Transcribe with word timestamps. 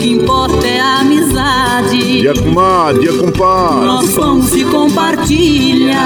que 0.00 0.12
importa 0.12 0.66
é 0.66 0.80
a 0.80 1.00
amizade. 1.00 2.20
Dia 2.20 2.32
com 2.34 2.98
dia 2.98 3.12
com 3.12 3.30
paz. 3.30 3.84
Nós 3.84 4.14
vamos 4.14 4.46
se 4.46 4.64
compartilha. 4.64 5.98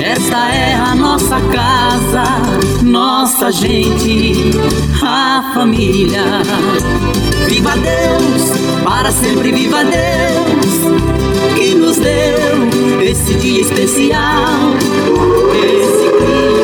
Esta 0.00 0.48
é 0.54 0.74
a 0.74 0.94
nossa 0.94 1.40
casa, 1.40 2.24
nossa 2.82 3.50
gente, 3.50 4.52
a 5.02 5.52
família. 5.54 6.42
Viva 7.48 7.72
Deus, 7.72 8.82
para 8.84 9.10
sempre 9.10 9.50
viva 9.50 9.82
Deus, 9.82 11.56
que 11.56 11.74
nos 11.74 11.96
deu 11.96 13.02
esse 13.02 13.34
dia 13.34 13.60
especial, 13.62 14.72
esse 15.52 16.10
clima 16.18 16.63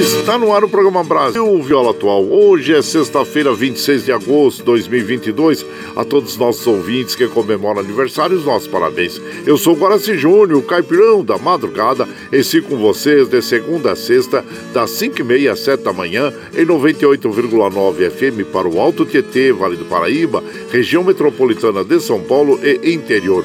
Está 0.00 0.38
no 0.38 0.50
ar 0.54 0.64
o 0.64 0.68
programa 0.68 1.04
Brasil 1.04 1.62
Viola 1.62 1.90
Atual. 1.90 2.24
Hoje 2.24 2.74
é 2.74 2.80
sexta-feira, 2.80 3.52
26 3.52 4.06
de 4.06 4.12
agosto 4.12 4.60
de 4.60 4.64
2022. 4.64 5.66
A 5.94 6.02
todos 6.06 6.32
os 6.32 6.38
nossos 6.38 6.66
ouvintes 6.66 7.14
que 7.14 7.28
comemoram 7.28 7.80
aniversários, 7.80 8.46
nossos 8.46 8.66
parabéns. 8.66 9.20
Eu 9.44 9.58
sou 9.58 9.76
Guaraci 9.76 10.16
Júnior, 10.16 10.62
caipirão 10.62 11.22
da 11.22 11.36
madrugada, 11.36 12.08
e 12.32 12.62
com 12.62 12.78
vocês 12.78 13.28
de 13.28 13.42
segunda 13.42 13.92
a 13.92 13.96
sexta, 13.96 14.42
das 14.72 14.90
5h30 14.92 15.52
às 15.52 15.60
7 15.60 15.82
da 15.82 15.92
manhã, 15.92 16.32
em 16.56 16.64
98,9 16.64 18.10
FM 18.10 18.50
para 18.50 18.66
o 18.66 18.80
Alto 18.80 19.04
Tietê, 19.04 19.52
Vale 19.52 19.76
do 19.76 19.84
Paraíba, 19.84 20.42
região 20.72 21.04
metropolitana 21.04 21.84
de 21.84 22.00
São 22.00 22.22
Paulo 22.22 22.58
e 22.62 22.94
interior 22.94 23.44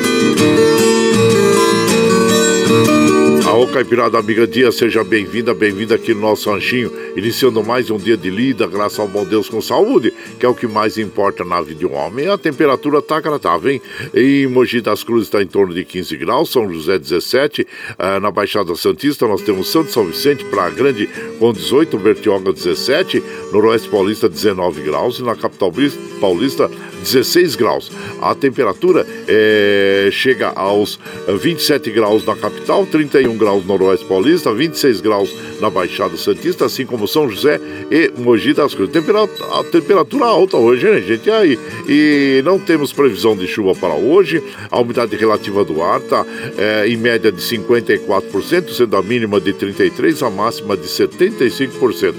Ô 3.61 3.67
Caipirada 3.67 4.17
Amiga 4.17 4.47
Dia, 4.47 4.71
seja 4.71 5.03
bem-vinda, 5.03 5.53
bem-vinda 5.53 5.93
aqui 5.93 6.15
no 6.15 6.21
nosso 6.21 6.49
ranchinho, 6.49 6.91
iniciando 7.15 7.63
mais 7.63 7.91
um 7.91 7.97
dia 7.97 8.17
de 8.17 8.27
lida, 8.27 8.65
graças 8.65 8.97
ao 8.97 9.07
bom 9.07 9.23
Deus 9.23 9.47
com 9.47 9.61
saúde, 9.61 10.11
que 10.39 10.43
é 10.47 10.49
o 10.49 10.55
que 10.55 10.65
mais 10.65 10.97
importa 10.97 11.45
na 11.45 11.61
vida 11.61 11.81
de 11.81 11.85
um 11.85 11.93
homem. 11.93 12.27
A 12.27 12.39
temperatura 12.39 13.03
tá 13.03 13.17
agradável, 13.17 13.69
hein? 13.71 13.81
Em 14.15 14.47
Mogi 14.47 14.81
das 14.81 15.03
Cruzes 15.03 15.27
está 15.27 15.43
em 15.43 15.45
torno 15.45 15.75
de 15.75 15.85
15 15.85 16.17
graus, 16.17 16.51
São 16.51 16.73
José 16.73 16.97
17, 16.97 17.67
ah, 17.99 18.19
na 18.19 18.31
Baixada 18.31 18.73
Santista 18.73 19.27
nós 19.27 19.43
temos 19.43 19.69
Santo 19.69 19.91
São 19.91 20.07
Vicente, 20.07 20.43
para 20.45 20.67
Grande 20.71 21.07
com 21.37 21.53
18, 21.53 21.99
Bertioga 21.99 22.51
17, 22.51 23.21
Noroeste 23.53 23.89
Paulista 23.89 24.27
19 24.27 24.81
graus 24.81 25.19
e 25.19 25.21
na 25.21 25.35
capital 25.35 25.71
paulista 26.19 26.67
16 27.03 27.55
graus. 27.55 27.91
A 28.21 28.33
temperatura 28.33 29.05
é, 29.27 30.09
chega 30.11 30.51
aos 30.55 30.99
27 31.27 31.91
graus 31.91 32.25
na 32.25 32.35
capital, 32.35 32.87
31 32.87 33.37
graus 33.37 33.50
graus 33.51 33.65
no 33.65 33.77
Noroeste 33.77 34.05
Paulista, 34.05 34.53
26 34.53 35.01
graus 35.01 35.35
na 35.59 35.69
Baixada 35.69 36.15
Santista, 36.15 36.65
assim 36.65 36.85
como 36.85 37.07
São 37.07 37.29
José 37.29 37.59
e 37.91 38.11
Mogi 38.17 38.53
das 38.53 38.73
Cruzes. 38.73 38.93
Temperatura, 38.93 39.59
a 39.59 39.63
temperatura 39.65 40.25
alta 40.25 40.57
hoje, 40.57 40.85
né, 40.85 41.01
gente? 41.01 41.27
E 41.27 41.31
aí? 41.31 41.59
E 41.87 42.41
não 42.45 42.57
temos 42.57 42.93
previsão 42.93 43.35
de 43.35 43.47
chuva 43.47 43.75
para 43.75 43.93
hoje. 43.93 44.41
A 44.69 44.79
umidade 44.79 45.15
relativa 45.15 45.65
do 45.65 45.81
ar 45.81 45.99
está 45.99 46.25
é, 46.57 46.87
em 46.87 46.95
média 46.95 47.31
de 47.31 47.41
54%, 47.41 48.69
sendo 48.69 48.95
a 48.95 49.01
mínima 49.01 49.39
de 49.41 49.53
33%, 49.53 50.25
a 50.25 50.29
máxima 50.29 50.77
de 50.77 50.87
75%. 50.87 52.13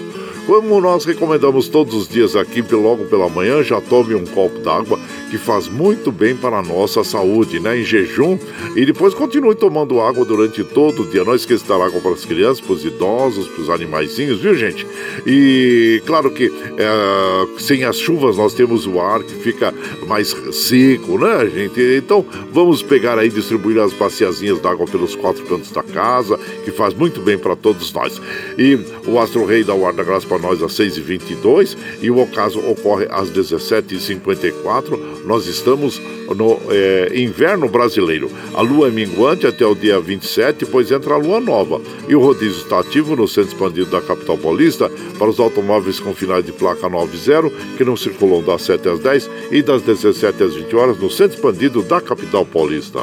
Como 0.46 0.80
nós 0.80 1.04
recomendamos 1.04 1.68
todos 1.68 1.94
os 1.94 2.08
dias 2.08 2.34
aqui, 2.34 2.62
logo 2.72 3.04
pela 3.04 3.28
manhã, 3.28 3.62
já 3.62 3.80
tome 3.80 4.14
um 4.14 4.26
copo 4.26 4.58
d'água 4.58 4.98
que 5.32 5.38
faz 5.38 5.66
muito 5.66 6.12
bem 6.12 6.36
para 6.36 6.58
a 6.58 6.62
nossa 6.62 7.02
saúde, 7.02 7.58
né? 7.58 7.80
Em 7.80 7.82
jejum. 7.82 8.38
E 8.76 8.84
depois 8.84 9.14
continue 9.14 9.54
tomando 9.54 9.98
água 9.98 10.26
durante 10.26 10.62
todo 10.62 11.04
o 11.04 11.06
dia. 11.06 11.24
Não 11.24 11.34
esqueça 11.34 11.62
de 11.62 11.70
dar 11.70 11.80
água 11.80 12.02
para 12.02 12.10
as 12.10 12.26
crianças, 12.26 12.60
para 12.60 12.74
os 12.74 12.84
idosos, 12.84 13.48
para 13.48 13.62
os 13.62 13.70
animaizinhos, 13.70 14.40
viu, 14.40 14.54
gente? 14.54 14.86
E 15.26 16.02
claro 16.04 16.30
que 16.30 16.52
é, 16.76 17.58
sem 17.58 17.82
as 17.82 17.96
chuvas 17.96 18.36
nós 18.36 18.52
temos 18.52 18.86
o 18.86 19.00
ar 19.00 19.22
que 19.22 19.32
fica 19.36 19.72
mais 20.06 20.36
seco, 20.52 21.16
né, 21.16 21.48
gente? 21.48 21.80
Então 21.80 22.26
vamos 22.52 22.82
pegar 22.82 23.18
aí 23.18 23.30
distribuir 23.30 23.78
as 23.78 23.94
baciazinhas 23.94 24.60
d'água 24.60 24.84
pelos 24.84 25.16
quatro 25.16 25.42
cantos 25.46 25.70
da 25.70 25.82
casa, 25.82 26.36
que 26.62 26.70
faz 26.70 26.92
muito 26.92 27.22
bem 27.22 27.38
para 27.38 27.56
todos 27.56 27.90
nós. 27.90 28.20
E 28.58 28.78
o 29.06 29.18
Astro 29.18 29.46
Rei 29.46 29.64
dá 29.64 29.74
o 29.74 29.86
ar 29.86 29.94
da 29.94 30.04
graça 30.04 30.26
para 30.26 30.38
nós 30.38 30.62
às 30.62 30.72
6h22 30.72 31.74
e 32.02 32.10
o 32.10 32.18
ocaso 32.18 32.58
ocorre 32.60 33.06
às 33.10 33.30
17h54. 33.30 35.21
Nós 35.24 35.46
estamos 35.46 36.00
no 36.34 36.60
é, 36.70 37.12
inverno 37.14 37.68
brasileiro. 37.68 38.30
A 38.54 38.62
lua 38.62 38.88
é 38.88 38.90
minguante 38.90 39.46
até 39.46 39.66
o 39.66 39.74
dia 39.74 40.00
27, 40.00 40.66
pois 40.66 40.90
entra 40.90 41.14
a 41.14 41.18
lua 41.18 41.40
nova. 41.40 41.80
E 42.08 42.14
o 42.14 42.20
rodízio 42.20 42.62
está 42.62 42.80
ativo 42.80 43.16
no 43.16 43.28
centro 43.28 43.52
expandido 43.52 43.90
da 43.90 44.00
capital 44.00 44.38
paulista 44.38 44.90
para 45.18 45.28
os 45.28 45.38
automóveis 45.38 46.00
com 46.00 46.14
finais 46.14 46.44
de 46.44 46.52
placa 46.52 46.88
90, 46.88 47.50
que 47.76 47.84
não 47.84 47.96
circulam 47.96 48.42
das 48.42 48.62
7 48.62 48.88
às 48.88 48.98
10 49.00 49.30
e 49.50 49.62
das 49.62 49.82
17 49.82 50.42
às 50.42 50.54
20 50.54 50.76
horas 50.76 50.98
no 50.98 51.10
centro 51.10 51.36
expandido 51.36 51.82
da 51.82 52.00
capital 52.00 52.44
paulista. 52.44 53.00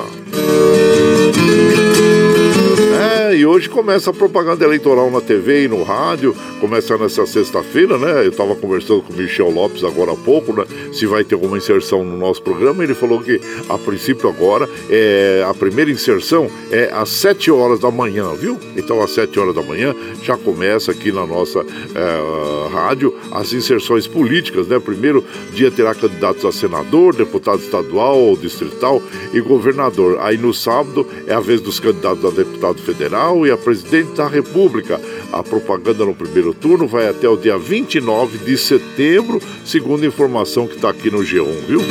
Hoje 3.50 3.68
começa 3.68 4.12
a 4.12 4.13
propaganda 4.13 4.63
eleitoral 4.63 5.10
na 5.10 5.19
TV 5.19 5.63
e 5.63 5.68
no 5.68 5.81
rádio, 5.81 6.36
começa 6.62 6.96
nessa 7.00 7.25
sexta-feira, 7.25 7.98
né? 7.98 8.24
Eu 8.24 8.30
estava 8.30 8.56
conversando 8.56 9.01
com 9.01 9.12
o 9.12 9.16
Michel 9.16 9.50
Lopes 9.50 9.84
agora 9.84 10.12
há 10.12 10.16
pouco, 10.16 10.54
né? 10.54 10.68
Se 10.94 11.07
vai 11.07 11.24
ter 11.24 11.34
alguma 11.34 11.57
inserção 11.57 12.06
no 12.06 12.16
nosso 12.16 12.44
programa. 12.44 12.84
Ele 12.84 12.94
falou 12.94 13.19
que 13.19 13.42
a 13.68 13.75
princípio 13.75 14.30
agora 14.30 14.69
é, 14.88 15.44
a 15.50 15.54
primeira 15.56 15.90
inserção 15.90 16.48
é 16.69 16.92
às 16.94 17.10
7 17.10 17.50
horas 17.50 17.80
da 17.80 17.90
manhã, 17.90 18.31
viu? 18.36 18.56
Então 18.78 19.01
às 19.01 19.10
7 19.16 19.40
horas 19.40 19.56
da 19.56 19.63
manhã 19.63 19.95
já 20.22 20.38
começa 20.38 20.92
aqui 20.92 21.12
na 21.12 21.25
nossa 21.25 21.62
é, 21.62 22.72
rádio 22.72 23.16
as 23.31 23.52
inserções 23.52 24.06
políticas, 24.06 24.68
né? 24.68 24.78
Primeiro 24.80 25.25
dia 25.54 25.72
terá 25.72 25.95
candidatos 25.95 26.45
a 26.45 26.52
senador, 26.52 27.16
deputado 27.16 27.62
estadual 27.62 28.38
distrital 28.38 29.02
e 29.34 29.42
governador. 29.42 30.19
Aí 30.22 30.38
no 30.38 30.54
sábado 30.54 31.07
é 31.25 31.34
a 31.34 31.40
vez 31.40 31.60
dos 31.62 31.80
candidatos 31.80 32.24
a 32.24 32.30
deputado 32.30 32.80
federal 32.84 33.39
e 33.46 33.52
a 33.52 33.58
presidente 33.58 34.12
da 34.14 34.28
república. 34.28 35.00
A 35.32 35.44
propaganda 35.44 36.06
no 36.06 36.16
primeiro 36.16 36.54
turno 36.54 36.88
vai 36.88 37.08
até 37.08 37.28
o 37.28 37.38
dia 37.38 37.58
29 37.58 38.40
de 38.40 38.58
setembro, 38.58 39.42
segundo 39.66 40.04
a 40.04 40.08
informação 40.08 40.68
que 40.68 40.76
está 40.76 40.90
aqui 40.90 41.10
no 41.10 41.20
G1, 41.20 41.66
viu? 41.68 41.82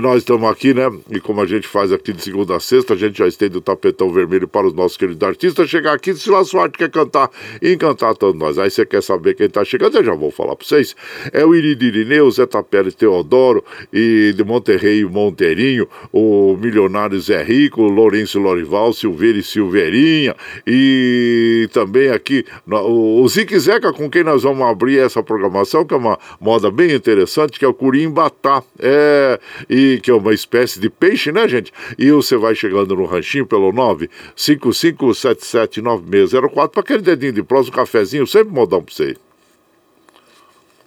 nós 0.01 0.19
estamos 0.19 0.49
aqui, 0.49 0.73
né? 0.73 0.91
E 1.09 1.19
como 1.19 1.41
a 1.41 1.45
gente 1.45 1.67
faz 1.67 1.91
aqui 1.91 2.13
de 2.13 2.21
segunda 2.21 2.55
a 2.55 2.59
sexta, 2.59 2.93
a 2.93 2.97
gente 2.97 3.17
já 3.17 3.27
estende 3.27 3.57
o 3.57 3.61
tapetão 3.61 4.11
vermelho 4.11 4.47
para 4.47 4.67
os 4.67 4.73
nossos 4.73 4.97
queridos 4.97 5.25
artistas 5.27 5.69
chegar 5.69 5.93
aqui. 5.93 6.13
Se 6.13 6.29
lá 6.29 6.43
sorte 6.43 6.77
quer 6.77 6.89
cantar 6.89 7.29
encantar 7.61 8.15
todos 8.15 8.39
nós. 8.39 8.57
Aí 8.57 8.69
você 8.69 8.85
quer 8.85 9.01
saber 9.01 9.35
quem 9.35 9.47
está 9.47 9.63
chegando, 9.63 9.97
eu 9.97 10.03
já 10.03 10.13
vou 10.13 10.31
falar 10.31 10.55
para 10.55 10.65
vocês. 10.65 10.95
É 11.31 11.45
o 11.45 11.55
Iridirineu, 11.55 12.29
Zé 12.31 12.45
Tapere 12.45 12.91
Teodoro 12.91 13.63
e 13.91 14.33
de 14.35 14.43
Monterrey 14.43 15.03
Monteirinho, 15.05 15.87
o 16.11 16.55
milionário 16.57 17.19
Zé 17.19 17.41
Rico, 17.43 17.52
Lourenço 17.77 18.39
Lorival, 18.39 18.93
Silveira 18.93 19.37
e 19.37 19.43
Silveirinha 19.43 20.35
e 20.65 21.69
também 21.71 22.09
aqui 22.09 22.43
o 22.67 23.27
Zique 23.27 23.59
Zeca, 23.59 23.93
com 23.93 24.09
quem 24.09 24.23
nós 24.23 24.41
vamos 24.43 24.67
abrir 24.67 24.97
essa 24.99 25.21
programação, 25.21 25.85
que 25.85 25.93
é 25.93 25.97
uma 25.97 26.17
moda 26.39 26.71
bem 26.71 26.91
interessante, 26.91 27.59
que 27.59 27.65
é 27.65 27.67
o 27.67 27.73
Curimbatá. 27.73 28.63
É, 28.79 29.37
e 29.69 29.99
que 30.01 30.09
é 30.11 30.13
uma 30.13 30.33
espécie 30.33 30.79
de 30.79 30.89
peixe, 30.89 31.31
né, 31.31 31.47
gente? 31.47 31.71
E 31.97 32.11
você 32.11 32.37
vai 32.37 32.53
chegando 32.55 32.95
no 32.95 33.05
ranchinho 33.05 33.45
pelo 33.45 33.73
955779604 33.73 36.69
para 36.69 36.81
aquele 36.81 37.01
dedinho 37.01 37.33
de 37.33 37.43
prosa, 37.43 37.69
um 37.69 37.73
cafezinho, 37.73 38.25
sempre 38.27 38.53
modão 38.53 38.81
para 38.81 38.93
você. 38.93 39.17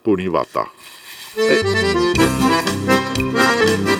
Curimbatá. 0.03 0.67
É. 1.37 3.96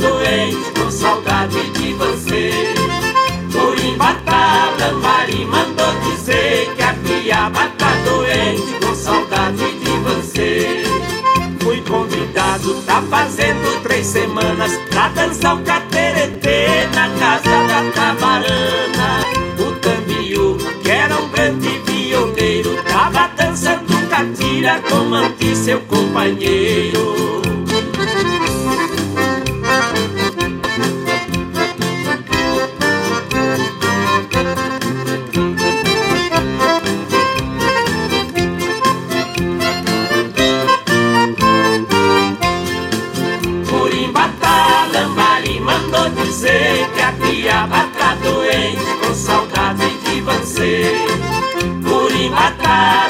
doente 0.00 0.72
com 0.72 0.90
saudade 0.90 1.70
de 1.70 1.92
você. 1.94 2.74
Curimbata, 3.52 4.72
Lambari 4.80 5.44
mandou 5.44 5.92
dizer 6.00 6.72
que 6.74 6.82
a 6.82 6.94
piaba 6.94 7.68
tá 7.78 7.92
doente 8.04 8.84
com 8.84 8.94
saudade 8.94 9.78
de 9.78 9.90
você. 9.98 10.82
Fui 11.60 11.82
convidado, 11.82 12.74
tá 12.86 13.02
fazendo 13.10 13.82
três 13.82 14.06
semanas 14.06 14.72
pra 14.88 15.08
dançar 15.08 15.56
o 15.56 15.62
cateretê 15.62 16.86
na 16.94 17.08
casa 17.18 17.66
da 17.68 17.90
Tabarana. 17.92 19.20
O 19.58 19.72
Tambiu, 19.80 20.56
que 20.82 20.90
era 20.90 21.14
um 21.16 21.28
grande 21.28 21.78
violeiro, 21.84 22.82
tava 22.84 23.28
dançando 23.36 24.08
catira 24.08 24.80
com 24.88 25.04
Manti, 25.04 25.54
seu 25.54 25.80
companheiro. 25.82 27.49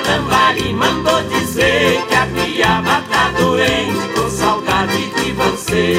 Lambari 0.07 0.73
mandou 0.73 1.23
dizer 1.25 2.02
que 2.09 2.14
a 2.14 2.26
piaba 2.26 3.02
tá 3.11 3.31
doente 3.38 4.09
com 4.14 4.31
saudade 4.31 5.11
de 5.11 5.33
você. 5.33 5.97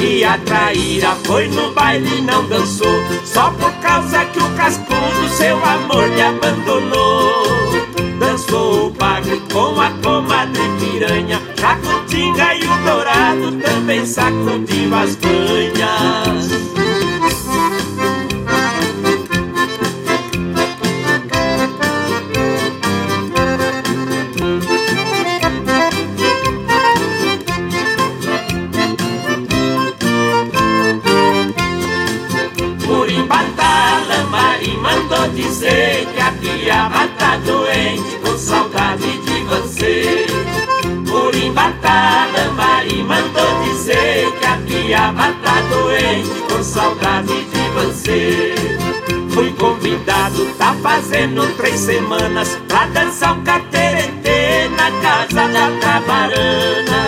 E 0.00 0.24
a 0.24 0.38
traíra 0.38 1.14
foi 1.24 1.48
no 1.48 1.72
baile 1.72 2.18
e 2.18 2.22
não 2.22 2.46
dançou, 2.46 3.02
só 3.24 3.50
por 3.50 3.72
causa 3.74 4.24
que 4.26 4.38
o 4.38 4.50
cascudo 4.56 5.28
seu 5.36 5.56
amor 5.64 6.08
lhe 6.08 6.22
abandonou. 6.22 7.44
Dançou 8.18 8.88
o 8.88 8.90
bagre 8.90 9.40
com 9.52 9.80
a 9.80 9.90
comadre 10.02 10.62
piranha, 10.78 11.40
Jacutinga 11.56 12.54
e 12.54 12.64
o 12.64 12.76
dourado 12.84 13.52
também 13.62 14.04
sacudiu 14.04 14.94
as 14.94 15.16
banhas. 15.16 16.49
Com 46.60 46.64
saudade 46.64 47.44
de 47.44 47.70
você. 47.70 48.54
Fui 49.30 49.50
convidado, 49.52 50.44
tá 50.58 50.76
fazendo 50.82 51.56
três 51.56 51.80
semanas 51.80 52.58
pra 52.68 52.84
dançar 52.88 53.38
um 53.38 53.42
cateretê 53.42 54.68
na 54.76 54.90
casa 55.00 55.48
da 55.48 55.70
Tabarana. 55.80 57.02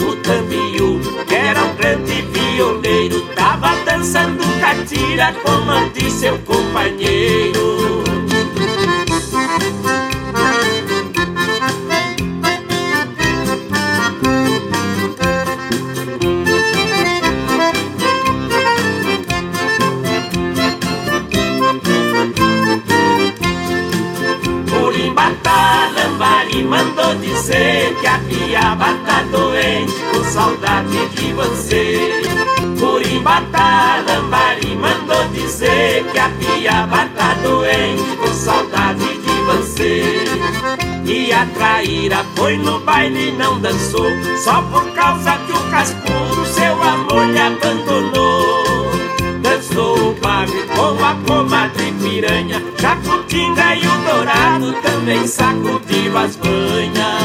O 0.00 0.14
Tambiu, 0.16 1.00
que 1.26 1.34
era 1.34 1.64
um 1.64 1.74
grande 1.74 2.22
violeiro, 2.22 3.22
tava 3.34 3.74
dançando 3.84 4.44
catira 4.60 5.34
com 5.42 5.50
Mandi, 5.64 6.08
seu 6.08 6.38
companheiro. 6.40 8.03
Que 28.00 28.06
a 28.06 28.18
piaba 28.18 28.94
tá 29.06 29.22
doente 29.30 29.94
com 30.12 30.24
saudade 30.24 31.08
de 31.10 31.32
você. 31.32 32.22
Curimbata, 32.78 34.02
Lambari 34.06 34.74
mandou 34.74 35.28
dizer 35.28 36.04
que 36.10 36.18
a 36.18 36.28
piaba 36.30 37.08
tá 37.16 37.34
doente 37.42 38.16
com 38.16 38.26
saudade 38.28 39.18
de 39.18 39.34
você. 39.46 40.24
E 41.04 41.32
a 41.32 41.46
traíra 41.46 42.24
foi 42.34 42.56
no 42.56 42.80
baile 42.80 43.28
e 43.28 43.32
não 43.32 43.60
dançou, 43.60 44.06
só 44.42 44.62
por 44.62 44.90
causa 44.92 45.36
que 45.46 45.52
o 45.52 45.70
cascudo 45.70 46.46
seu 46.46 46.82
amor 46.82 47.26
lhe 47.26 47.38
abandonou. 47.38 48.64
Dançou 49.42 50.10
o 50.10 50.14
bagre 50.14 50.64
com 50.74 51.04
a 51.04 51.14
comadre 51.26 51.92
piranha, 51.92 52.62
Jacutinga 52.78 53.76
e 53.76 53.86
o 53.86 53.98
dourado 53.98 54.72
também 54.82 55.26
sacudiu 55.26 56.16
as 56.18 56.36
banhas. 56.36 57.23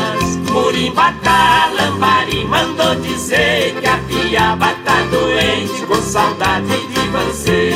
Murimbata, 0.80 1.74
Lambari 1.76 2.46
mandou 2.46 2.96
dizer 2.96 3.76
que 3.82 3.86
a 3.86 3.98
piaba 3.98 4.74
tá 4.86 5.04
doente 5.12 5.86
com 5.86 6.02
saudade 6.02 6.88
de 6.88 7.00
você. 7.10 7.74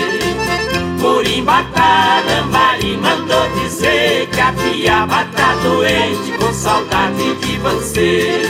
Murimbata, 1.02 2.24
Lambari 2.26 2.96
mandou 2.96 3.46
dizer 3.60 4.03
tá 4.52 5.56
doente 5.64 6.38
com 6.38 6.54
saudade 6.54 7.36
de 7.36 7.58
você. 7.60 8.42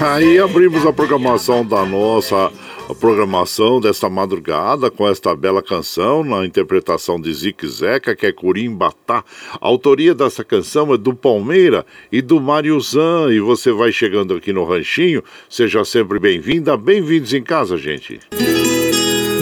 Aí 0.00 0.38
abrimos 0.38 0.86
a 0.86 0.92
programação 0.92 1.64
da 1.64 1.84
nossa 1.84 2.50
a 2.88 2.94
programação 2.94 3.80
desta 3.80 4.08
madrugada 4.08 4.92
com 4.92 5.08
esta 5.08 5.34
bela 5.34 5.60
canção 5.60 6.22
na 6.22 6.46
interpretação 6.46 7.20
de 7.20 7.34
Zique 7.34 7.66
Zeca, 7.66 8.14
que 8.14 8.26
é 8.26 8.32
Curimbatá. 8.32 9.24
A 9.60 9.66
autoria 9.66 10.14
dessa 10.14 10.44
canção 10.44 10.94
é 10.94 10.96
do 10.96 11.12
Palmeira 11.12 11.84
e 12.12 12.22
do 12.22 12.40
Mário 12.40 12.80
Zan. 12.80 13.32
E 13.32 13.40
você 13.40 13.72
vai 13.72 13.90
chegando 13.90 14.34
aqui 14.34 14.52
no 14.52 14.64
Ranchinho, 14.64 15.22
seja 15.50 15.84
sempre 15.84 16.20
bem-vinda, 16.20 16.76
bem-vindos 16.76 17.34
em 17.34 17.42
casa, 17.42 17.76
gente. 17.76 18.20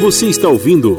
Você 0.00 0.26
está 0.26 0.48
ouvindo. 0.48 0.96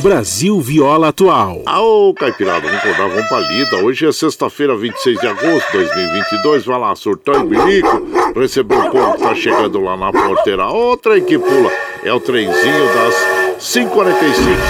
Brasil 0.00 0.58
Viola 0.60 1.08
Atual. 1.08 1.62
Ô, 1.66 2.14
Caipirada, 2.14 2.66
vamos 2.66 2.78
acordar, 2.78 3.08
vamos 3.08 3.28
pra 3.28 3.40
lida. 3.40 3.76
Hoje 3.84 4.06
é 4.06 4.12
sexta-feira, 4.12 4.74
26 4.74 5.20
de 5.20 5.26
agosto 5.26 5.70
de 5.72 5.78
2022. 5.78 6.64
Vai 6.64 6.80
lá, 6.80 6.96
surtão 6.96 7.34
e 7.44 7.48
bilico. 7.48 8.08
Recebeu 8.34 8.78
o 8.78 8.90
povo 8.90 9.12
que 9.12 9.22
tá 9.22 9.34
chegando 9.34 9.80
lá 9.80 9.96
na 9.96 10.10
porteira. 10.10 10.66
Outra 10.66 11.12
trem 11.12 11.24
que 11.24 11.38
pula 11.38 11.70
é 12.02 12.12
o 12.12 12.18
trenzinho 12.18 12.86
das 12.94 13.14
5h45. 13.58 14.00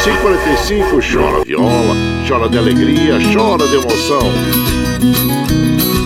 5h45, 0.05 1.13
chora 1.13 1.45
viola, 1.45 1.95
chora 2.29 2.49
de 2.49 2.59
alegria, 2.59 3.19
chora 3.33 3.69
de 3.69 3.77
emoção. 3.77 4.33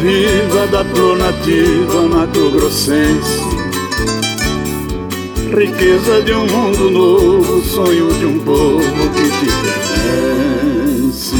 Viva 0.00 0.66
da 0.68 0.84
pronativa 0.84 2.02
mato-grossense. 2.02 3.40
Riqueza 5.54 6.22
de 6.22 6.32
um 6.32 6.46
mundo 6.46 6.90
novo, 6.90 7.60
sonho 7.62 8.12
de 8.14 8.26
um 8.26 8.38
povo 8.40 8.80
que 9.10 9.30
te 9.30 9.46
pertence. 9.62 11.36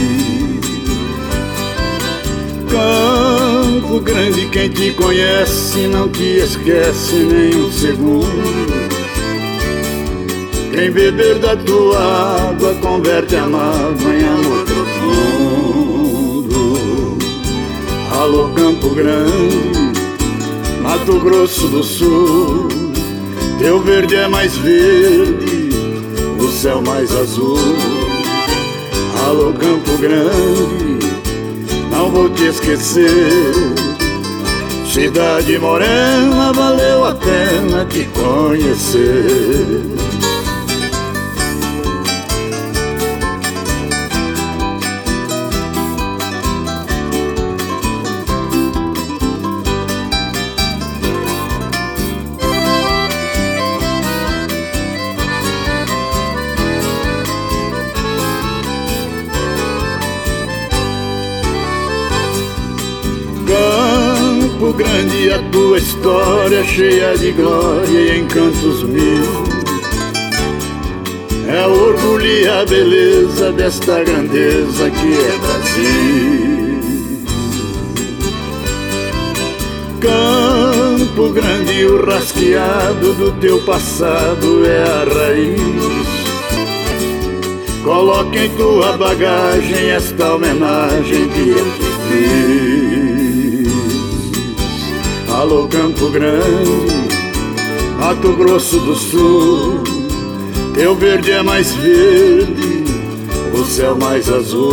Campo 2.68 4.00
Grande, 4.00 4.46
quem 4.46 4.68
te 4.70 4.92
conhece 4.92 5.86
não 5.86 6.08
te 6.08 6.38
esquece 6.38 7.14
nem 7.14 7.54
um 7.54 7.70
segundo. 7.70 8.88
Quem 10.72 10.90
beber 10.90 11.38
da 11.38 11.56
tua 11.56 12.50
água 12.50 12.74
converte 12.76 13.36
a 13.36 13.46
mágoa 13.46 14.14
em 14.14 14.24
amor 14.24 14.67
Alô, 18.28 18.50
Campo 18.50 18.90
Grande, 18.90 20.02
Mato 20.82 21.18
Grosso 21.18 21.66
do 21.68 21.82
Sul. 21.82 22.68
Teu 23.58 23.80
verde 23.80 24.16
é 24.16 24.28
mais 24.28 24.54
verde, 24.54 25.70
o 26.38 26.48
céu 26.52 26.82
mais 26.82 27.10
azul. 27.16 27.56
Alô, 29.26 29.54
Campo 29.54 29.96
Grande, 29.96 31.06
não 31.90 32.10
vou 32.10 32.28
te 32.28 32.48
esquecer. 32.48 33.08
Cidade 34.92 35.58
morena, 35.58 36.52
valeu 36.52 37.06
a 37.06 37.14
pena 37.14 37.86
te 37.86 38.06
conhecer. 38.08 39.86
História 66.58 66.64
cheia 66.64 67.16
de 67.16 67.32
glória 67.32 67.88
e 67.88 68.20
encantos 68.20 68.82
mil. 68.84 69.24
É 71.46 71.66
o 71.66 71.72
orgulho 71.72 72.26
e 72.26 72.48
a 72.48 72.64
beleza 72.64 73.52
desta 73.52 74.02
grandeza 74.02 74.90
que 74.90 75.14
é 75.14 75.38
Brasil. 75.38 76.78
Campo 80.00 81.30
Grande, 81.30 81.84
o 81.86 82.04
rasqueado 82.04 83.14
do 83.14 83.32
teu 83.40 83.60
passado 83.64 84.66
é 84.66 84.82
a 84.82 85.04
raiz. 85.04 86.08
Coloque 87.82 88.38
em 88.38 88.50
tua 88.50 88.96
bagagem 88.96 89.90
esta 89.90 90.34
homenagem 90.34 91.28
que 91.28 91.48
eu 91.50 91.64
te 91.72 91.88
fiz. 92.08 93.07
Alô, 95.38 95.68
Campo 95.68 96.10
Grande, 96.10 97.08
Mato 97.96 98.32
Grosso 98.32 98.76
do 98.80 98.96
Sul. 98.96 99.84
Teu 100.74 100.96
verde 100.96 101.30
é 101.30 101.42
mais 101.42 101.72
verde, 101.74 102.82
o 103.54 103.64
céu 103.64 103.96
mais 103.96 104.28
azul. 104.28 104.72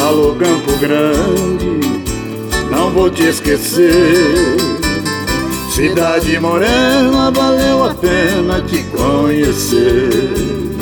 Alô, 0.00 0.34
Campo 0.34 0.76
Grande, 0.80 1.78
não 2.68 2.90
vou 2.90 3.08
te 3.08 3.22
esquecer. 3.22 4.56
Cidade 5.70 6.40
morena, 6.40 7.30
valeu 7.30 7.84
a 7.84 7.94
pena 7.94 8.60
te 8.62 8.82
conhecer. 8.86 10.75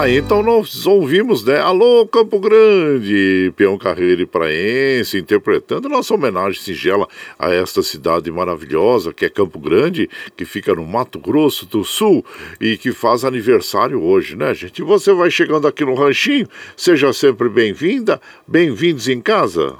Aí 0.00 0.16
então 0.16 0.42
nós 0.42 0.86
ouvimos, 0.86 1.44
né? 1.44 1.58
Alô, 1.58 2.06
Campo 2.06 2.40
Grande, 2.40 3.52
Peão 3.54 3.76
Carreiro 3.76 4.22
e 4.22 4.26
Praense, 4.26 5.18
interpretando 5.18 5.90
nossa 5.90 6.14
homenagem 6.14 6.58
singela 6.58 7.06
a 7.38 7.52
esta 7.52 7.82
cidade 7.82 8.30
maravilhosa 8.30 9.12
que 9.12 9.26
é 9.26 9.28
Campo 9.28 9.58
Grande, 9.58 10.08
que 10.34 10.46
fica 10.46 10.74
no 10.74 10.86
Mato 10.86 11.18
Grosso 11.18 11.66
do 11.66 11.84
Sul 11.84 12.24
e 12.58 12.78
que 12.78 12.92
faz 12.92 13.26
aniversário 13.26 14.02
hoje, 14.02 14.36
né, 14.36 14.54
gente? 14.54 14.82
Você 14.82 15.12
vai 15.12 15.30
chegando 15.30 15.68
aqui 15.68 15.84
no 15.84 15.92
Ranchinho, 15.92 16.48
seja 16.74 17.12
sempre 17.12 17.50
bem-vinda, 17.50 18.18
bem-vindos 18.48 19.06
em 19.06 19.20
casa. 19.20 19.74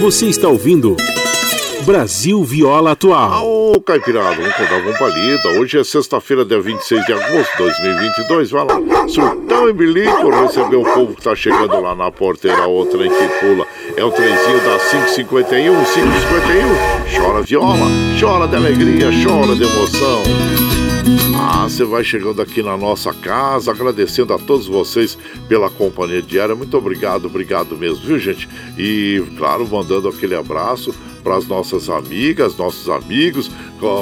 Você 0.00 0.26
está 0.26 0.48
ouvindo 0.48 0.96
Brasil 1.84 2.44
Viola 2.44 2.92
Atual. 2.92 3.44
Ô, 3.44 3.80
Caipirada, 3.80 4.36
vamos 4.36 4.54
contar 4.54 4.76
uma 4.76 4.98
palhita. 4.98 5.48
Hoje 5.48 5.78
é 5.78 5.84
sexta-feira, 5.84 6.44
dia 6.44 6.60
26 6.60 7.04
de 7.04 7.12
agosto 7.12 7.50
de 7.52 7.58
2022. 7.58 8.50
Vai 8.50 8.64
lá, 8.64 9.08
surtão 9.08 9.68
e 9.68 9.72
bilico, 9.72 10.30
receber 10.30 10.76
o 10.76 10.84
povo 10.84 11.14
que 11.14 11.22
tá 11.22 11.34
chegando 11.34 11.80
lá 11.80 11.94
na 11.94 12.10
porteira. 12.10 12.68
O 12.68 12.86
trem 12.86 13.10
que 13.10 13.28
pula 13.40 13.66
é 13.96 14.04
o 14.04 14.12
trenzinho 14.12 14.58
da 14.58 14.78
551, 14.78 15.84
551. 15.84 17.20
Chora 17.20 17.42
viola, 17.42 17.86
chora 18.20 18.46
de 18.46 18.56
alegria, 18.56 19.10
chora 19.24 19.56
de 19.56 19.64
emoção. 19.64 20.22
Ah, 21.36 21.68
você 21.68 21.84
vai 21.84 22.04
chegando 22.04 22.40
aqui 22.40 22.62
na 22.62 22.76
nossa 22.76 23.12
casa, 23.12 23.72
agradecendo 23.72 24.32
a 24.32 24.38
todos 24.38 24.68
vocês 24.68 25.18
pela 25.48 25.68
companhia 25.68 26.22
diária. 26.22 26.54
Muito 26.54 26.76
obrigado, 26.78 27.26
obrigado 27.26 27.76
mesmo, 27.76 28.06
viu, 28.06 28.18
gente? 28.20 28.48
E, 28.78 29.22
claro, 29.36 29.66
mandando 29.66 30.08
aquele 30.08 30.36
abraço 30.36 30.94
para 31.22 31.36
as 31.36 31.46
nossas 31.46 31.88
amigas, 31.88 32.56
nossos 32.56 32.88
amigos, 32.88 33.50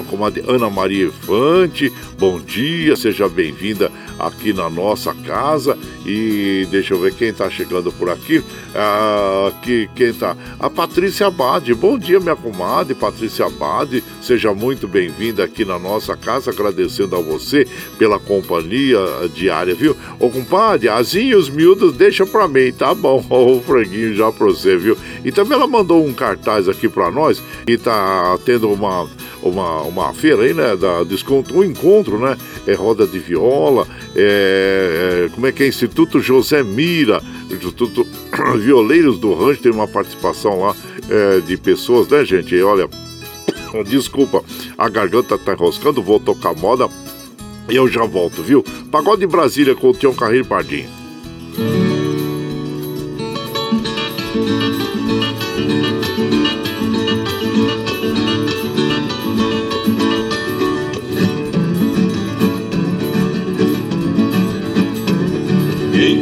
como 0.08 0.24
a 0.26 0.32
Ana 0.48 0.68
Maria 0.68 1.06
Infante. 1.06 1.92
Bom 2.18 2.38
dia, 2.40 2.96
seja 2.96 3.28
bem-vinda 3.28 3.90
aqui 4.18 4.52
na 4.52 4.68
nossa 4.68 5.14
casa. 5.14 5.76
E 6.04 6.66
deixa 6.70 6.94
eu 6.94 7.00
ver 7.00 7.14
quem 7.14 7.28
está 7.28 7.48
chegando 7.48 7.90
por 7.92 8.10
aqui. 8.10 8.42
Ah, 8.74 9.52
quem 9.62 10.08
está? 10.08 10.36
A 10.58 10.68
Patrícia 10.68 11.26
Abade. 11.26 11.74
Bom 11.74 11.98
dia, 11.98 12.20
minha 12.20 12.36
comadre, 12.36 12.94
Patrícia 12.94 13.46
Abade. 13.46 14.02
Seja 14.20 14.52
muito 14.52 14.86
bem-vinda 14.86 15.44
aqui 15.44 15.64
na 15.64 15.78
nossa 15.78 16.16
casa, 16.16 16.50
agradecendo 16.50 17.16
a 17.16 17.20
você 17.20 17.66
pela 17.98 18.18
companhia 18.18 18.98
diária, 19.34 19.74
viu? 19.74 19.96
Ô, 20.18 20.28
compadre, 20.28 20.88
asinha 20.88 21.38
os 21.38 21.48
miúdos 21.48 21.94
deixa 21.94 22.26
pra 22.26 22.46
mim, 22.46 22.72
tá 22.72 22.94
bom? 22.94 23.24
O 23.50 23.60
franguinho 23.62 24.14
já 24.14 24.30
pra 24.30 24.46
você, 24.46 24.76
viu? 24.76 24.96
E 25.24 25.32
também 25.32 25.54
ela 25.54 25.66
mandou 25.66 26.04
um 26.04 26.12
cartaz 26.12 26.68
aqui 26.68 26.88
nós 27.10 27.42
e 27.66 27.76
tá 27.76 28.38
tendo 28.44 28.70
uma 28.70 29.08
uma, 29.42 29.82
uma 29.82 30.12
feira 30.12 30.42
aí, 30.42 30.54
né? 30.54 30.76
Da 30.76 31.02
desconto, 31.02 31.56
um 31.56 31.64
encontro, 31.64 32.18
né? 32.18 32.36
É 32.66 32.74
roda 32.74 33.06
de 33.06 33.18
viola, 33.18 33.86
é, 34.14 35.26
é 35.26 35.28
como 35.34 35.46
é 35.46 35.52
que 35.52 35.62
é? 35.62 35.68
Instituto 35.68 36.20
José 36.20 36.62
Mira, 36.62 37.22
Instituto 37.50 38.06
Violeiros 38.58 39.18
do 39.18 39.34
Rancho, 39.34 39.62
tem 39.62 39.72
uma 39.72 39.88
participação 39.88 40.60
lá 40.60 40.76
é, 41.08 41.40
de 41.40 41.56
pessoas, 41.56 42.08
né, 42.08 42.24
gente? 42.24 42.54
E 42.54 42.62
olha, 42.62 42.88
desculpa, 43.86 44.44
a 44.76 44.88
garganta 44.88 45.38
tá 45.38 45.52
enroscando, 45.52 46.02
vou 46.02 46.20
tocar 46.20 46.54
moda 46.54 46.88
e 47.68 47.76
eu 47.76 47.88
já 47.88 48.04
volto, 48.04 48.42
viu? 48.42 48.64
Pagode 48.90 49.20
de 49.20 49.26
Brasília 49.26 49.74
com 49.74 49.90
o 49.90 49.94
Tião 49.94 50.12
Carreiro 50.12 50.44
Pardinho. 50.44 50.88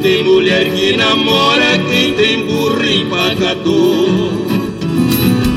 Tem 0.08 0.24
mulher 0.24 0.64
que 0.72 0.96
namora, 0.96 1.78
quem 1.90 2.14
tem 2.14 2.46
burro 2.46 2.82
empacador. 2.82 4.30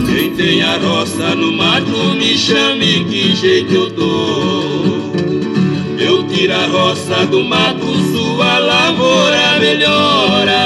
Quem 0.06 0.32
tem 0.36 0.62
a 0.62 0.78
roça 0.78 1.34
no 1.36 1.54
mato, 1.54 2.16
me 2.16 2.38
chame 2.38 3.06
que 3.06 3.34
jeito 3.34 3.74
eu 3.74 3.90
dou. 3.92 5.14
Eu 5.98 6.28
tiro 6.28 6.54
a 6.54 6.68
roça 6.68 7.26
do 7.28 7.46
mato, 7.46 7.86
sua 8.12 8.60
lavoura 8.60 9.58
melhora. 9.58 10.62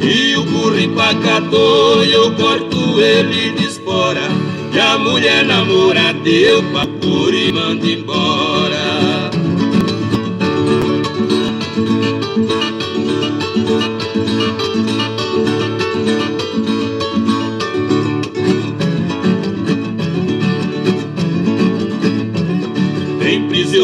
E 0.00 0.36
o 0.36 0.44
burro 0.44 0.78
empacador, 0.78 2.04
eu 2.04 2.30
corto 2.34 3.00
ele 3.00 3.50
de 3.58 3.66
espora. 3.66 4.22
E 4.72 4.78
a 4.78 4.96
mulher 4.98 5.44
namora, 5.44 6.12
deu 6.22 6.62
pra 6.70 6.86
e 6.86 7.52
manda 7.52 7.86
embora. 7.88 8.79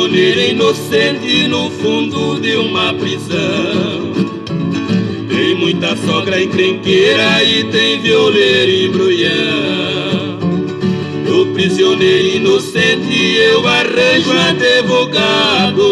Prisioneiro 0.07 0.41
inocente 0.41 1.49
no 1.49 1.69
fundo 1.69 2.41
de 2.41 2.57
uma 2.57 2.95
prisão. 2.95 4.13
Tem 5.29 5.55
muita 5.57 5.97
sogra 5.97 6.41
encrenqueira 6.41 7.43
e 7.43 7.65
tem 7.65 8.01
violeiro 8.01 8.71
embrulhão. 8.87 10.39
Do 11.27 11.47
prisioneiro 11.55 12.37
inocente 12.37 13.37
eu 13.37 13.67
arranjo 13.67 14.31
advogado. 14.49 15.83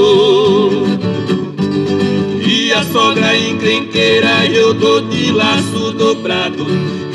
E 2.46 2.72
a 2.72 2.84
sogra 2.84 3.36
encrenqueira 3.36 4.46
eu 4.46 4.74
dou 4.74 5.00
de 5.08 5.32
laço 5.32 5.90
dobrado. 5.92 6.64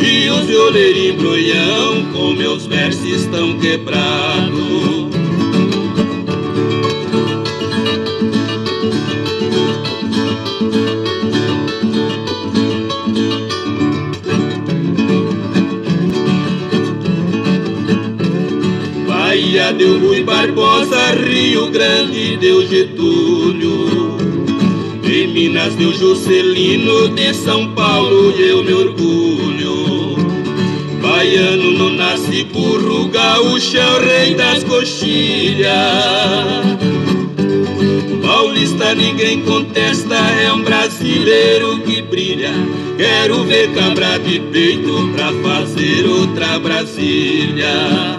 E 0.01 0.29
os 0.29 0.41
violeiros 0.41 1.01
embrulhão 1.01 2.05
com 2.11 2.33
meus 2.33 2.65
versos 2.67 3.05
estão 3.05 3.57
quebrados. 3.57 4.98
Deu 19.77 19.99
Rui 19.99 20.23
Barbosa, 20.23 21.13
Rio 21.13 21.69
Grande 21.69 22.37
deu 22.37 22.65
Getúlio. 22.65 24.17
Em 25.03 25.27
Minas 25.27 25.75
deu 25.75 25.93
Juscelino, 25.93 27.09
de 27.09 27.33
São 27.33 27.71
Paulo 27.73 28.31
eu 28.31 28.63
me 28.63 28.73
orgulho. 28.73 30.17
Baiano 31.01 31.71
não 31.77 31.91
nasce 31.91 32.43
burro, 32.45 33.07
gaúcho 33.07 33.77
é 33.77 33.85
o 33.85 33.99
rei 34.01 34.35
das 34.35 34.63
coxilhas. 34.63 35.69
Paulista 38.21 38.95
ninguém 38.95 39.41
contesta, 39.41 40.15
é 40.15 40.51
um 40.51 40.63
brasileiro 40.63 41.79
que 41.79 42.01
brilha. 42.01 42.51
Quero 42.97 43.43
ver 43.45 43.71
cabra 43.73 44.17
de 44.19 44.39
peito 44.39 45.09
pra 45.15 45.31
fazer 45.41 46.05
outra 46.05 46.59
Brasília. 46.59 48.18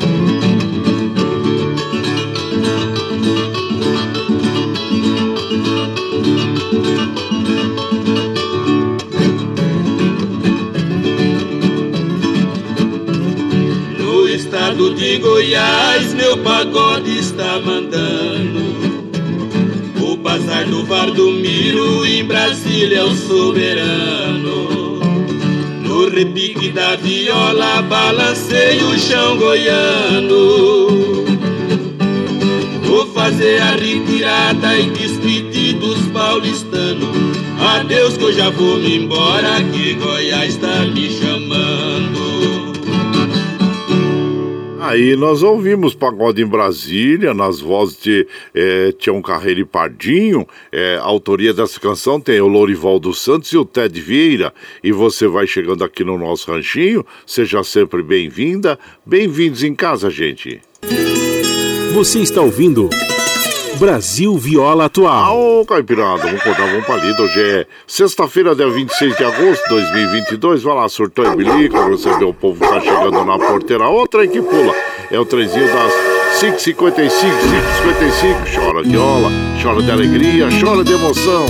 De 14.95 15.19
Goiás, 15.19 16.15
meu 16.15 16.39
pagode 16.39 17.19
está 17.19 17.61
mandando. 17.61 18.61
O 20.01 20.17
bazar 20.17 20.65
do 20.67 20.85
Valdomiro 20.85 22.07
em 22.07 22.25
Brasília 22.25 22.99
é 22.99 23.05
o 23.05 23.15
soberano. 23.15 25.01
No 25.83 26.09
repique 26.09 26.71
da 26.71 26.97
viola, 26.97 27.83
balancei 27.83 28.83
o 28.83 28.99
chão 28.99 29.37
goiano. 29.37 31.01
Vou 32.83 33.07
fazer 33.13 33.61
a 33.63 33.73
retirada 33.73 34.79
e 34.79 34.91
despedir 34.91 35.75
dos 35.75 36.01
paulistanos. 36.09 37.09
Adeus 37.61 38.17
que 38.17 38.25
eu 38.25 38.33
já 38.33 38.51
vou 38.51 38.79
me 38.79 38.97
embora, 38.97 39.63
que 39.73 39.95
Goiás 39.95 40.55
está 40.55 40.85
me 40.87 41.11
chamando. 41.11 41.30
Aí 44.91 45.15
nós 45.15 45.45
ouvimos 45.45 45.95
Pagode 45.95 46.43
em 46.43 46.47
Brasília, 46.47 47.33
nas 47.33 47.61
vozes 47.61 47.97
de 48.03 48.27
é, 48.53 48.91
Tião 48.91 49.23
Carreiro 49.23 49.61
e 49.61 49.65
Pardinho. 49.65 50.45
É, 50.73 50.97
a 50.97 51.05
autoria 51.05 51.55
dessa 51.55 51.79
canção 51.79 52.21
tem 52.21 52.41
o 52.41 52.49
Lorival 52.49 52.99
dos 52.99 53.21
Santos 53.23 53.53
e 53.53 53.57
o 53.57 53.65
Ted 53.65 54.01
Vieira. 54.01 54.53
E 54.83 54.91
você 54.91 55.29
vai 55.29 55.47
chegando 55.47 55.85
aqui 55.85 56.03
no 56.03 56.19
nosso 56.19 56.51
ranchinho, 56.51 57.07
seja 57.25 57.63
sempre 57.63 58.03
bem-vinda. 58.03 58.77
Bem-vindos 59.07 59.63
em 59.63 59.77
casa, 59.77 60.11
gente. 60.11 60.61
Você 61.95 62.19
está 62.19 62.41
ouvindo. 62.41 62.91
Brasil 63.81 64.37
Viola 64.37 64.85
Atual. 64.85 65.35
Ô, 65.35 65.65
Caipirada, 65.65 66.25
vamos 66.25 66.43
contar 66.43 66.65
um 66.67 66.83
palito. 66.83 67.23
Hoje 67.23 67.41
é 67.41 67.67
sexta-feira, 67.87 68.55
dia 68.55 68.69
26 68.69 69.17
de 69.17 69.25
agosto 69.25 69.63
de 69.63 69.71
2022. 69.71 70.63
Vai 70.63 70.75
lá, 70.75 70.87
surtou 70.87 71.25
e 71.25 71.35
bilico, 71.35 71.89
receber 71.89 72.27
o 72.27 72.35
povo 72.35 72.61
tá 72.61 72.79
chegando 72.79 73.25
na 73.25 73.39
porteira. 73.39 73.89
Outra 73.89 74.29
que 74.29 74.43
pula. 74.43 74.75
É 75.11 75.19
o 75.19 75.25
trenzinho 75.25 75.67
das 75.73 75.93
5h55, 76.41 77.11
5h55. 77.11 78.55
Chora 78.55 78.83
viola, 78.83 79.31
chora 79.63 79.83
de 79.83 79.91
alegria, 79.91 80.49
chora 80.63 80.85
de 80.85 80.93
emoção. 80.93 81.47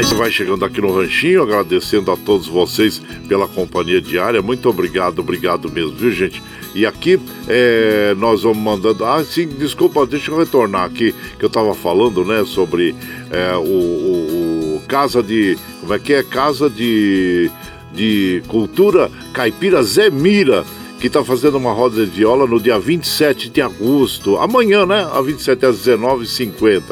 Aí 0.00 0.06
vai 0.14 0.30
chegando 0.30 0.64
aqui 0.64 0.80
no 0.80 0.96
Ranchinho, 0.96 1.42
agradecendo 1.42 2.10
a 2.10 2.16
todos 2.16 2.48
vocês 2.48 3.02
pela 3.28 3.46
companhia 3.46 4.00
diária. 4.00 4.40
Muito 4.40 4.66
obrigado, 4.66 5.18
obrigado 5.18 5.70
mesmo, 5.70 5.92
viu, 5.92 6.10
gente? 6.10 6.42
E 6.74 6.86
aqui 6.86 7.20
é, 7.46 8.14
nós 8.16 8.42
vamos 8.42 8.56
mandando. 8.56 9.04
Ah, 9.04 9.22
sim, 9.22 9.46
desculpa, 9.46 10.06
deixa 10.06 10.30
eu 10.30 10.38
retornar 10.38 10.84
aqui, 10.84 11.14
que 11.38 11.44
eu 11.44 11.48
estava 11.48 11.74
falando, 11.74 12.24
né, 12.24 12.46
sobre 12.46 12.94
é, 13.30 13.54
o, 13.56 13.60
o, 13.60 14.76
o, 14.78 14.82
Casa 14.88 15.22
de. 15.22 15.58
Como 15.82 15.92
é 15.92 15.98
que 15.98 16.14
é? 16.14 16.22
Casa 16.22 16.70
de, 16.70 17.50
de 17.92 18.42
Cultura 18.48 19.10
Caipira 19.34 19.82
Zé 19.82 20.08
Mira 20.08 20.64
que 21.00 21.06
está 21.06 21.24
fazendo 21.24 21.56
uma 21.56 21.72
roda 21.72 22.04
de 22.04 22.10
viola 22.10 22.46
no 22.46 22.60
dia 22.60 22.78
27 22.78 23.48
de 23.48 23.62
agosto, 23.62 24.36
amanhã, 24.36 24.84
né? 24.84 25.08
A 25.10 25.22
27 25.22 25.64
às 25.64 25.76
19h50. 25.78 26.82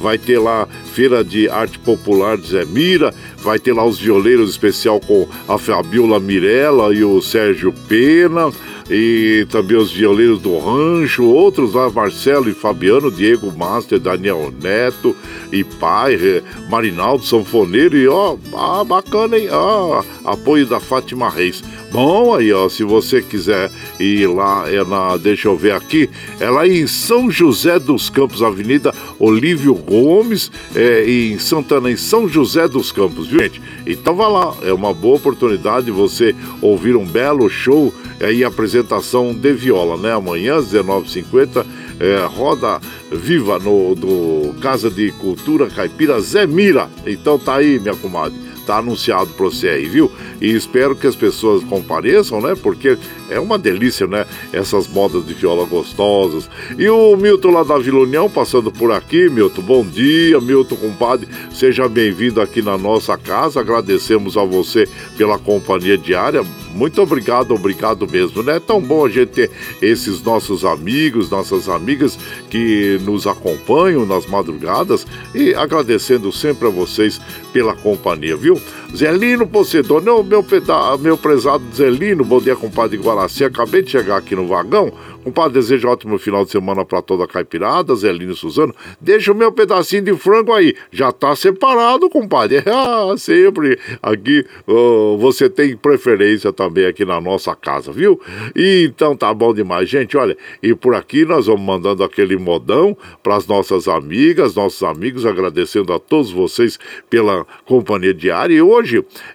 Vai 0.00 0.18
ter 0.18 0.40
lá 0.40 0.66
Feira 0.92 1.22
de 1.22 1.48
Arte 1.48 1.78
Popular 1.78 2.36
de 2.36 2.48
Zé 2.48 2.64
Mira, 2.64 3.14
vai 3.38 3.60
ter 3.60 3.72
lá 3.72 3.84
os 3.84 3.98
violeiros 3.98 4.50
especial 4.50 4.98
com 4.98 5.28
a 5.46 5.56
Fabiola 5.56 6.18
Mirella 6.18 6.92
e 6.92 7.04
o 7.04 7.22
Sérgio 7.22 7.72
Pena 7.88 8.52
e 8.90 9.46
também 9.50 9.76
os 9.76 9.90
violeiros 9.90 10.40
do 10.40 10.58
Rancho, 10.58 11.24
outros 11.24 11.74
lá, 11.74 11.88
Marcelo 11.90 12.50
e 12.50 12.54
Fabiano, 12.54 13.10
Diego 13.10 13.50
Master, 13.56 13.98
Daniel 13.98 14.52
Neto 14.62 15.16
e 15.50 15.64
pai, 15.64 16.14
eh, 16.14 16.42
Marinaldo 16.68 17.24
Sanfoneiro 17.24 17.96
e 17.96 18.06
ó, 18.06 18.36
ah, 18.54 18.84
bacana, 18.84 19.38
hein? 19.38 19.48
Ah, 19.50 20.02
apoio 20.24 20.66
da 20.66 20.80
Fátima 20.80 21.30
Reis. 21.30 21.62
Bom, 21.94 22.34
aí 22.34 22.52
ó, 22.52 22.68
se 22.68 22.82
você 22.82 23.22
quiser 23.22 23.70
ir 24.00 24.26
lá, 24.26 24.68
é 24.68 24.82
na, 24.82 25.16
deixa 25.16 25.46
eu 25.46 25.56
ver 25.56 25.74
aqui, 25.74 26.10
é 26.40 26.50
lá 26.50 26.66
em 26.66 26.88
São 26.88 27.30
José 27.30 27.78
dos 27.78 28.10
Campos, 28.10 28.42
Avenida 28.42 28.92
Olívio 29.16 29.76
Gomes, 29.76 30.50
é, 30.74 31.08
em 31.08 31.38
Santana, 31.38 31.88
em 31.88 31.96
São 31.96 32.26
José 32.26 32.66
dos 32.66 32.90
Campos, 32.90 33.28
viu 33.28 33.38
gente? 33.38 33.62
Então 33.86 34.16
vá 34.16 34.26
lá, 34.26 34.56
é 34.62 34.72
uma 34.72 34.92
boa 34.92 35.18
oportunidade 35.18 35.86
de 35.86 35.92
você 35.92 36.34
ouvir 36.60 36.96
um 36.96 37.06
belo 37.06 37.48
show 37.48 37.94
aí, 38.20 38.42
apresentação 38.42 39.32
de 39.32 39.52
viola, 39.52 39.96
né? 39.96 40.12
Amanhã, 40.12 40.56
às 40.56 40.72
19h50, 40.72 41.64
é, 42.00 42.26
roda 42.26 42.80
viva 43.12 43.60
no 43.60 43.94
do 43.94 44.52
Casa 44.60 44.90
de 44.90 45.12
Cultura 45.12 45.68
Caipira 45.68 46.20
Zé 46.20 46.44
Mira. 46.44 46.90
Então 47.06 47.38
tá 47.38 47.54
aí, 47.54 47.78
minha 47.78 47.94
comadre 47.94 48.43
tá 48.64 48.78
anunciado 48.78 49.30
para 49.34 49.46
você 49.46 49.68
aí, 49.68 49.86
viu? 49.86 50.10
E 50.40 50.50
espero 50.50 50.96
que 50.96 51.06
as 51.06 51.16
pessoas 51.16 51.62
compareçam, 51.64 52.40
né? 52.40 52.54
Porque 52.60 52.98
é 53.30 53.40
uma 53.40 53.58
delícia, 53.58 54.06
né? 54.06 54.26
Essas 54.52 54.86
modas 54.88 55.26
de 55.26 55.34
viola 55.34 55.66
gostosas. 55.66 56.48
E 56.78 56.88
o 56.88 57.16
Milton 57.16 57.50
lá 57.50 57.62
da 57.62 57.78
Vila 57.78 58.00
União 58.00 58.28
passando 58.28 58.70
por 58.70 58.92
aqui. 58.92 59.28
Milton, 59.28 59.62
bom 59.62 59.84
dia, 59.84 60.40
Milton, 60.40 60.76
compadre. 60.76 61.28
Seja 61.52 61.88
bem-vindo 61.88 62.40
aqui 62.40 62.62
na 62.62 62.76
nossa 62.76 63.16
casa. 63.16 63.60
Agradecemos 63.60 64.36
a 64.36 64.44
você 64.44 64.88
pela 65.16 65.38
companhia 65.38 65.96
diária. 65.96 66.44
Muito 66.74 67.00
obrigado, 67.00 67.54
obrigado 67.54 68.06
mesmo, 68.10 68.42
né? 68.42 68.56
É 68.56 68.60
tão 68.60 68.80
bom 68.80 69.06
a 69.06 69.08
gente 69.08 69.28
ter 69.28 69.50
esses 69.80 70.20
nossos 70.22 70.64
amigos, 70.64 71.30
nossas 71.30 71.68
amigas 71.68 72.18
que 72.50 72.98
nos 73.02 73.26
acompanham 73.26 74.04
nas 74.04 74.26
madrugadas 74.26 75.06
e 75.32 75.54
agradecendo 75.54 76.32
sempre 76.32 76.66
a 76.66 76.70
vocês 76.70 77.20
pela 77.52 77.74
companhia, 77.76 78.36
viu? 78.36 78.60
Zelino 78.94 79.44
Pocedor, 79.44 80.00
meu, 80.24 80.40
peda 80.44 80.96
meu 80.98 81.18
prezado 81.18 81.64
Zelino, 81.74 82.24
bom 82.24 82.40
dia, 82.40 82.54
compadre 82.54 82.96
Guaraci. 82.96 83.44
Acabei 83.44 83.82
de 83.82 83.90
chegar 83.90 84.18
aqui 84.18 84.36
no 84.36 84.46
vagão. 84.46 84.92
Compadre, 85.24 85.54
desejo 85.54 85.88
um 85.88 85.90
ótimo 85.90 86.18
final 86.18 86.44
de 86.44 86.50
semana 86.50 86.84
para 86.84 87.00
toda 87.00 87.24
a 87.24 87.26
caipirada, 87.26 87.96
Zelino 87.96 88.32
e 88.32 88.36
Suzano. 88.36 88.74
Deixa 89.00 89.32
o 89.32 89.34
meu 89.34 89.50
pedacinho 89.50 90.02
de 90.02 90.14
frango 90.14 90.52
aí. 90.52 90.76
Já 90.92 91.10
tá 91.10 91.34
separado, 91.34 92.08
compadre. 92.08 92.62
Ah, 92.76 93.14
sempre 93.16 93.78
aqui 94.02 94.44
oh, 94.66 95.16
você 95.18 95.48
tem 95.48 95.76
preferência 95.76 96.52
também 96.52 96.86
aqui 96.86 97.04
na 97.04 97.20
nossa 97.20 97.54
casa, 97.54 97.92
viu? 97.92 98.20
E, 98.54 98.90
então 98.90 99.16
tá 99.16 99.32
bom 99.32 99.54
demais, 99.54 99.88
gente. 99.88 100.16
Olha, 100.16 100.36
e 100.62 100.74
por 100.74 100.94
aqui 100.94 101.24
nós 101.24 101.46
vamos 101.46 101.62
mandando 101.62 102.04
aquele 102.04 102.36
modão 102.36 102.96
para 103.22 103.36
as 103.36 103.46
nossas 103.46 103.88
amigas, 103.88 104.54
nossos 104.54 104.82
amigos, 104.82 105.24
agradecendo 105.24 105.92
a 105.92 105.98
todos 105.98 106.30
vocês 106.30 106.78
pela 107.08 107.46
companhia 107.64 108.12
diária. 108.12 108.54
E 108.54 108.60
hoje, 108.60 108.83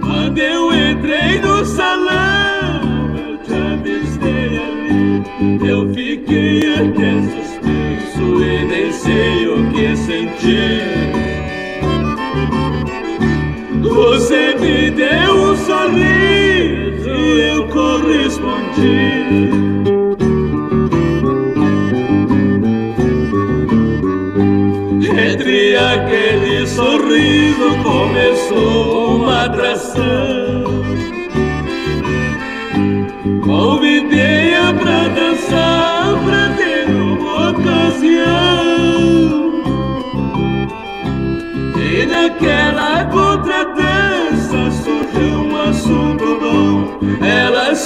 Quando 0.01 0.39
eu 0.39 0.73
entrei 0.73 1.41
no 1.41 1.65
salão, 1.65 3.17
eu 3.17 3.39
te 3.39 3.53
avistei 3.53 4.59
ali. 4.59 5.69
Eu 5.69 5.93
fiquei 5.93 6.61
até 6.75 7.23
suspenso 7.23 8.43
e 8.43 8.65
nem 8.67 8.93
sei 8.93 9.49
o 9.49 9.71
que 9.73 9.97
sentir. 9.97 10.83
Você 13.83 14.55
me 14.61 14.91
deu 14.91 15.26
eu 17.37 17.69
correspondi. 17.69 19.51
Entre 25.33 25.77
aquele 25.77 26.67
sorriso 26.67 27.77
começou 27.83 29.17
uma 29.17 29.45
atração. 29.45 30.46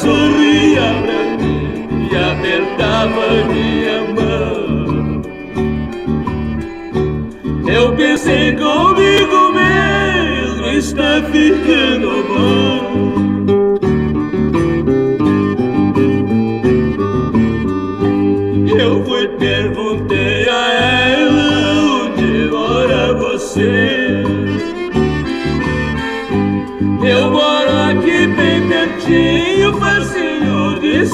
Sorria 0.01 0.89
pra 1.03 1.21
mim 1.37 2.09
e 2.11 2.17
apertava 2.17 3.27
minha 3.53 3.99
mão. 4.17 5.23
Eu 7.69 7.95
pensei 7.97 8.57
comigo 8.57 9.53
mesmo, 9.53 10.67
está 10.79 11.23
ficando 11.31 12.11
bom. 12.31 12.81
Eu 18.79 19.05
fui 19.05 19.29
perguntei 19.29 20.49
a 20.49 20.73
ela 21.19 21.51
onde 22.05 22.49
mora 22.51 23.15
você. 23.15 24.10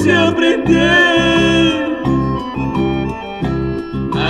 Se 0.06 0.12
aprender. 0.12 1.96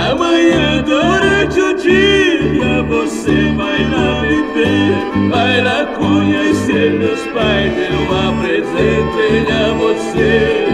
Amanhã 0.09 0.81
durante 0.81 1.59
o 1.59 1.75
dia 1.75 2.81
você 2.89 3.53
vai 3.55 3.83
lá 3.91 4.21
me 4.23 4.41
ver, 4.53 5.29
vai 5.29 5.61
lá 5.61 5.85
conhecer 5.97 6.91
meus 6.97 7.21
pais, 7.27 7.73
eu 7.77 8.05
apresento 8.27 9.19
ele 9.19 9.51
a 9.51 9.73
você. 9.73 10.65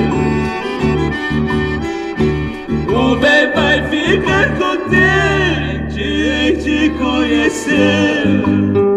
O 2.87 3.15
bem 3.17 3.51
vai 3.53 3.83
ficar 3.89 4.55
contente 4.57 6.01
em 6.01 6.55
te 6.55 6.89
conhecer. 6.97 8.92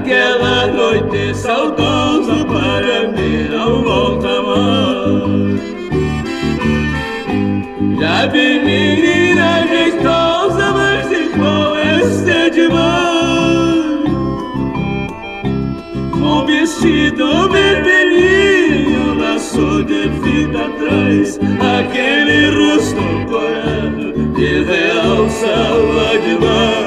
Aquela 0.00 0.66
noite 0.66 1.36
saudosa 1.36 2.42
para 2.46 3.08
mim 3.08 3.48
não 3.50 3.82
volta 3.82 4.42
mais. 4.42 5.60
Já 8.00 8.26
vi 8.28 8.60
menina 8.60 9.66
jeitosa, 9.66 10.72
mas 10.72 11.06
se 11.06 11.28
for 11.36 11.76
é 11.78 11.98
de 12.48 12.50
demais. 12.50 14.00
Com 16.18 16.46
vestido 16.46 17.50
vermelhinho, 17.50 19.18
laço 19.18 19.84
de 19.84 20.08
fita 20.22 20.64
atrás, 20.64 21.38
aquele 21.78 22.48
rosto 22.56 23.04
corado 23.28 24.14
de 24.34 24.64
real 24.64 25.28
salva 25.28 26.18
demais. 26.18 26.79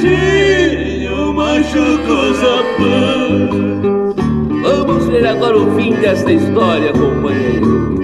Jeitinho 0.00 1.32
machucou 1.32 2.34
zapão. 2.34 4.14
Vamos 4.62 5.06
ver 5.08 5.26
agora 5.26 5.58
o 5.58 5.74
fim 5.76 5.94
desta 5.94 6.32
história, 6.32 6.92
companheiro. 6.92 7.94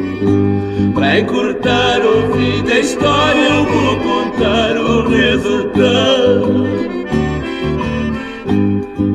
Pra 0.94 1.18
encurtar 1.18 2.00
o 2.00 2.33
fim 2.35 2.62
da 2.62 2.79
história, 2.79 3.48
eu 3.48 3.64
vou 3.64 3.96
contar 4.00 4.76
o 4.76 5.09
resultado. 5.09 6.68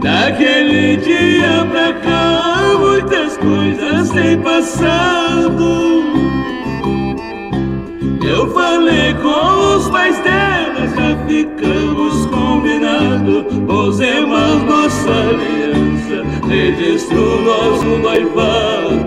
Daquele 0.02 0.98
dia 0.98 1.68
pra 1.72 1.94
cá, 1.94 2.78
muitas 2.80 3.38
coisas 3.38 4.10
têm 4.12 4.38
passado. 4.40 6.04
Eu 8.28 8.52
falei 8.54 9.14
com 9.16 9.76
os 9.76 9.90
pais 9.90 10.18
dela, 10.20 10.88
já 10.88 11.16
ficamos 11.28 12.15
combinados. 13.26 13.66
Pusemos 13.68 14.64
nossa 14.64 15.10
aliança, 15.10 16.48
registrou 16.48 17.42
nosso 17.42 17.86
noivado. 17.86 19.06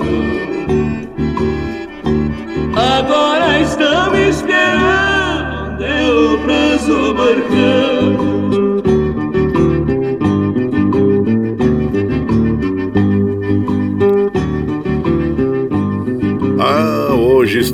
Agora 2.75 3.61
estamos 3.61 4.19
esperando, 4.19 5.85
é 5.85 6.11
o 6.11 6.39
prazo 6.39 7.15
marcado. 7.15 7.88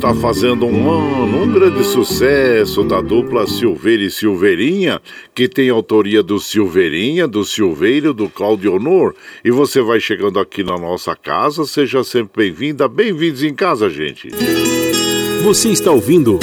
Está 0.05 0.13
fazendo 0.13 0.67
um 0.67 0.91
ano, 0.91 1.41
um 1.41 1.51
grande 1.51 1.83
sucesso 1.83 2.83
da 2.83 3.01
dupla 3.01 3.47
Silveira 3.47 4.03
e 4.03 4.11
Silveirinha, 4.11 5.01
que 5.33 5.47
tem 5.47 5.67
autoria 5.71 6.21
do 6.21 6.39
Silveirinha, 6.39 7.27
do 7.27 7.43
Silveiro, 7.43 8.13
do 8.13 8.29
Claudio 8.29 8.75
Honor. 8.75 9.15
E 9.43 9.49
você 9.49 9.81
vai 9.81 9.99
chegando 9.99 10.39
aqui 10.39 10.63
na 10.63 10.77
nossa 10.77 11.15
casa, 11.15 11.65
seja 11.65 12.03
sempre 12.03 12.43
bem-vinda, 12.51 12.87
bem-vindos 12.87 13.41
em 13.41 13.55
casa, 13.55 13.89
gente. 13.89 14.29
Você 15.43 15.69
está 15.69 15.89
ouvindo 15.89 16.37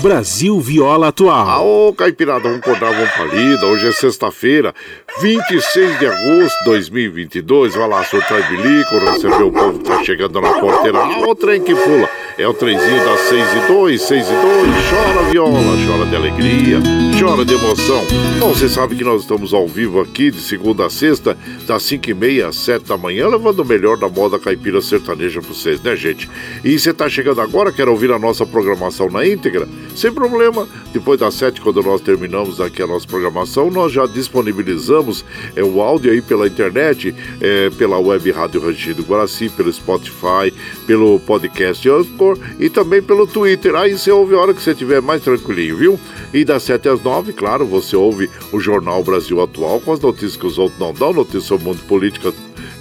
Brasil 0.00 0.60
Viola 0.60 1.08
Atual. 1.08 1.48
Ah, 1.48 1.60
ô 1.60 1.92
Caipirada, 1.92 2.42
vamos 2.48 2.58
acordar, 2.58 2.92
vamos 2.92 3.10
palida. 3.10 3.66
Hoje 3.66 3.88
é 3.88 3.92
sexta-feira, 3.92 4.72
26 5.20 5.98
de 5.98 6.06
agosto 6.06 6.58
de 6.60 6.64
2022. 6.66 7.74
Vai 7.74 7.88
lá, 7.88 8.04
surtar 8.04 8.48
bilico, 8.48 8.98
receber 8.98 9.42
o 9.42 9.50
povo 9.50 9.80
que 9.80 9.84
tá 9.84 10.04
chegando 10.04 10.40
na 10.40 10.60
porteira. 10.60 10.98
Ah, 11.00 11.28
o 11.28 11.34
trem 11.34 11.60
que 11.60 11.74
pula. 11.74 12.08
É 12.38 12.46
o 12.46 12.54
trenzinho 12.54 13.04
das 13.04 13.18
6 13.22 13.42
e 13.42 13.66
2, 13.66 14.00
6 14.00 14.28
e 14.28 14.30
2. 14.30 14.42
Chora 14.88 15.28
viola, 15.28 15.76
chora 15.84 16.06
de 16.06 16.14
alegria, 16.14 16.78
chora 17.18 17.44
de 17.44 17.52
emoção. 17.52 18.00
Bom, 18.38 18.54
você 18.54 18.68
sabe 18.68 18.94
que 18.94 19.02
nós 19.02 19.22
estamos 19.22 19.52
ao 19.52 19.66
vivo 19.66 20.00
aqui 20.00 20.30
de 20.30 20.40
segunda 20.40 20.86
a 20.86 20.90
sexta, 20.90 21.36
das 21.66 21.82
5 21.82 22.10
e 22.10 22.14
meia 22.14 22.46
às 22.46 22.54
7 22.54 22.84
da 22.84 22.96
manhã, 22.96 23.26
levando 23.26 23.58
o 23.58 23.64
melhor 23.64 23.96
da 23.96 24.08
moda 24.08 24.38
caipira 24.38 24.80
sertaneja 24.80 25.40
pra 25.40 25.52
vocês, 25.52 25.82
né, 25.82 25.96
gente? 25.96 26.30
E 26.62 26.78
você 26.78 26.94
tá 26.94 27.08
chegando 27.08 27.40
agora, 27.40 27.72
quer 27.72 27.88
ouvir 27.88 28.12
a 28.12 28.20
nossa 28.20 28.46
programação 28.46 29.10
na 29.10 29.26
íntegra? 29.26 29.68
Sem 29.96 30.12
problema. 30.12 30.68
Depois 30.92 31.18
das 31.18 31.34
7, 31.34 31.60
quando 31.60 31.82
nós 31.82 32.00
terminamos 32.00 32.60
aqui 32.60 32.80
a 32.80 32.86
nossa 32.86 33.04
programação, 33.04 33.68
nós 33.68 33.90
já 33.90 34.06
disponibilizamos 34.06 35.24
é, 35.56 35.64
o 35.64 35.82
áudio 35.82 36.12
aí 36.12 36.22
pela 36.22 36.46
internet, 36.46 37.12
é, 37.40 37.68
pela 37.70 37.98
web 37.98 38.30
Rádio 38.30 38.60
Ranchinho 38.60 38.94
do 38.94 39.02
Guaraci, 39.02 39.48
pelo 39.48 39.72
Spotify, 39.72 40.54
pelo 40.86 41.18
podcast 41.18 41.88
Anchor 42.28 42.38
e 42.58 42.68
também 42.68 43.02
pelo 43.02 43.26
Twitter. 43.26 43.74
Aí 43.74 43.96
você 43.96 44.10
ouve 44.10 44.34
a 44.34 44.38
hora 44.38 44.54
que 44.54 44.62
você 44.62 44.72
estiver 44.72 45.00
mais 45.00 45.22
tranquilinho, 45.22 45.76
viu? 45.76 46.00
E 46.32 46.44
das 46.44 46.62
7 46.64 46.88
às 46.88 47.02
9, 47.02 47.32
claro, 47.32 47.64
você 47.66 47.96
ouve 47.96 48.28
o 48.52 48.60
Jornal 48.60 49.02
Brasil 49.02 49.40
Atual 49.40 49.80
com 49.80 49.92
as 49.92 50.00
notícias 50.00 50.36
que 50.36 50.46
os 50.46 50.58
outros 50.58 50.78
não 50.78 50.92
dão, 50.92 51.12
notícias 51.12 51.44
sobre 51.44 51.64
o 51.64 51.68
mundo 51.68 51.80
político, 51.86 52.32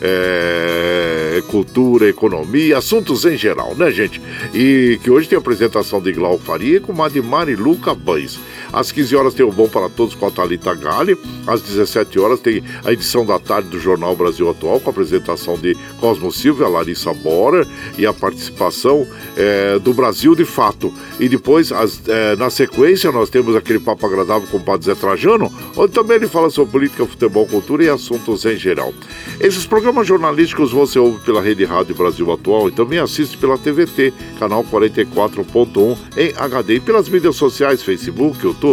é, 0.01 1.41
cultura, 1.47 2.07
economia, 2.07 2.77
assuntos 2.77 3.25
em 3.25 3.37
geral, 3.37 3.75
né, 3.75 3.91
gente? 3.91 4.21
E 4.53 4.99
que 5.03 5.09
hoje 5.09 5.27
tem 5.27 5.37
a 5.37 5.39
apresentação 5.39 6.01
de 6.01 6.11
Glau 6.11 6.37
Faria 6.37 6.79
com 6.79 7.03
a 7.03 7.09
de 7.09 7.21
Mariluca 7.21 7.93
Bães. 7.93 8.39
Às 8.71 8.91
15 8.91 9.15
horas 9.15 9.33
tem 9.33 9.45
o 9.45 9.51
Bom 9.51 9.67
para 9.67 9.89
Todos 9.89 10.15
com 10.15 10.25
a 10.25 10.31
Thalita 10.31 10.73
Gale. 10.75 11.17
Às 11.45 11.61
17 11.61 12.19
horas 12.19 12.39
tem 12.39 12.63
a 12.83 12.91
edição 12.91 13.25
da 13.25 13.39
tarde 13.39 13.69
do 13.69 13.79
Jornal 13.79 14.15
Brasil 14.15 14.49
Atual 14.49 14.79
com 14.79 14.89
a 14.89 14.91
apresentação 14.91 15.57
de 15.57 15.75
Cosmo 15.99 16.31
Silva, 16.31 16.67
Larissa 16.67 17.13
Bora 17.13 17.65
e 17.97 18.05
a 18.05 18.13
participação 18.13 19.07
é, 19.35 19.79
do 19.79 19.93
Brasil 19.93 20.35
de 20.35 20.45
Fato. 20.45 20.93
E 21.19 21.29
depois, 21.29 21.71
as, 21.71 22.01
é, 22.07 22.35
na 22.35 22.49
sequência, 22.49 23.11
nós 23.11 23.29
temos 23.29 23.55
aquele 23.55 23.79
papo 23.79 24.05
agradável 24.05 24.47
com 24.49 24.57
o 24.57 24.63
Padre 24.63 24.85
Zé 24.85 24.95
Trajano, 24.95 25.51
onde 25.75 25.93
também 25.93 26.17
ele 26.17 26.27
fala 26.27 26.49
sobre 26.49 26.71
política, 26.71 27.05
futebol, 27.05 27.45
cultura 27.45 27.83
e 27.83 27.89
assuntos 27.89 28.45
em 28.45 28.57
geral. 28.57 28.93
Esses 29.39 29.65
programas 29.65 30.07
jornalísticos 30.07 30.71
você 30.71 30.99
ouve 30.99 31.23
pela 31.23 31.41
Rede 31.41 31.65
Rádio 31.65 31.95
Brasil 31.95 32.31
Atual 32.31 32.67
e 32.67 32.71
também 32.71 32.99
assiste 32.99 33.37
pela 33.37 33.57
TVT, 33.57 34.13
canal 34.39 34.63
44.1 34.63 35.97
em 36.17 36.33
HD 36.37 36.75
e 36.75 36.79
pelas 36.79 37.09
mídias 37.09 37.35
sociais, 37.35 37.81
Facebook, 37.81 38.43
YouTube. 38.43 38.66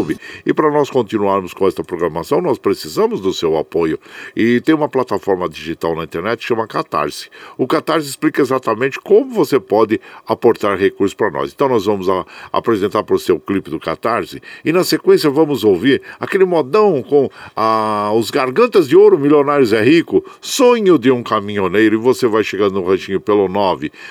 E 0.44 0.52
para 0.52 0.70
nós 0.70 0.90
continuarmos 0.90 1.54
com 1.54 1.68
esta 1.68 1.84
programação, 1.84 2.40
nós 2.40 2.58
precisamos 2.58 3.20
do 3.20 3.32
seu 3.32 3.56
apoio. 3.56 3.98
E 4.34 4.60
tem 4.60 4.74
uma 4.74 4.88
plataforma 4.88 5.48
digital 5.48 5.94
na 5.94 6.04
internet 6.04 6.40
que 6.40 6.46
chama 6.46 6.66
Catarse. 6.66 7.28
O 7.56 7.66
Catarse 7.66 8.08
explica 8.08 8.42
exatamente 8.42 8.98
como 8.98 9.30
você 9.30 9.60
pode 9.60 10.00
aportar 10.26 10.76
recursos 10.76 11.14
para 11.14 11.30
nós. 11.30 11.52
Então 11.52 11.68
nós 11.68 11.84
vamos 11.84 12.08
a, 12.08 12.24
apresentar 12.52 13.04
para 13.04 13.14
o 13.14 13.18
seu 13.18 13.38
clipe 13.38 13.70
do 13.70 13.78
Catarse 13.78 14.42
e 14.64 14.72
na 14.72 14.82
sequência 14.82 15.30
vamos 15.30 15.64
ouvir 15.64 16.02
aquele 16.18 16.44
modão 16.44 17.02
com 17.02 17.28
a, 17.54 18.10
os 18.14 18.30
Gargantas 18.30 18.88
de 18.88 18.96
Ouro, 18.96 19.18
Milionários 19.18 19.72
é 19.72 19.82
Rico, 19.82 20.24
Sonho 20.40 20.98
de 20.98 21.10
um 21.10 21.22
Caminhoneiro. 21.22 21.96
E 21.96 21.98
você 21.98 22.26
vai 22.26 22.42
chegando 22.42 22.74
no 22.74 22.84
ranchinho 22.84 23.20
pelo 23.20 23.46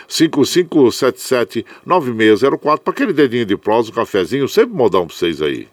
955779604 0.08 2.80
para 2.80 2.94
aquele 2.94 3.14
dedinho 3.14 3.46
de 3.46 3.58
prosa, 3.58 3.90
um 3.90 3.94
cafezinho, 3.94 4.48
sempre 4.48 4.76
modão 4.76 5.08
para 5.08 5.16
vocês 5.16 5.42
aí. 5.42 5.73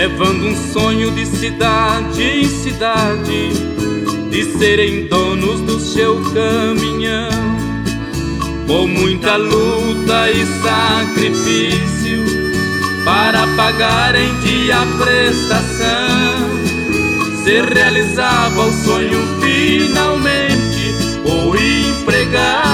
levando 0.00 0.46
um 0.46 0.56
sonho 0.72 1.10
de 1.10 1.26
cidade 1.26 2.22
em 2.22 2.48
cidade, 2.48 3.50
de 4.30 4.44
serem 4.58 5.06
donos 5.08 5.60
do 5.60 5.78
seu 5.78 6.22
caminhão. 6.32 7.28
Com 8.66 8.86
muita 8.86 9.36
luta 9.36 10.30
e 10.30 10.46
sacrifício 10.62 12.24
para 13.04 13.46
pagar 13.48 14.14
em 14.14 14.34
dia 14.40 14.78
a 14.78 14.86
prestação, 15.04 16.48
se 17.44 17.60
realizava 17.60 18.68
o 18.68 18.72
sonho 18.72 19.20
finalmente 19.42 20.94
o 21.26 21.54
empregado 21.54 22.70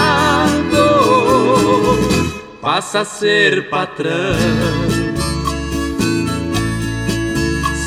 passa 2.61 3.01
a 3.01 3.05
ser 3.05 3.69
patrão. 3.69 4.96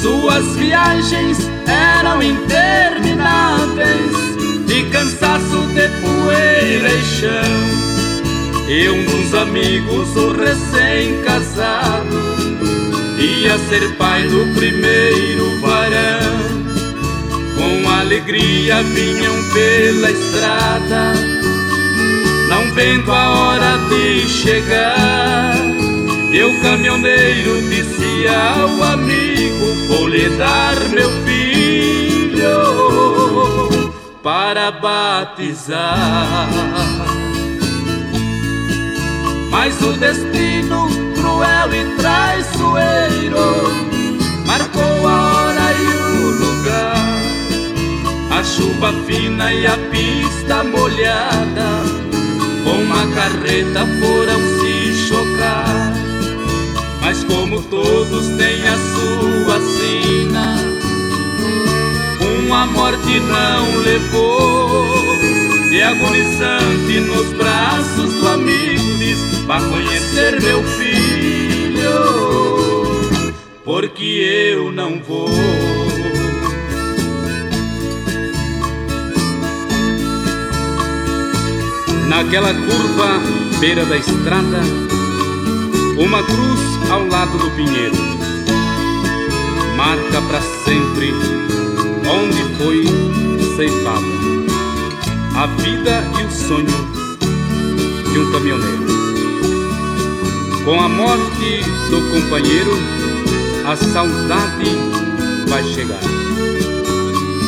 Suas 0.09 0.55
viagens 0.55 1.37
eram 1.67 2.23
intermináveis 2.23 4.11
De 4.65 4.83
cansaço 4.85 5.67
de 5.67 5.87
poeira 6.01 6.91
e 6.91 7.03
chão. 7.03 7.29
E 8.67 8.89
um 8.89 9.05
dos 9.05 9.35
amigos, 9.35 10.15
o 10.15 10.31
recém-casado 10.31 12.09
Ia 13.19 13.55
ser 13.69 13.95
pai 13.97 14.23
do 14.23 14.51
primeiro 14.55 15.61
varão. 15.61 16.39
Com 17.55 17.87
alegria 17.87 18.81
vinham 18.81 19.43
pela 19.53 20.09
estrada 20.09 21.13
Não 22.49 22.73
vendo 22.73 23.11
a 23.11 23.29
hora 23.29 23.77
de 23.89 24.27
chegar. 24.27 25.78
E 26.31 26.43
o 26.43 26.61
caminhoneiro 26.61 27.59
disse 27.69 28.27
ao 28.27 28.83
amigo: 28.83 29.87
Vou 29.87 30.07
lhe 30.07 30.29
dar 30.37 30.75
meu 30.89 31.09
filho 31.23 31.49
para 34.21 34.69
batizar. 34.71 36.47
Mas 39.49 39.81
o 39.81 39.93
destino 39.93 40.87
cruel 41.15 41.73
e 41.73 41.95
traiçoeiro 41.97 43.89
marcou 44.45 45.07
a 45.07 45.33
hora 45.33 45.73
e 45.73 45.87
o 45.97 46.31
lugar. 46.31 46.95
A 48.31 48.43
chuva 48.43 48.93
fina 49.07 49.51
e 49.51 49.65
a 49.65 49.77
pista 49.89 50.63
molhada, 50.63 51.83
com 52.63 52.83
uma 52.83 53.07
carreta 53.15 53.85
foram 53.99 54.39
se 54.59 55.07
chocar. 55.07 55.98
Mas 57.09 57.23
como 57.23 57.59
todos 57.63 58.27
têm 58.37 58.61
a 58.67 58.77
sua 58.77 59.59
sina, 59.61 60.57
uma 62.45 62.67
morte 62.67 63.19
não 63.19 63.77
levou. 63.79 65.17
E 65.71 65.81
agonizante 65.81 66.99
nos 66.99 67.33
braços 67.33 68.13
do 68.13 68.27
amigo 68.27 68.97
diz: 68.99 69.17
Vá 69.47 69.59
conhecer 69.59 70.39
meu 70.39 70.63
filho, 70.63 71.89
porque 73.65 74.03
eu 74.53 74.71
não 74.71 74.99
vou. 74.99 75.31
Naquela 82.07 82.53
curva, 82.53 83.19
beira 83.59 83.83
da 83.85 83.97
estrada, 83.97 84.61
uma 85.99 86.23
cruz 86.23 86.89
ao 86.89 87.05
lado 87.07 87.37
do 87.37 87.51
pinheiro, 87.51 87.95
marca 89.75 90.21
para 90.21 90.41
sempre 90.63 91.13
onde 92.09 92.41
foi 92.57 92.85
ceifada 93.57 94.19
a 95.35 95.45
vida 95.61 96.03
e 96.19 96.23
o 96.23 96.31
sonho 96.31 96.67
de 98.11 98.19
um 98.19 98.31
caminhoneiro. 98.31 98.87
Com 100.65 100.81
a 100.81 100.89
morte 100.89 101.63
do 101.89 102.01
companheiro, 102.11 102.71
a 103.65 103.75
saudade 103.75 104.71
vai 105.47 105.63
chegar. 105.63 105.99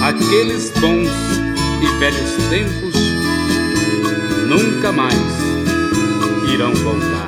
Aqueles 0.02 0.72
bons 0.80 1.10
e 1.82 2.00
velhos 2.00 2.32
tempos 2.50 2.96
nunca 4.48 4.92
mais 4.92 5.18
irão 6.54 6.74
voltar. 6.76 7.21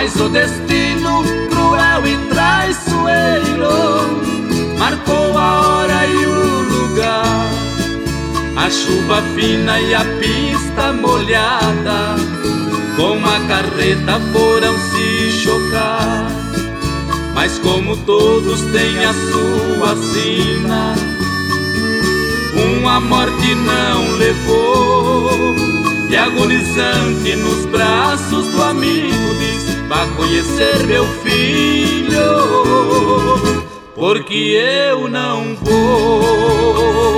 Mas 0.00 0.14
o 0.20 0.28
destino 0.28 1.24
cruel 1.50 2.06
e 2.06 2.16
traiçoeiro 2.28 3.66
marcou 4.78 5.36
a 5.36 5.60
hora 5.60 6.06
e 6.06 6.24
o 6.24 6.60
lugar. 6.60 7.50
A 8.54 8.70
chuva 8.70 9.20
fina 9.34 9.80
e 9.80 9.92
a 9.92 10.04
pista 10.20 10.92
molhada, 10.92 12.14
com 12.94 13.18
a 13.26 13.40
carreta 13.48 14.20
foram 14.32 14.72
se 14.78 15.32
chocar. 15.32 16.30
Mas 17.34 17.58
como 17.58 17.96
todos 17.96 18.60
têm 18.70 19.04
a 19.04 19.12
sua 19.12 19.96
sina, 19.96 20.94
uma 22.54 23.00
morte 23.00 23.52
não 23.52 24.12
levou. 24.16 25.56
E 26.08 26.16
agonizante 26.16 27.34
nos 27.34 27.66
braços 27.66 28.46
do 28.46 28.62
amigo 28.62 29.34
diz: 29.40 29.77
Vá 29.88 30.06
conhecer 30.16 30.86
meu 30.86 31.06
filho, 31.22 32.20
porque 33.94 34.34
eu 34.92 35.08
não 35.08 35.56
vou. 35.56 37.17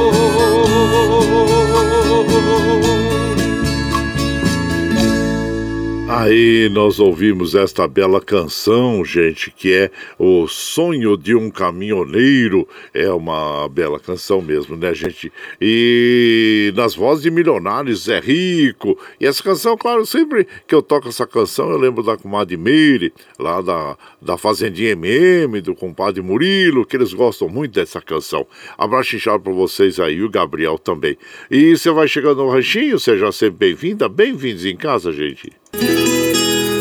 Aí 6.20 6.68
nós 6.70 7.00
ouvimos 7.00 7.54
esta 7.54 7.88
bela 7.88 8.20
canção, 8.20 9.02
gente, 9.02 9.50
que 9.50 9.72
é 9.72 9.90
O 10.18 10.46
Sonho 10.46 11.16
de 11.16 11.34
um 11.34 11.50
Caminhoneiro. 11.50 12.68
É 12.92 13.10
uma 13.10 13.66
bela 13.70 13.98
canção 13.98 14.42
mesmo, 14.42 14.76
né, 14.76 14.92
gente? 14.92 15.32
E 15.58 16.74
nas 16.76 16.94
vozes 16.94 17.22
de 17.22 17.30
Milionários 17.30 18.06
é 18.06 18.20
Rico. 18.20 18.98
E 19.18 19.26
essa 19.26 19.42
canção, 19.42 19.78
claro, 19.78 20.04
sempre 20.04 20.46
que 20.66 20.74
eu 20.74 20.82
toco 20.82 21.08
essa 21.08 21.26
canção, 21.26 21.70
eu 21.70 21.78
lembro 21.78 22.02
da 22.02 22.18
comadre 22.18 22.54
Meire, 22.54 23.14
lá 23.38 23.62
da, 23.62 23.96
da 24.20 24.36
Fazendinha 24.36 24.90
MM, 24.90 25.58
do 25.62 25.74
compadre 25.74 26.20
Murilo, 26.20 26.84
que 26.84 26.98
eles 26.98 27.14
gostam 27.14 27.48
muito 27.48 27.72
dessa 27.72 27.98
canção. 27.98 28.46
Abraço 28.76 29.16
inchado 29.16 29.42
pra 29.42 29.54
vocês 29.54 29.98
aí, 29.98 30.22
o 30.22 30.28
Gabriel 30.28 30.76
também. 30.76 31.16
E 31.50 31.74
você 31.74 31.90
vai 31.90 32.06
chegando 32.06 32.44
no 32.44 32.50
ranchinho, 32.50 32.98
seja 32.98 33.32
sempre 33.32 33.68
bem-vinda, 33.68 34.06
bem-vindos 34.06 34.66
em 34.66 34.76
casa, 34.76 35.10
gente. 35.14 35.50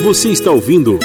Você 0.03 0.29
está 0.29 0.51
ouvindo 0.51 0.97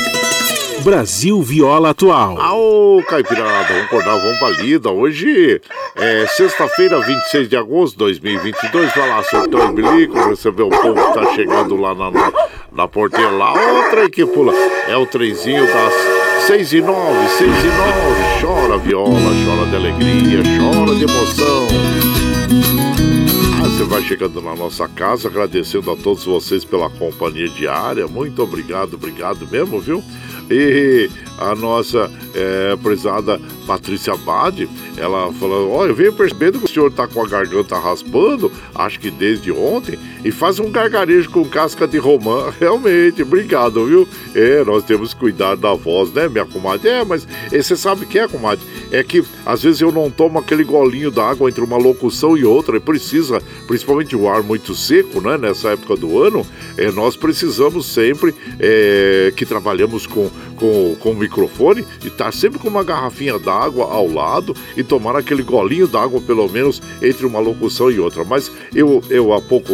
Brasil 0.82 1.42
Viola 1.42 1.90
Atual. 1.90 2.40
Aô, 2.40 3.02
Caipirada, 3.08 3.66
vamos 3.68 3.84
acordar, 3.84 4.18
vamos 4.18 4.38
pra 4.38 4.50
lida. 4.50 4.90
Hoje 4.90 5.60
é 5.96 6.26
sexta-feira, 6.28 7.00
26 7.00 7.48
de 7.48 7.56
agosto 7.56 7.92
de 7.94 7.98
2022. 7.98 8.94
Vai 8.94 9.08
lá, 9.08 9.22
sorteio 9.24 9.70
e 9.70 9.72
bilico, 9.72 10.28
recebeu 10.28 10.68
o 10.68 10.70
povo 10.70 10.94
que 10.94 11.14
tá 11.14 11.34
chegando 11.34 11.76
lá 11.76 11.94
na, 11.94 12.10
na, 12.10 12.32
na 12.72 12.88
porteira 12.88 13.30
lá. 13.30 13.52
Outra 13.52 14.08
que 14.08 14.24
pula. 14.24 14.52
É 14.88 14.96
o 14.96 15.06
trenzinho 15.06 15.66
das 15.66 15.92
6 16.46 16.72
e 16.74 16.80
9, 16.80 17.28
6 17.28 17.40
e 17.40 17.66
9. 17.66 18.40
Chora 18.40 18.78
viola, 18.78 19.10
chora 19.44 19.66
de 19.70 19.76
alegria, 19.76 20.42
chora 20.58 20.94
de 20.94 21.04
emoção. 21.04 22.83
Você 23.74 23.82
vai 23.82 24.02
chegando 24.02 24.40
na 24.40 24.54
nossa 24.54 24.86
casa, 24.86 25.26
agradecendo 25.26 25.90
a 25.90 25.96
todos 25.96 26.24
vocês 26.24 26.64
pela 26.64 26.88
companhia 26.88 27.48
diária. 27.48 28.06
Muito 28.06 28.40
obrigado, 28.40 28.94
obrigado 28.94 29.48
mesmo, 29.48 29.80
viu? 29.80 30.00
E 30.48 31.10
a 31.38 31.54
nossa 31.54 32.10
é, 32.34 32.76
prezada 32.76 33.40
Patrícia 33.66 34.16
Bade, 34.16 34.68
ela 34.96 35.32
falou: 35.32 35.70
Olha, 35.70 35.90
eu 35.90 35.94
venho 35.94 36.12
percebendo 36.12 36.58
que 36.58 36.64
o 36.64 36.68
senhor 36.68 36.92
tá 36.92 37.06
com 37.06 37.22
a 37.22 37.26
garganta 37.26 37.78
raspando, 37.78 38.52
acho 38.74 39.00
que 39.00 39.10
desde 39.10 39.50
ontem, 39.50 39.98
e 40.24 40.30
faz 40.30 40.58
um 40.58 40.70
gargarejo 40.70 41.30
com 41.30 41.44
casca 41.44 41.86
de 41.86 41.98
romã. 41.98 42.52
Realmente, 42.60 43.22
obrigado, 43.22 43.84
viu? 43.86 44.08
É, 44.34 44.64
nós 44.64 44.84
temos 44.84 45.14
que 45.14 45.20
cuidar 45.20 45.56
da 45.56 45.72
voz, 45.74 46.12
né, 46.12 46.28
minha 46.28 46.44
comadre? 46.44 46.88
É, 46.88 47.04
mas 47.04 47.26
você 47.50 47.76
sabe 47.76 48.04
o 48.04 48.06
que 48.06 48.18
é, 48.18 48.28
comadre? 48.28 48.64
É 48.90 49.02
que 49.02 49.24
às 49.44 49.62
vezes 49.62 49.80
eu 49.80 49.90
não 49.90 50.10
tomo 50.10 50.38
aquele 50.38 50.64
golinho 50.64 51.10
d'água 51.10 51.48
entre 51.48 51.62
uma 51.62 51.76
locução 51.76 52.36
e 52.36 52.44
outra, 52.44 52.76
e 52.76 52.80
precisa, 52.80 53.42
principalmente 53.66 54.14
o 54.14 54.28
ar 54.28 54.42
muito 54.42 54.74
seco, 54.74 55.20
né, 55.20 55.36
nessa 55.38 55.70
época 55.70 55.96
do 55.96 56.22
ano, 56.22 56.46
é, 56.76 56.90
nós 56.90 57.16
precisamos 57.16 57.86
sempre 57.86 58.34
é, 58.60 59.32
que 59.36 59.46
trabalhamos 59.46 60.06
com, 60.06 60.30
com, 60.54 60.96
com 61.00 61.10
o 61.10 61.16
microfone 61.16 61.84
e 62.02 62.08
estar 62.08 62.26
tá 62.26 62.32
sempre 62.32 62.58
com 62.58 62.68
uma 62.68 62.84
garrafinha 62.84 63.38
d'água 63.38 63.84
ao 63.84 64.08
lado 64.08 64.56
e 64.76 64.82
tomar 64.82 65.16
aquele 65.16 65.42
golinho 65.42 65.86
d'água, 65.86 66.20
pelo 66.20 66.48
menos, 66.48 66.80
entre 67.02 67.26
uma 67.26 67.40
locução 67.40 67.90
e 67.90 67.98
outra. 67.98 68.24
Mas 68.24 68.50
eu, 68.74 69.02
eu 69.10 69.32
há 69.32 69.40
pouco, 69.40 69.72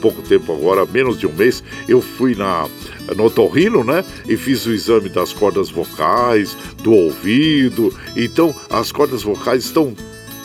pouco 0.00 0.22
tempo 0.22 0.52
agora, 0.52 0.86
menos 0.86 1.18
de 1.18 1.26
um 1.26 1.32
mês, 1.32 1.62
eu 1.88 2.00
fui 2.00 2.34
na 2.34 2.68
no 3.16 3.24
otorrino, 3.24 3.82
né? 3.82 4.04
E 4.28 4.36
fiz 4.36 4.64
o 4.64 4.72
exame 4.72 5.08
das 5.08 5.32
cordas 5.32 5.68
vocais, 5.70 6.56
do 6.82 6.92
ouvido. 6.92 7.92
Então, 8.16 8.54
as 8.70 8.92
cordas 8.92 9.22
vocais 9.22 9.64
estão 9.64 9.94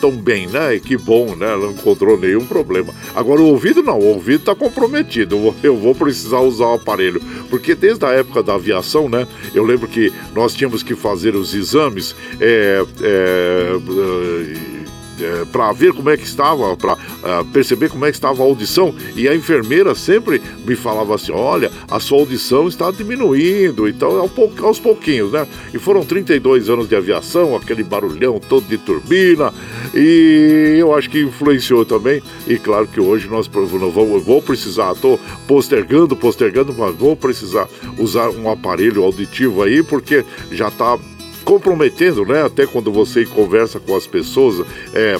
tão 0.00 0.10
bem, 0.10 0.46
né? 0.46 0.76
E 0.76 0.80
que 0.80 0.96
bom, 0.96 1.34
né? 1.34 1.56
Não 1.56 1.72
encontrou 1.72 2.18
nenhum 2.18 2.46
problema. 2.46 2.94
Agora, 3.14 3.40
o 3.40 3.46
ouvido 3.46 3.82
não, 3.82 3.98
o 3.98 4.06
ouvido 4.14 4.44
tá 4.44 4.54
comprometido. 4.54 5.54
Eu 5.62 5.76
vou 5.76 5.94
precisar 5.94 6.40
usar 6.40 6.66
o 6.66 6.74
aparelho. 6.74 7.20
Porque 7.50 7.74
desde 7.74 8.04
a 8.04 8.10
época 8.10 8.42
da 8.42 8.54
aviação, 8.54 9.08
né? 9.08 9.26
Eu 9.54 9.64
lembro 9.64 9.88
que 9.88 10.12
nós 10.34 10.54
tínhamos 10.54 10.82
que 10.82 10.94
fazer 10.94 11.34
os 11.34 11.54
exames. 11.54 12.14
É, 12.40 12.84
é, 13.02 14.77
é, 15.20 15.42
é 15.42 15.44
para 15.44 15.72
ver 15.72 15.92
como 15.92 16.10
é 16.10 16.16
que 16.16 16.24
estava, 16.24 16.76
para 16.76 16.94
uh, 16.94 17.44
perceber 17.52 17.88
como 17.90 18.04
é 18.04 18.10
que 18.10 18.16
estava 18.16 18.42
a 18.42 18.46
audição 18.46 18.94
e 19.14 19.28
a 19.28 19.34
enfermeira 19.34 19.94
sempre 19.94 20.40
me 20.66 20.74
falava 20.76 21.14
assim: 21.14 21.32
olha, 21.32 21.70
a 21.90 22.00
sua 22.00 22.18
audição 22.18 22.68
está 22.68 22.90
diminuindo, 22.90 23.88
então 23.88 24.28
aos 24.62 24.78
pouquinhos, 24.78 25.32
né? 25.32 25.46
E 25.72 25.78
foram 25.78 26.04
32 26.04 26.68
anos 26.68 26.88
de 26.88 26.96
aviação, 26.96 27.56
aquele 27.56 27.82
barulhão 27.82 28.40
todo 28.40 28.66
de 28.66 28.78
turbina, 28.78 29.52
e 29.94 30.76
eu 30.78 30.94
acho 30.94 31.10
que 31.10 31.20
influenciou 31.20 31.84
também. 31.84 32.22
E 32.46 32.58
claro 32.58 32.86
que 32.86 33.00
hoje 33.00 33.28
nós 33.28 33.48
vamos, 33.48 34.24
vou 34.24 34.42
precisar, 34.42 34.92
estou 34.92 35.18
postergando, 35.46 36.16
postergando, 36.16 36.74
mas 36.76 36.94
vou 36.94 37.16
precisar 37.16 37.68
usar 37.98 38.30
um 38.30 38.50
aparelho 38.50 39.02
auditivo 39.02 39.62
aí, 39.62 39.82
porque 39.82 40.24
já 40.50 40.68
está 40.68 40.98
comprometendo, 41.48 42.26
né? 42.26 42.44
Até 42.44 42.66
quando 42.66 42.92
você 42.92 43.24
conversa 43.24 43.80
com 43.80 43.96
as 43.96 44.06
pessoas, 44.06 44.66
é 44.92 45.16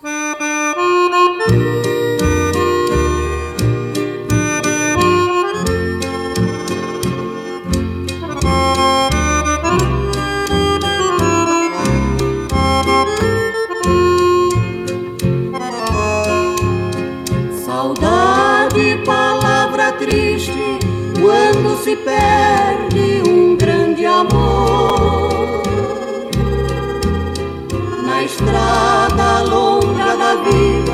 Perde 21.96 23.22
um 23.28 23.56
grande 23.56 24.04
amor. 24.04 25.62
Na 28.06 28.22
estrada 28.22 29.42
longa 29.42 30.16
da 30.16 30.34
vida, 30.36 30.92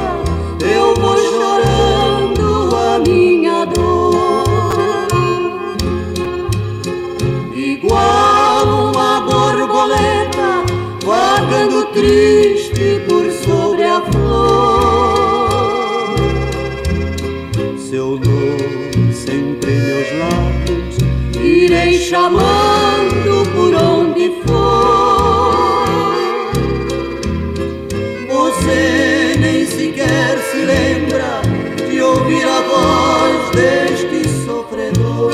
eu 0.64 0.94
vou 0.94 1.16
chorando 1.16 2.76
a 2.76 2.98
minha 2.98 3.64
dor. 3.66 5.06
Igual 7.54 8.66
uma 8.90 9.20
borboleta 9.20 10.64
vagando 11.04 11.86
triste 11.92 12.39
irei 21.90 21.98
chamando 21.98 23.42
por 23.54 23.74
onde 23.74 24.32
for. 24.46 25.84
Você 28.28 29.36
nem 29.38 29.66
sequer 29.66 30.38
se 30.38 30.58
lembra 30.58 31.42
de 31.90 32.00
ouvir 32.00 32.44
a 32.44 32.60
voz 32.60 33.50
deste 33.50 34.28
sofredor 34.44 35.32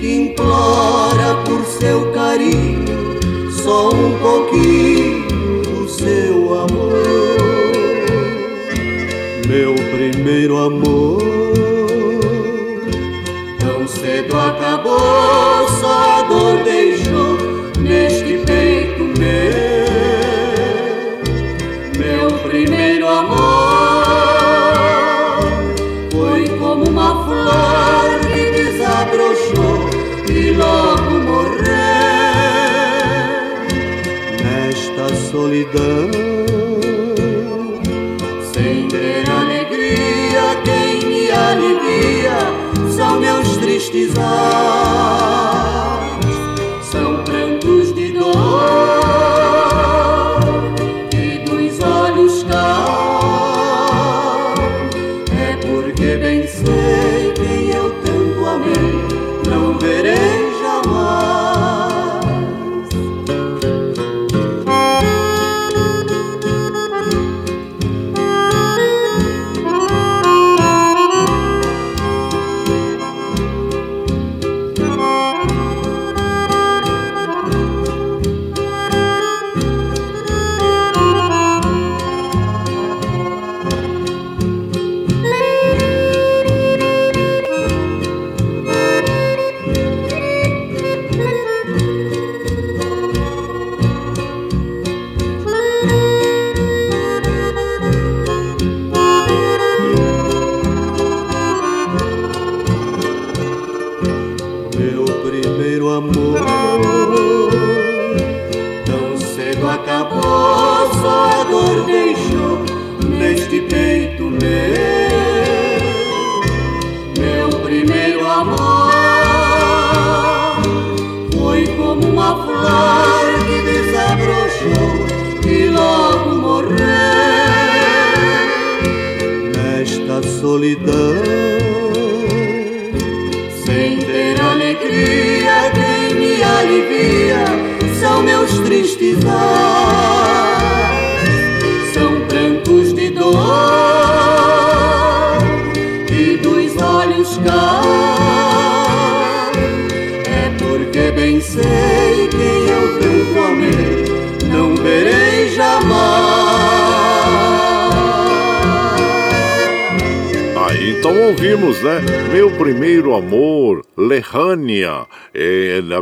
que 0.00 0.14
implora 0.14 1.36
por 1.44 1.64
seu 1.64 2.10
carinho 2.12 3.20
só 3.50 3.90
um 3.90 4.18
pouquinho 4.18 5.62
do 5.62 5.88
seu 5.88 6.54
amor 6.54 7.04
meu 9.46 9.74
primeiro 9.74 10.56
amor. 10.56 11.23
Cedo 14.84 14.90
acabou, 14.90 15.68
só 15.80 16.18
a 16.18 16.22
dor 16.22 16.62
deixou 16.62 17.38
neste 17.80 18.38
peito 18.44 19.04
meu. 19.18 19.54
Meu 21.98 22.38
primeiro 22.40 23.08
amor 23.08 24.04
foi 26.12 26.48
como 26.58 26.84
uma 26.88 27.24
flor 27.24 28.20
que 28.32 28.50
desabrochou 28.52 29.88
e 30.30 30.50
logo 30.52 31.10
morreu 31.24 31.64
nesta 34.42 35.14
solidão. 35.30 36.34
alivia 41.54 42.34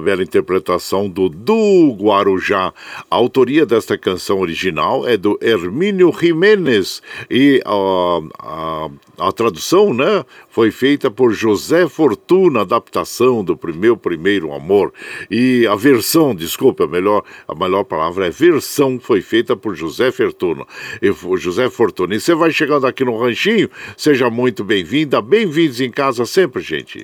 bela 0.02 0.22
interpretação 0.22 1.08
do 1.08 1.28
Du 1.28 1.96
Guarujá. 1.98 2.74
A 3.10 3.16
autoria 3.16 3.64
desta 3.64 3.96
canção 3.96 4.40
original 4.40 5.08
é 5.08 5.16
do 5.16 5.38
Hermínio 5.40 6.12
Jiménez 6.12 7.00
e 7.30 7.62
a, 7.64 8.20
a, 8.38 8.90
a 9.28 9.32
tradução, 9.32 9.94
né? 9.94 10.24
Foi 10.50 10.70
feita 10.70 11.10
por 11.10 11.32
José 11.32 11.88
Fortuna, 11.88 12.62
adaptação 12.62 13.42
do 13.42 13.58
Meu 13.74 13.96
Primeiro 13.96 14.52
Amor. 14.52 14.92
E 15.30 15.66
a 15.66 15.74
versão, 15.74 16.34
desculpa, 16.34 16.84
a 16.84 16.88
melhor, 16.88 17.22
a 17.46 17.54
melhor 17.54 17.84
palavra 17.84 18.26
é 18.26 18.30
versão, 18.30 18.98
foi 19.00 19.22
feita 19.22 19.56
por 19.56 19.74
José 19.74 20.10
Fortuna. 20.10 20.66
E, 21.00 21.12
José 21.38 21.70
Fortuna. 21.70 22.14
E 22.14 22.20
você 22.20 22.34
vai 22.34 22.50
chegando 22.50 22.86
aqui 22.86 23.04
no 23.04 23.18
Ranchinho, 23.18 23.70
seja 23.96 24.28
muito 24.28 24.64
bem-vinda, 24.64 25.22
bem-vindos 25.22 25.80
em 25.80 25.90
casa 25.90 26.26
sempre, 26.26 26.60
gente. 26.60 27.02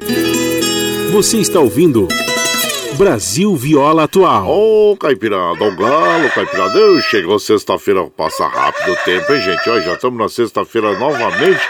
Você 1.12 1.38
está 1.38 1.58
ouvindo 1.60 2.06
Brasil 2.98 3.54
Viola 3.54 4.02
Atual. 4.02 4.48
Ô, 4.48 4.90
oh, 4.90 4.96
Caipirada, 4.96 5.64
o 5.64 5.76
Galo, 5.76 6.28
Caipirada. 6.34 7.00
Chegou 7.02 7.38
sexta-feira, 7.38 8.04
passa 8.16 8.44
rápido 8.48 8.90
o 8.90 8.96
tempo, 9.04 9.32
hein, 9.32 9.40
gente? 9.40 9.70
Olha, 9.70 9.82
já 9.82 9.94
estamos 9.94 10.18
na 10.18 10.28
sexta-feira 10.28 10.98
novamente. 10.98 11.60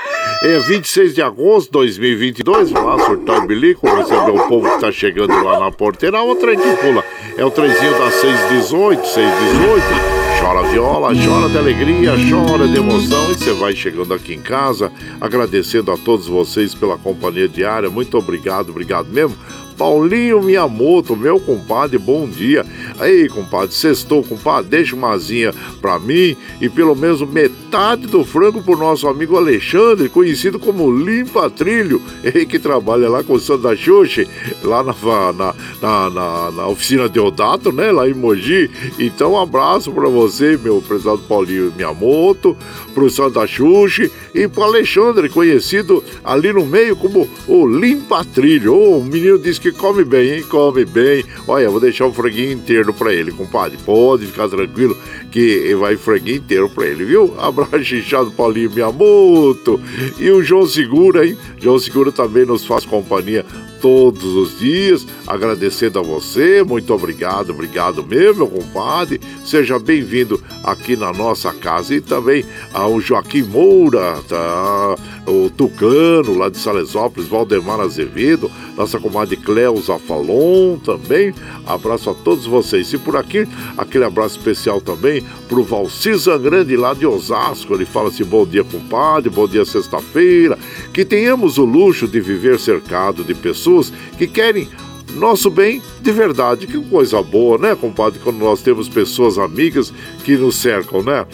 É 0.42 0.58
26 0.58 1.14
de 1.14 1.20
agosto 1.20 1.66
de 1.66 1.72
2022. 1.72 2.70
Vamos 2.70 2.98
lá, 2.98 3.04
surtar 3.04 3.44
o 3.44 3.46
bilico, 3.46 3.86
receber 3.94 4.30
o 4.30 4.48
povo 4.48 4.70
que 4.70 4.74
está 4.76 4.90
chegando 4.90 5.44
lá 5.44 5.60
na 5.60 5.70
porteira. 5.70 6.22
O 6.22 6.34
trem 6.34 6.58
que 6.58 6.76
pula. 6.78 7.04
É 7.36 7.44
o 7.44 7.50
trenzinho 7.50 7.98
das 7.98 8.14
618, 8.14 9.06
618. 9.06 10.18
Chora 10.40 10.62
viola, 10.68 11.08
chora 11.14 11.48
de 11.50 11.58
alegria, 11.58 12.12
chora 12.30 12.66
de 12.66 12.78
emoção 12.78 13.30
e 13.30 13.34
você 13.34 13.52
vai 13.52 13.74
chegando 13.74 14.14
aqui 14.14 14.34
em 14.34 14.40
casa, 14.40 14.90
agradecendo 15.20 15.90
a 15.90 15.96
todos 15.96 16.28
vocês 16.28 16.74
pela 16.74 16.96
companhia 16.96 17.48
diária. 17.48 17.90
Muito 17.90 18.16
obrigado, 18.16 18.70
obrigado 18.70 19.08
mesmo. 19.08 19.36
Paulinho 19.78 20.42
Miyamoto, 20.42 21.16
meu 21.16 21.38
compadre, 21.38 21.96
bom 21.98 22.28
dia. 22.28 22.66
Aí, 22.98 23.28
compadre, 23.28 23.72
sextou, 23.72 24.24
compadre, 24.24 24.68
deixa 24.68 24.96
uma 24.96 25.12
asinha 25.12 25.54
pra 25.80 26.00
mim 26.00 26.36
e 26.60 26.68
pelo 26.68 26.96
menos 26.96 27.22
metade 27.22 28.08
do 28.08 28.24
frango 28.24 28.60
pro 28.60 28.76
nosso 28.76 29.06
amigo 29.06 29.36
Alexandre, 29.36 30.08
conhecido 30.08 30.58
como 30.58 30.90
Limpa 30.90 31.48
Trilho, 31.48 32.02
ele 32.24 32.44
que 32.44 32.58
trabalha 32.58 33.08
lá 33.08 33.22
com 33.22 33.34
o 33.34 33.40
Santa 33.40 33.76
Xuxa, 33.76 34.26
lá 34.64 34.82
na, 34.82 34.94
na, 35.32 35.54
na, 35.80 36.10
na, 36.10 36.50
na 36.50 36.66
oficina 36.66 37.08
de 37.08 37.20
Odato, 37.20 37.70
né, 37.70 37.92
lá 37.92 38.08
em 38.08 38.14
Mogi. 38.14 38.68
Então, 38.98 39.32
um 39.32 39.40
abraço 39.40 39.92
pra 39.92 40.08
você, 40.08 40.58
meu 40.60 40.82
prezado 40.82 41.18
Paulinho 41.18 41.72
Miyamoto, 41.76 42.56
pro 42.92 43.08
Santa 43.08 43.46
Xuxa 43.46 44.10
e 44.34 44.48
pro 44.48 44.64
Alexandre, 44.64 45.28
conhecido 45.28 46.02
ali 46.24 46.52
no 46.52 46.66
meio 46.66 46.96
como 46.96 47.28
o 47.46 47.64
Limpa 47.64 48.24
Trilho. 48.24 48.74
O 48.74 49.04
menino 49.04 49.38
disse 49.38 49.60
que 49.60 49.67
que 49.72 49.78
come 49.78 50.04
bem, 50.04 50.34
hein? 50.34 50.42
Come 50.48 50.84
bem. 50.84 51.24
Olha, 51.46 51.70
vou 51.70 51.80
deixar 51.80 52.06
um 52.06 52.12
franguinho 52.12 52.52
inteiro 52.52 52.92
pra 52.94 53.12
ele, 53.12 53.32
compadre. 53.32 53.78
Pode 53.84 54.26
ficar 54.26 54.48
tranquilo 54.48 54.96
que 55.30 55.74
vai 55.74 55.96
franguinho 55.96 56.38
inteiro 56.38 56.68
pra 56.68 56.86
ele, 56.86 57.04
viu? 57.04 57.34
Abraço 57.38 57.76
inchado 57.94 58.30
Paulinho 58.30 58.70
Miyamoto. 58.70 59.80
E 60.18 60.30
o 60.30 60.42
João 60.42 60.66
Segura, 60.66 61.26
hein? 61.26 61.36
João 61.60 61.78
Segura 61.78 62.10
também 62.10 62.44
nos 62.44 62.64
faz 62.64 62.84
companhia 62.84 63.44
todos 63.80 64.24
os 64.34 64.58
dias, 64.58 65.06
agradecendo 65.26 65.98
a 65.98 66.02
você, 66.02 66.62
muito 66.64 66.92
obrigado, 66.92 67.50
obrigado 67.50 68.04
mesmo, 68.04 68.38
meu 68.38 68.48
compadre. 68.48 69.20
Seja 69.44 69.78
bem-vindo 69.78 70.42
aqui 70.64 70.96
na 70.96 71.12
nossa 71.12 71.52
casa 71.52 71.94
e 71.94 72.00
também 72.00 72.44
ao 72.72 73.00
Joaquim 73.00 73.42
Moura, 73.42 74.20
tá? 74.28 74.96
o 75.28 75.50
Tucano, 75.50 76.36
lá 76.36 76.48
de 76.48 76.58
Salesópolis, 76.58 77.28
Valdemar 77.28 77.80
Azevedo, 77.80 78.50
nossa 78.76 78.98
comadre 78.98 79.36
Cleusa 79.36 79.98
Falon 79.98 80.78
também. 80.78 81.34
Abraço 81.66 82.10
a 82.10 82.14
todos 82.14 82.46
vocês. 82.46 82.92
E 82.92 82.98
por 82.98 83.16
aqui, 83.16 83.46
aquele 83.76 84.04
abraço 84.04 84.38
especial 84.38 84.80
também 84.80 85.22
pro 85.48 85.62
Valci 85.62 86.14
Zangrande, 86.14 86.76
lá 86.76 86.94
de 86.94 87.06
Osasco. 87.06 87.74
Ele 87.74 87.84
fala 87.84 88.08
assim: 88.08 88.24
bom 88.24 88.46
dia, 88.46 88.64
compadre, 88.64 89.30
bom 89.30 89.46
dia, 89.46 89.64
sexta-feira. 89.64 90.58
Que 90.92 91.04
tenhamos 91.04 91.58
o 91.58 91.64
luxo 91.64 92.06
de 92.06 92.20
viver 92.20 92.58
cercado 92.58 93.24
de 93.24 93.34
pessoas 93.34 93.92
que 94.16 94.26
querem 94.26 94.68
nosso 95.14 95.50
bem 95.50 95.82
de 96.00 96.12
verdade. 96.12 96.66
Que 96.66 96.80
coisa 96.88 97.22
boa, 97.22 97.58
né, 97.58 97.74
compadre? 97.74 98.20
Quando 98.22 98.38
nós 98.38 98.62
temos 98.62 98.88
pessoas 98.88 99.38
amigas 99.38 99.92
que 100.24 100.36
nos 100.36 100.56
cercam, 100.56 101.02
né? 101.02 101.26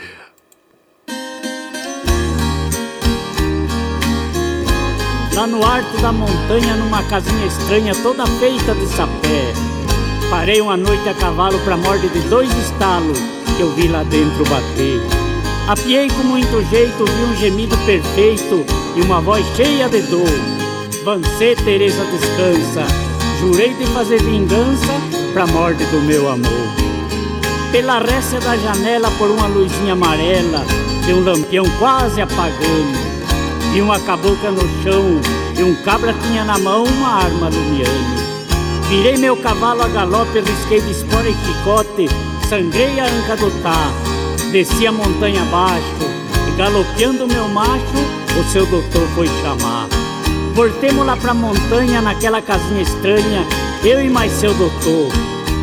Lá 5.35 5.47
no 5.49 5.65
alto 5.65 6.01
da 6.01 6.13
montanha, 6.13 6.77
numa 6.77 7.03
casinha 7.05 7.47
estranha, 7.47 7.93
toda 7.97 8.25
feita 8.39 8.73
de 8.75 8.87
sapé. 8.87 9.53
Parei 10.31 10.61
uma 10.61 10.77
noite 10.77 11.09
a 11.09 11.15
cavalo 11.15 11.59
pra 11.61 11.77
morte 11.77 12.07
de 12.09 12.21
dois 12.29 12.53
estalos 12.59 13.19
que 13.57 13.63
eu 13.63 13.75
vi 13.75 13.89
lá 13.89 14.05
dentro 14.05 14.45
bater. 14.45 15.01
Apiei 15.69 16.09
com 16.09 16.23
muito 16.23 16.71
jeito, 16.71 17.05
vi 17.05 17.23
um 17.25 17.37
gemido 17.37 17.77
perfeito 17.79 18.65
e 18.97 19.01
uma 19.01 19.21
voz 19.21 19.45
cheia 19.57 19.89
de 19.89 20.03
dor. 20.03 20.29
Vancê, 21.05 21.57
Teresa, 21.65 22.05
descansa. 22.05 22.87
Jurei 23.41 23.75
de 23.75 23.87
fazer 23.87 24.23
vingança 24.23 24.93
pra 25.33 25.47
morte 25.47 25.85
do 25.87 26.01
meu 26.03 26.29
amor. 26.29 26.98
Pela 27.73 27.99
récia 27.99 28.41
da 28.41 28.57
janela, 28.57 29.11
por 29.19 29.31
uma 29.31 29.47
luzinha 29.47 29.93
amarela, 29.93 30.65
de 31.05 31.13
um 31.13 31.23
lampião 31.23 31.65
quase 31.79 32.21
apagando. 32.21 32.99
Vi 33.73 33.83
uma 33.83 34.01
cabocla 34.01 34.51
no 34.51 34.63
chão 34.83 35.21
e 35.59 35.63
um 35.63 35.75
cabra 35.83 36.15
tinha 36.15 36.45
na 36.45 36.59
mão 36.59 36.85
uma 36.85 37.25
arma 37.25 37.51
lumiando. 37.51 38.29
Virei 38.89 39.19
meu 39.19 39.37
cavalo 39.37 39.83
a 39.83 39.89
galope, 39.89 40.41
risquei 40.41 40.81
de 40.81 40.93
espora 40.93 41.29
e 41.29 41.35
chicote, 41.35 42.09
sangrei 42.49 42.99
a 42.99 43.05
anca 43.05 43.37
do 43.37 43.51
tá 43.63 43.93
Desci 44.51 44.87
a 44.87 44.93
montanha 44.93 45.43
abaixo 45.43 46.09
e 46.49 46.57
Galopeando 46.57 47.27
meu 47.27 47.47
macho, 47.49 47.99
o 48.41 48.51
seu 48.51 48.65
doutor 48.65 49.07
foi 49.15 49.29
chamar. 49.43 49.89
Voltemos 50.55 51.05
lá 51.05 51.17
pra 51.19 51.35
montanha, 51.35 52.01
naquela 52.01 52.41
casinha 52.41 52.81
estranha, 52.81 53.47
eu 53.85 54.03
e 54.03 54.09
mais 54.09 54.33
seu 54.33 54.55
doutor. 54.55 55.13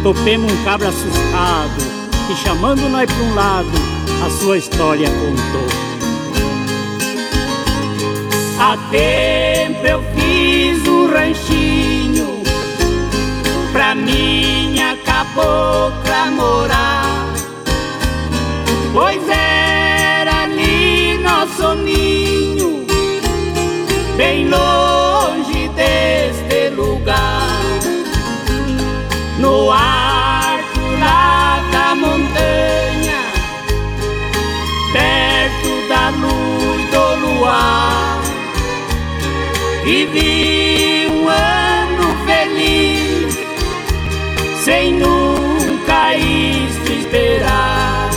Topemos 0.03 0.51
um 0.51 0.64
cabra 0.64 0.89
assustado, 0.89 1.95
chamando 2.34 2.89
nós 2.89 3.11
pra 3.11 3.23
um 3.23 3.36
lado, 3.36 3.69
a 4.26 4.30
sua 4.30 4.57
história 4.57 5.07
contou. 5.07 5.67
Há 8.59 8.78
tempo 8.89 9.86
eu 9.86 10.01
fiz 10.15 10.88
um 10.88 11.11
ranchinho 11.11 12.41
pra 13.71 13.93
minha 13.93 14.97
cabocla 15.05 16.32
morar. 16.32 17.34
Pois 18.93 19.21
era 19.28 20.43
ali 20.43 21.19
nosso 21.19 21.76
ninho, 21.76 22.88
bem 24.17 24.47
longe 24.47 25.69
deste 25.76 26.69
lugar. 26.76 27.59
No 29.38 29.69
alto 29.69 30.05
vivi 39.86 41.06
um 41.12 41.30
ano 41.30 42.26
feliz, 42.26 43.38
sem 44.64 44.94
nunca 44.94 46.16
isto 46.16 46.92
esperar. 46.92 48.10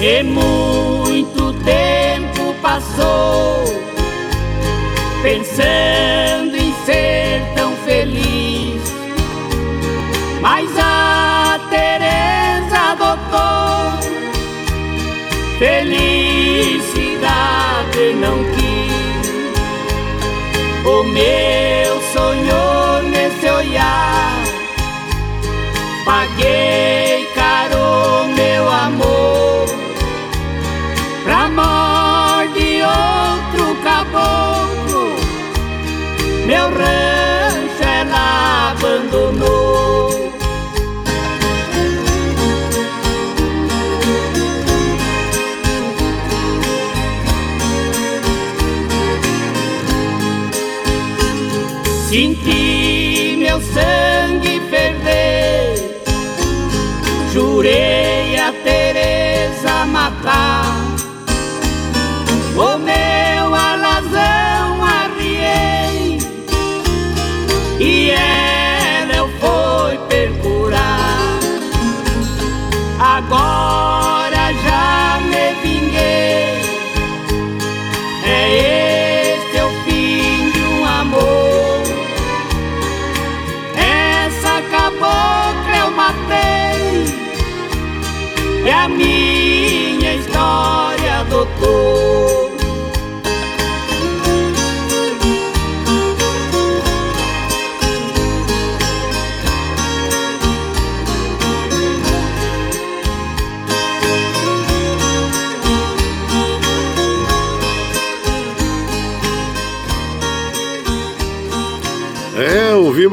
E 0.00 0.22
muito 0.22 1.52
tempo 1.64 2.54
passou 2.62 3.64
pensando 5.22 6.33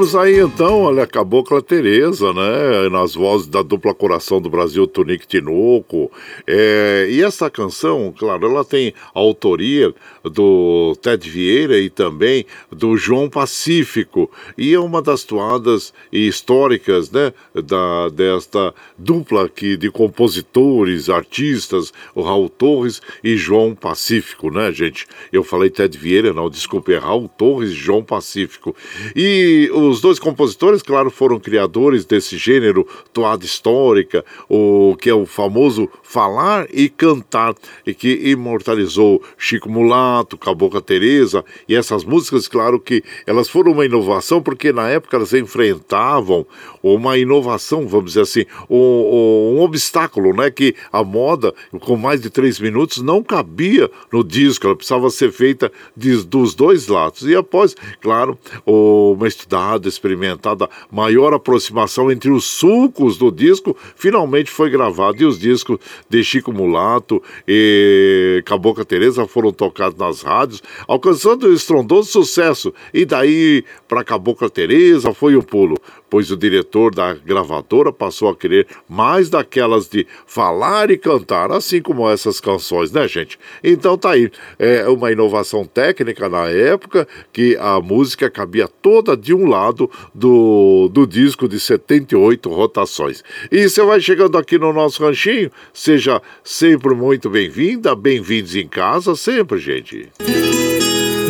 Aí 0.02 0.40
então, 0.40 0.82
olha, 0.82 1.04
a 1.04 1.08
Cabocla 1.08 1.62
Tereza, 1.62 2.34
né? 2.34 2.90
Nas 2.90 3.14
vozes 3.14 3.46
da 3.46 3.62
dupla 3.62 3.94
Coração 3.94 4.42
do 4.42 4.50
Brasil, 4.50 4.88
Tonique 4.88 5.28
Tinoco. 5.28 6.12
É, 6.48 7.08
e 7.08 7.22
essa 7.22 7.52
canção, 7.52 8.12
claro, 8.18 8.48
ela 8.48 8.66
tem 8.66 8.96
autoria 9.14 9.94
do 10.24 10.98
Ted 11.04 11.30
Vieira 11.30 11.78
e 11.78 11.88
também 11.88 12.48
do 12.72 12.98
João 12.98 13.30
Pacífico. 13.30 14.30
E 14.58 14.74
é 14.74 14.80
uma 14.80 15.04
das 15.04 15.24
toadas 15.24 15.94
históricas, 16.12 17.12
né? 17.12 17.32
Da, 17.54 18.10
desta 18.10 18.74
dupla 18.98 19.46
aqui 19.46 19.78
de 19.78 19.92
compositores, 19.92 21.10
artistas, 21.10 21.94
o 22.16 22.24
Raul 22.24 22.50
Torres 22.50 23.04
e 23.24 23.38
João 23.38 23.76
Pacífico, 23.76 24.50
né, 24.50 24.72
gente? 24.72 25.06
Eu 25.32 25.44
falei 25.44 25.70
Ted 25.70 25.96
Vieira, 25.96 26.34
não, 26.34 26.50
desculpe, 26.50 26.92
é 26.92 26.98
Raul 26.98 27.30
Torres 27.30 27.70
e 27.70 27.76
João 27.76 28.04
Pacífico. 28.04 28.76
E 29.16 29.70
os 29.92 30.02
dois 30.02 30.18
compositores, 30.18 30.82
claro, 30.82 31.12
foram 31.12 31.40
criadores 31.40 32.06
desse 32.06 32.38
gênero 32.38 32.88
toada 33.14 33.46
histórica, 33.46 34.24
o 34.50 34.96
que 35.00 35.10
é 35.10 35.14
o 35.14 35.26
famoso 35.26 35.90
falar 36.02 36.68
e 36.74 36.90
cantar, 36.90 37.54
e 37.86 37.94
que 37.94 38.30
imortalizou 38.30 39.22
Chico 39.38 39.70
Mulato, 39.70 40.38
Cabocla 40.38 40.82
Teresa, 40.82 41.44
e 41.68 41.76
essas 41.76 42.04
músicas, 42.04 42.48
claro 42.48 42.80
que 42.80 43.04
elas 43.28 43.50
foram 43.50 43.74
uma 43.74 43.86
inovação, 43.86 44.42
porque 44.42 44.72
na 44.72 44.90
época 44.90 45.18
elas 45.18 45.34
enfrentavam 45.34 46.46
uma 46.82 47.18
inovação, 47.18 47.88
vamos 47.88 48.12
dizer 48.12 48.22
assim, 48.22 48.46
um, 48.70 49.58
um 49.58 49.62
obstáculo, 49.62 50.34
né? 50.34 50.50
Que 50.50 50.76
a 50.92 51.04
moda, 51.04 51.54
com 51.80 51.96
mais 51.96 52.22
de 52.22 52.30
três 52.30 52.60
minutos, 52.60 53.02
não 53.02 53.22
cabia 53.24 53.90
no 54.12 54.24
disco, 54.24 54.66
ela 54.66 54.76
precisava 54.76 55.10
ser 55.10 55.32
feita 55.32 55.72
de, 55.96 56.24
dos 56.24 56.56
dois 56.56 56.88
lados. 56.88 57.24
E 57.24 57.36
após, 57.36 57.76
claro, 58.02 58.38
uma 58.66 59.28
estudada, 59.28 59.81
experimentada, 59.88 60.70
maior 60.92 61.34
aproximação 61.34 62.12
entre 62.12 62.30
os 62.32 62.46
sulcos 62.46 63.18
do 63.18 63.32
disco, 63.32 63.76
finalmente 63.96 64.50
foi 64.50 64.70
gravado. 64.70 65.22
E 65.22 65.26
os 65.26 65.40
discos 65.40 65.78
de 66.10 66.24
Chico 66.24 66.52
Mulato 66.52 67.22
e 67.48 68.42
Cabocla 68.46 68.86
Teresa 68.86 69.28
foram 69.28 69.52
tocados 69.52 69.98
nas 69.98 70.22
rádios, 70.22 70.62
alcançando 70.88 71.52
estrondoso 71.52 72.12
sucesso. 72.12 72.74
E 72.94 73.06
daí, 73.06 73.64
para 73.88 74.04
Cabocla 74.04 74.50
Teresa, 74.50 75.14
foi 75.14 75.36
um 75.36 75.42
pulo 75.42 75.78
pois 76.12 76.30
o 76.30 76.36
diretor 76.36 76.94
da 76.94 77.14
gravadora 77.14 77.92
passou 77.94 78.28
a 78.28 78.36
querer 78.36 78.68
mais 78.88 79.30
daquelas 79.30 79.88
de 79.88 80.06
falar 80.28 80.92
e 80.92 80.98
cantar, 80.98 81.54
assim 81.54 81.82
como 81.82 82.08
essas 82.10 82.42
canções, 82.42 82.92
né, 82.92 83.08
gente? 83.08 83.40
Então 83.64 83.98
tá 83.98 84.12
aí, 84.12 84.30
é 84.60 84.90
uma 84.90 85.10
inovação 85.10 85.64
técnica 85.64 86.28
na 86.28 86.50
época 86.50 87.08
que 87.32 87.56
a 87.56 87.80
música 87.80 88.30
cabia 88.30 88.68
toda 88.68 89.16
de 89.16 89.34
um 89.34 89.46
lado 89.48 89.90
do, 90.14 90.90
do 90.92 91.08
disco 91.08 91.48
de 91.48 91.58
78 91.58 92.50
rotações. 92.50 93.24
E 93.50 93.70
você 93.70 93.82
vai 93.82 94.02
chegando 94.02 94.38
aqui 94.38 94.60
no 94.60 94.74
nosso 94.74 95.02
ranchinho, 95.02 95.50
seja 95.74 96.22
sempre 96.44 96.94
muito 96.94 97.30
bem-vinda, 97.30 97.96
bem-vindos 97.96 98.54
em 98.54 98.68
casa, 98.68 99.16
sempre, 99.16 99.60
gente. 99.60 100.10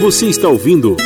Você 0.01 0.25
está 0.25 0.49
ouvindo 0.49 0.97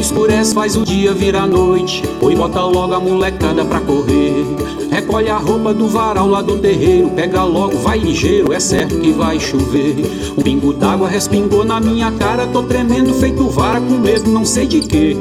Escurece, 0.00 0.54
faz 0.54 0.76
o 0.76 0.82
dia 0.82 1.12
virar 1.12 1.46
noite. 1.46 2.02
Oi, 2.20 2.34
bota 2.34 2.62
logo 2.62 2.94
a 2.94 3.00
molecada 3.00 3.64
pra 3.64 3.80
correr. 3.80 4.44
Recolhe 4.90 5.28
a 5.28 5.36
roupa 5.36 5.72
do 5.72 5.86
varal 5.86 6.26
lá 6.26 6.42
do 6.42 6.58
terreiro. 6.58 7.10
Pega 7.10 7.44
logo, 7.44 7.76
vai 7.78 7.98
ligeiro, 7.98 8.52
é 8.52 8.58
certo 8.58 8.98
que 8.98 9.12
vai 9.12 9.38
chover. 9.38 9.96
Um 10.36 10.42
pingo 10.42 10.72
d'água 10.72 11.08
respingou 11.08 11.64
na 11.64 11.80
minha 11.80 12.10
cara. 12.12 12.46
Tô 12.46 12.62
tremendo, 12.62 13.14
feito 13.14 13.48
vara, 13.48 13.80
com 13.80 13.98
medo, 13.98 14.30
não 14.30 14.44
sei 14.44 14.66
de 14.66 14.80
quê. 14.80 15.16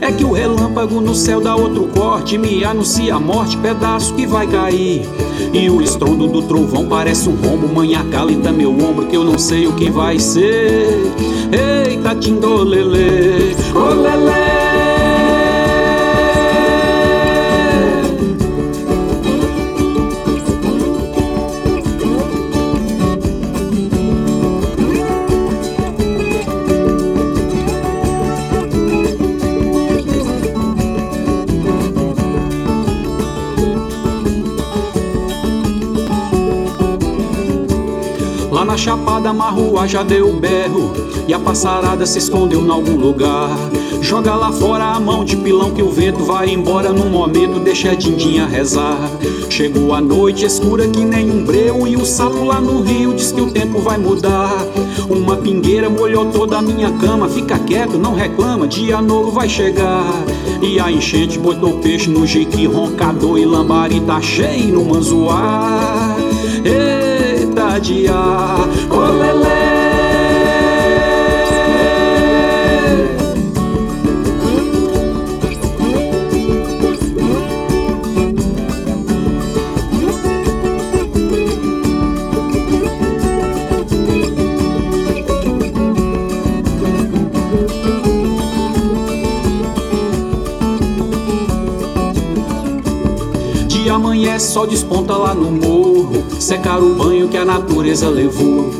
É 0.00 0.12
que 0.12 0.24
o 0.24 0.32
relâmpago 0.32 1.00
no 1.00 1.14
céu 1.14 1.40
dá 1.40 1.56
outro 1.56 1.88
corte. 1.88 2.38
Me 2.38 2.64
anuncia 2.64 3.14
a 3.14 3.20
morte, 3.20 3.56
pedaço 3.56 4.14
que 4.14 4.26
vai 4.26 4.46
cair. 4.46 5.08
E 5.52 5.68
o 5.70 5.80
estrondo 5.82 6.28
do 6.28 6.42
trovão 6.42 6.86
parece 6.86 7.28
um 7.28 7.34
rombo. 7.34 7.66
Manha 7.66 8.04
calenta 8.10 8.52
meu 8.52 8.70
ombro, 8.70 9.06
que 9.06 9.16
eu 9.16 9.24
não 9.24 9.38
sei 9.38 9.66
o 9.66 9.72
que 9.72 9.90
vai 9.90 10.18
ser. 10.18 11.12
Eita, 11.52 12.14
tindolele, 12.14 13.54
olele. 13.74 14.87
Lá 38.58 38.64
na 38.64 38.76
chapada 38.76 39.32
marrua 39.32 39.86
já 39.86 40.02
deu 40.02 40.32
berro 40.32 40.92
E 41.28 41.32
a 41.32 41.38
passarada 41.38 42.04
se 42.04 42.18
escondeu 42.18 42.60
em 42.60 42.68
algum 42.68 42.96
lugar. 42.96 43.56
Joga 44.00 44.34
lá 44.34 44.50
fora 44.50 44.82
a 44.82 44.98
mão 44.98 45.24
de 45.24 45.36
pilão 45.36 45.70
que 45.70 45.80
o 45.80 45.92
vento 45.92 46.24
vai 46.24 46.50
embora 46.50 46.90
Num 46.90 47.08
momento 47.08 47.60
deixa 47.60 47.92
a 47.92 47.94
dindinha 47.94 48.46
rezar. 48.46 48.98
Chegou 49.48 49.94
a 49.94 50.00
noite 50.00 50.44
escura 50.44 50.88
que 50.88 51.04
nem 51.04 51.30
um 51.30 51.44
breu 51.44 51.86
E 51.86 51.94
o 51.94 52.04
sapo 52.04 52.42
lá 52.42 52.60
no 52.60 52.82
rio 52.82 53.14
diz 53.14 53.30
que 53.30 53.40
o 53.40 53.48
tempo 53.48 53.78
vai 53.78 53.96
mudar. 53.96 54.50
Uma 55.08 55.36
pingueira 55.36 55.88
molhou 55.88 56.24
toda 56.26 56.58
a 56.58 56.62
minha 56.62 56.90
cama 56.90 57.28
Fica 57.28 57.60
quieto, 57.60 57.96
não 57.96 58.16
reclama, 58.16 58.66
dia 58.66 59.00
novo 59.00 59.30
vai 59.30 59.48
chegar. 59.48 60.04
E 60.60 60.80
a 60.80 60.90
enchente 60.90 61.38
botou 61.38 61.74
peixe 61.74 62.10
no 62.10 62.26
jique 62.26 62.66
Roncador 62.66 63.38
e 63.38 63.44
lambari 63.44 64.00
tá 64.00 64.20
cheio 64.20 64.74
no 64.74 64.84
manzoar. 64.84 66.16
Eita 66.64 67.07
dia, 67.80 68.12
olelê 68.90 69.68
amanhece, 93.98 94.52
sol 94.52 94.66
desponta 94.66 95.16
lá 95.16 95.34
no 95.34 95.50
morro. 95.50 95.87
Secar 96.48 96.82
o 96.82 96.94
banho 96.94 97.28
que 97.28 97.36
a 97.36 97.44
natureza 97.44 98.08
levou. 98.08 98.70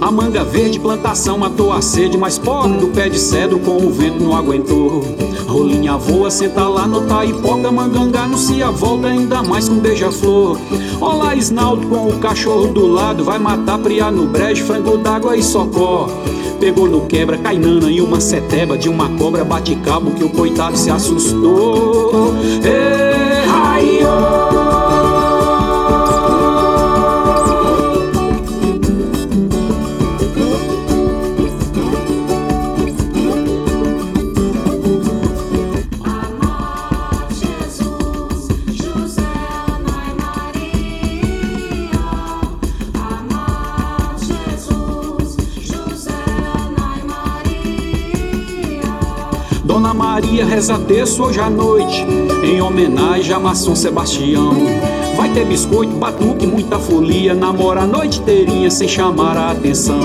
A 0.00 0.10
manga 0.10 0.42
verde, 0.42 0.80
plantação 0.80 1.36
matou 1.36 1.70
a 1.70 1.82
sede, 1.82 2.16
mas 2.16 2.38
pobre 2.38 2.78
do 2.78 2.86
pé 2.86 3.10
de 3.10 3.18
cedro 3.18 3.58
com 3.58 3.76
o 3.76 3.90
vento 3.90 4.18
não 4.18 4.34
aguentou. 4.34 5.04
Rolinha 5.46 5.98
voa, 5.98 6.30
senta 6.30 6.66
lá 6.66 6.86
no 6.86 7.02
taipoca, 7.02 7.70
mangangá 7.70 8.26
no 8.26 8.38
se 8.38 8.62
a 8.62 8.70
volta, 8.70 9.08
ainda 9.08 9.42
mais 9.42 9.68
com 9.68 9.74
beija-flor. 9.74 10.58
Olá, 10.98 11.34
Isnaldo 11.34 11.86
com 11.88 12.08
o 12.08 12.18
cachorro 12.18 12.68
do 12.68 12.86
lado, 12.86 13.22
vai 13.24 13.38
matar 13.38 13.76
priá 13.76 14.10
no 14.10 14.26
brejo, 14.26 14.64
frango 14.64 14.96
d'água 14.96 15.36
e 15.36 15.42
socó. 15.42 16.08
Pegou 16.58 16.88
no 16.88 17.02
quebra, 17.02 17.36
cainana 17.36 17.90
e 17.90 18.00
uma 18.00 18.22
seteba 18.22 18.78
de 18.78 18.88
uma 18.88 19.10
cobra 19.18 19.44
bate-cabo 19.44 20.12
que 20.12 20.24
o 20.24 20.30
coitado 20.30 20.78
se 20.78 20.90
assustou. 20.90 22.32
Ei, 22.64 23.46
raiô! 23.46 24.37
Reza 50.68 50.84
terço 50.84 51.22
hoje 51.22 51.40
à 51.40 51.48
noite, 51.48 52.04
em 52.44 52.60
homenagem 52.60 53.32
a 53.32 53.38
Maçom 53.38 53.74
Sebastião. 53.74 54.52
Vai 55.16 55.32
ter 55.32 55.46
biscoito, 55.46 55.94
batuque, 55.94 56.46
muita 56.46 56.78
folia, 56.78 57.32
namora 57.32 57.80
a 57.80 57.86
noite 57.86 58.20
inteirinha 58.20 58.70
sem 58.70 58.86
chamar 58.86 59.34
a 59.38 59.52
atenção. 59.52 59.98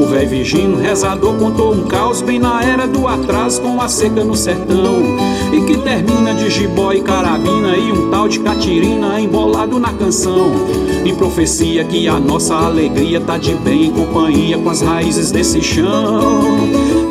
O 0.00 0.06
velho 0.06 0.28
Virgínio, 0.28 0.78
rezador, 0.78 1.34
contou 1.34 1.74
um 1.74 1.82
caos 1.88 2.22
bem 2.22 2.38
na 2.38 2.62
era 2.62 2.86
do 2.86 3.08
atraso 3.08 3.60
com 3.60 3.80
a 3.80 3.88
seca 3.88 4.22
no 4.22 4.36
sertão. 4.36 5.02
E 5.52 5.60
que 5.62 5.76
termina 5.78 6.32
de 6.32 6.48
gibó 6.48 6.92
e 6.92 7.00
carabina 7.00 7.76
e 7.76 7.90
um 7.90 8.08
tal 8.08 8.28
de 8.28 8.38
catirina 8.38 9.20
embolado 9.20 9.80
na 9.80 9.92
canção. 9.92 10.52
E 11.04 11.12
profecia 11.12 11.82
que 11.82 12.06
a 12.06 12.20
nossa 12.20 12.54
alegria 12.54 13.20
tá 13.20 13.36
de 13.36 13.52
bem 13.56 13.86
em 13.86 13.90
companhia 13.90 14.58
com 14.58 14.70
as 14.70 14.80
raízes 14.80 15.32
desse 15.32 15.60
chão. 15.60 17.07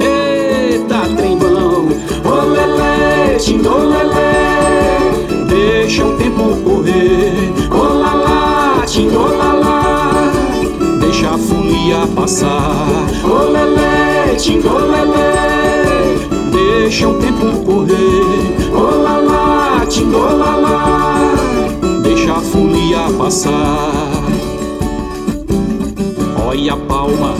Tindolelê, 3.37 5.11
deixa 5.47 6.05
o 6.05 6.17
tempo 6.17 6.55
correr. 6.63 7.53
Olalá, 7.71 8.83
tindolala, 8.85 10.31
deixa 10.99 11.29
a 11.29 11.37
folia 11.37 12.07
passar. 12.15 12.87
Olelê, 13.23 14.35
tindolelê, 14.37 16.17
deixa 16.51 17.07
o 17.07 17.13
tempo 17.15 17.63
correr. 17.63 18.71
Olalá, 18.73 19.85
tindolala, 19.87 21.33
deixa 22.03 22.33
a 22.33 22.41
folia 22.41 23.11
passar. 23.17 23.91
Olha 26.47 26.73
a 26.73 26.77
palma, 26.77 27.35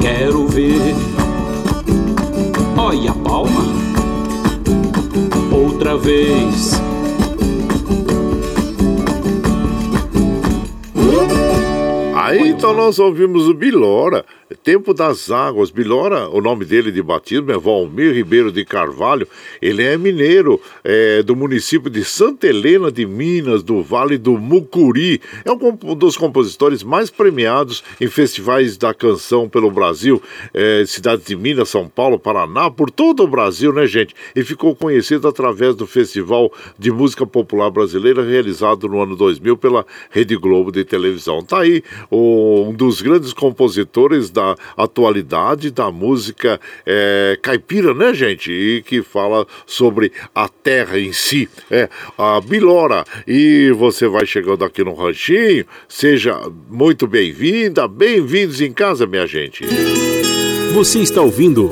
quero 0.00 0.46
ver 0.46 0.94
Olha 2.76 3.12
a 3.12 3.14
palma. 3.14 3.73
Outra 5.84 5.98
vez. 5.98 6.83
Então 12.64 12.74
nós 12.74 12.98
ouvimos 12.98 13.46
o 13.46 13.52
Bilora 13.52 14.24
Tempo 14.62 14.92
das 14.92 15.30
Águas. 15.30 15.70
Bilora, 15.70 16.28
o 16.28 16.40
nome 16.40 16.64
dele 16.64 16.92
de 16.92 17.02
batismo 17.02 17.50
é 17.50 17.58
Valmir 17.58 18.12
Ribeiro 18.12 18.52
de 18.52 18.64
Carvalho. 18.64 19.26
Ele 19.60 19.82
é 19.82 19.96
mineiro 19.96 20.60
é, 20.82 21.22
do 21.22 21.34
município 21.34 21.90
de 21.90 22.04
Santa 22.04 22.46
Helena 22.46 22.92
de 22.92 23.06
Minas, 23.06 23.62
do 23.62 23.82
Vale 23.82 24.18
do 24.18 24.38
Mucuri. 24.38 25.20
É 25.44 25.52
um 25.52 25.94
dos 25.94 26.16
compositores 26.16 26.82
mais 26.82 27.10
premiados 27.10 27.82
em 28.00 28.06
festivais 28.06 28.76
da 28.76 28.92
canção 28.92 29.48
pelo 29.48 29.70
Brasil, 29.70 30.22
é, 30.52 30.84
cidades 30.86 31.26
de 31.26 31.36
Minas, 31.36 31.70
São 31.70 31.88
Paulo, 31.88 32.18
Paraná, 32.18 32.70
por 32.70 32.90
todo 32.90 33.24
o 33.24 33.28
Brasil, 33.28 33.72
né, 33.72 33.86
gente? 33.86 34.14
E 34.36 34.44
ficou 34.44 34.76
conhecido 34.76 35.26
através 35.26 35.74
do 35.74 35.86
Festival 35.86 36.52
de 36.78 36.90
Música 36.90 37.26
Popular 37.26 37.70
Brasileira 37.70 38.22
realizado 38.22 38.88
no 38.88 39.02
ano 39.02 39.16
2000 39.16 39.56
pela 39.56 39.86
Rede 40.10 40.36
Globo 40.36 40.70
de 40.70 40.84
televisão. 40.84 41.42
Tá 41.42 41.60
aí 41.60 41.82
um 42.62 42.72
dos 42.72 43.00
grandes 43.00 43.32
compositores 43.32 44.30
da 44.30 44.56
atualidade 44.76 45.70
da 45.70 45.90
música 45.90 46.60
é, 46.86 47.38
caipira, 47.42 47.94
né, 47.94 48.12
gente? 48.14 48.52
E 48.52 48.82
que 48.82 49.02
fala 49.02 49.46
sobre 49.66 50.12
a 50.34 50.48
terra 50.48 50.98
em 50.98 51.12
si. 51.12 51.48
É, 51.70 51.88
a 52.16 52.40
Bilora. 52.40 53.04
E 53.26 53.70
você 53.72 54.06
vai 54.06 54.26
chegando 54.26 54.64
aqui 54.64 54.84
no 54.84 54.94
Ranchinho, 54.94 55.64
seja 55.88 56.38
muito 56.68 57.06
bem-vinda, 57.06 57.88
bem-vindos 57.88 58.60
em 58.60 58.72
casa, 58.72 59.06
minha 59.06 59.26
gente. 59.26 59.64
Você 60.74 61.00
está 61.00 61.22
ouvindo. 61.22 61.70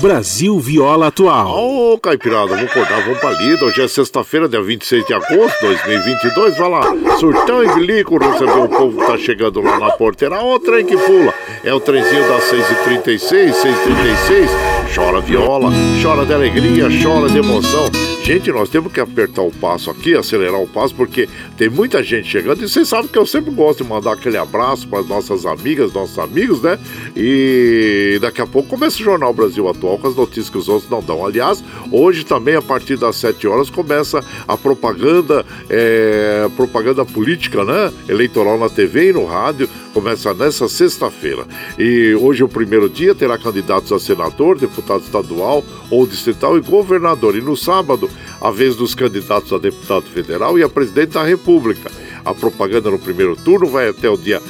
Brasil 0.00 0.58
Viola 0.58 1.08
Atual. 1.08 1.48
Ô, 1.48 1.94
oh, 1.94 1.98
Caipirada, 1.98 2.48
vamos 2.48 2.70
acordar, 2.70 3.02
vamos 3.02 3.18
pra 3.18 3.30
lida. 3.30 3.64
Hoje 3.64 3.82
é 3.82 3.88
sexta-feira, 3.88 4.48
dia 4.48 4.62
26 4.62 5.06
de 5.06 5.14
agosto 5.14 5.58
de 5.60 5.66
2022. 5.66 6.58
Vai 6.58 6.70
lá, 6.70 6.82
surtão 7.18 7.64
e 7.64 7.74
bilico, 7.74 8.18
recebeu 8.18 8.64
o 8.64 8.68
povo 8.68 8.98
que 8.98 9.06
tá 9.06 9.18
chegando 9.18 9.60
lá 9.60 9.78
na 9.78 9.90
porteira. 9.92 10.38
Ó, 10.40 10.56
o 10.56 10.60
trem 10.60 10.84
que 10.84 10.96
pula. 10.96 11.32
É 11.64 11.72
o 11.72 11.80
trenzinho 11.80 12.28
das 12.28 12.44
6h36, 12.44 13.52
6h36. 13.52 14.94
Chora 14.94 15.20
viola, 15.20 15.70
chora 16.02 16.24
de 16.24 16.34
alegria, 16.34 16.88
chora 17.02 17.28
de 17.28 17.38
emoção. 17.38 17.90
Gente, 18.26 18.50
nós 18.50 18.68
temos 18.68 18.92
que 18.92 18.98
apertar 18.98 19.42
o 19.42 19.52
passo 19.52 19.88
aqui, 19.88 20.12
acelerar 20.16 20.60
o 20.60 20.66
passo, 20.66 20.92
porque 20.96 21.28
tem 21.56 21.68
muita 21.70 22.02
gente 22.02 22.26
chegando 22.26 22.60
e 22.60 22.68
vocês 22.68 22.88
sabem 22.88 23.06
que 23.06 23.16
eu 23.16 23.24
sempre 23.24 23.52
gosto 23.54 23.84
de 23.84 23.88
mandar 23.88 24.14
aquele 24.14 24.36
abraço 24.36 24.88
para 24.88 24.98
as 24.98 25.06
nossas 25.06 25.46
amigas, 25.46 25.92
nossos 25.92 26.18
amigos, 26.18 26.60
né? 26.60 26.76
E 27.14 28.18
daqui 28.20 28.40
a 28.40 28.46
pouco 28.46 28.70
começa 28.70 29.00
o 29.00 29.04
Jornal 29.04 29.32
Brasil 29.32 29.68
Atual 29.68 29.96
com 29.96 30.08
as 30.08 30.16
notícias 30.16 30.50
que 30.50 30.58
os 30.58 30.68
outros 30.68 30.90
não 30.90 31.00
dão. 31.00 31.24
Aliás, 31.24 31.62
hoje 31.92 32.26
também, 32.26 32.56
a 32.56 32.62
partir 32.62 32.96
das 32.96 33.14
7 33.14 33.46
horas, 33.46 33.70
começa 33.70 34.20
a 34.48 34.56
propaganda, 34.56 35.46
é, 35.70 36.50
propaganda 36.56 37.04
política, 37.04 37.64
né? 37.64 37.92
Eleitoral 38.08 38.58
na 38.58 38.68
TV 38.68 39.10
e 39.10 39.12
no 39.12 39.24
rádio. 39.24 39.68
Começa 39.94 40.34
nessa 40.34 40.68
sexta-feira. 40.68 41.46
E 41.78 42.12
hoje, 42.16 42.42
o 42.42 42.48
primeiro 42.48 42.88
dia, 42.88 43.14
terá 43.14 43.38
candidatos 43.38 43.92
a 43.92 44.00
senador, 44.00 44.58
deputado 44.58 45.02
estadual 45.02 45.64
ou 45.90 46.04
distrital 46.06 46.58
e 46.58 46.60
governador. 46.60 47.36
E 47.36 47.40
no 47.40 47.56
sábado, 47.56 48.10
a 48.40 48.50
vez 48.50 48.76
dos 48.76 48.94
candidatos 48.94 49.52
a 49.52 49.58
deputado 49.58 50.06
federal 50.06 50.58
e 50.58 50.62
a 50.62 50.68
presidente 50.68 51.10
da 51.10 51.24
República. 51.24 51.90
A 52.24 52.34
propaganda 52.34 52.90
no 52.90 52.98
primeiro 52.98 53.36
turno 53.36 53.66
vai 53.66 53.88
até 53.88 54.10
o 54.10 54.16
dia 54.16 54.42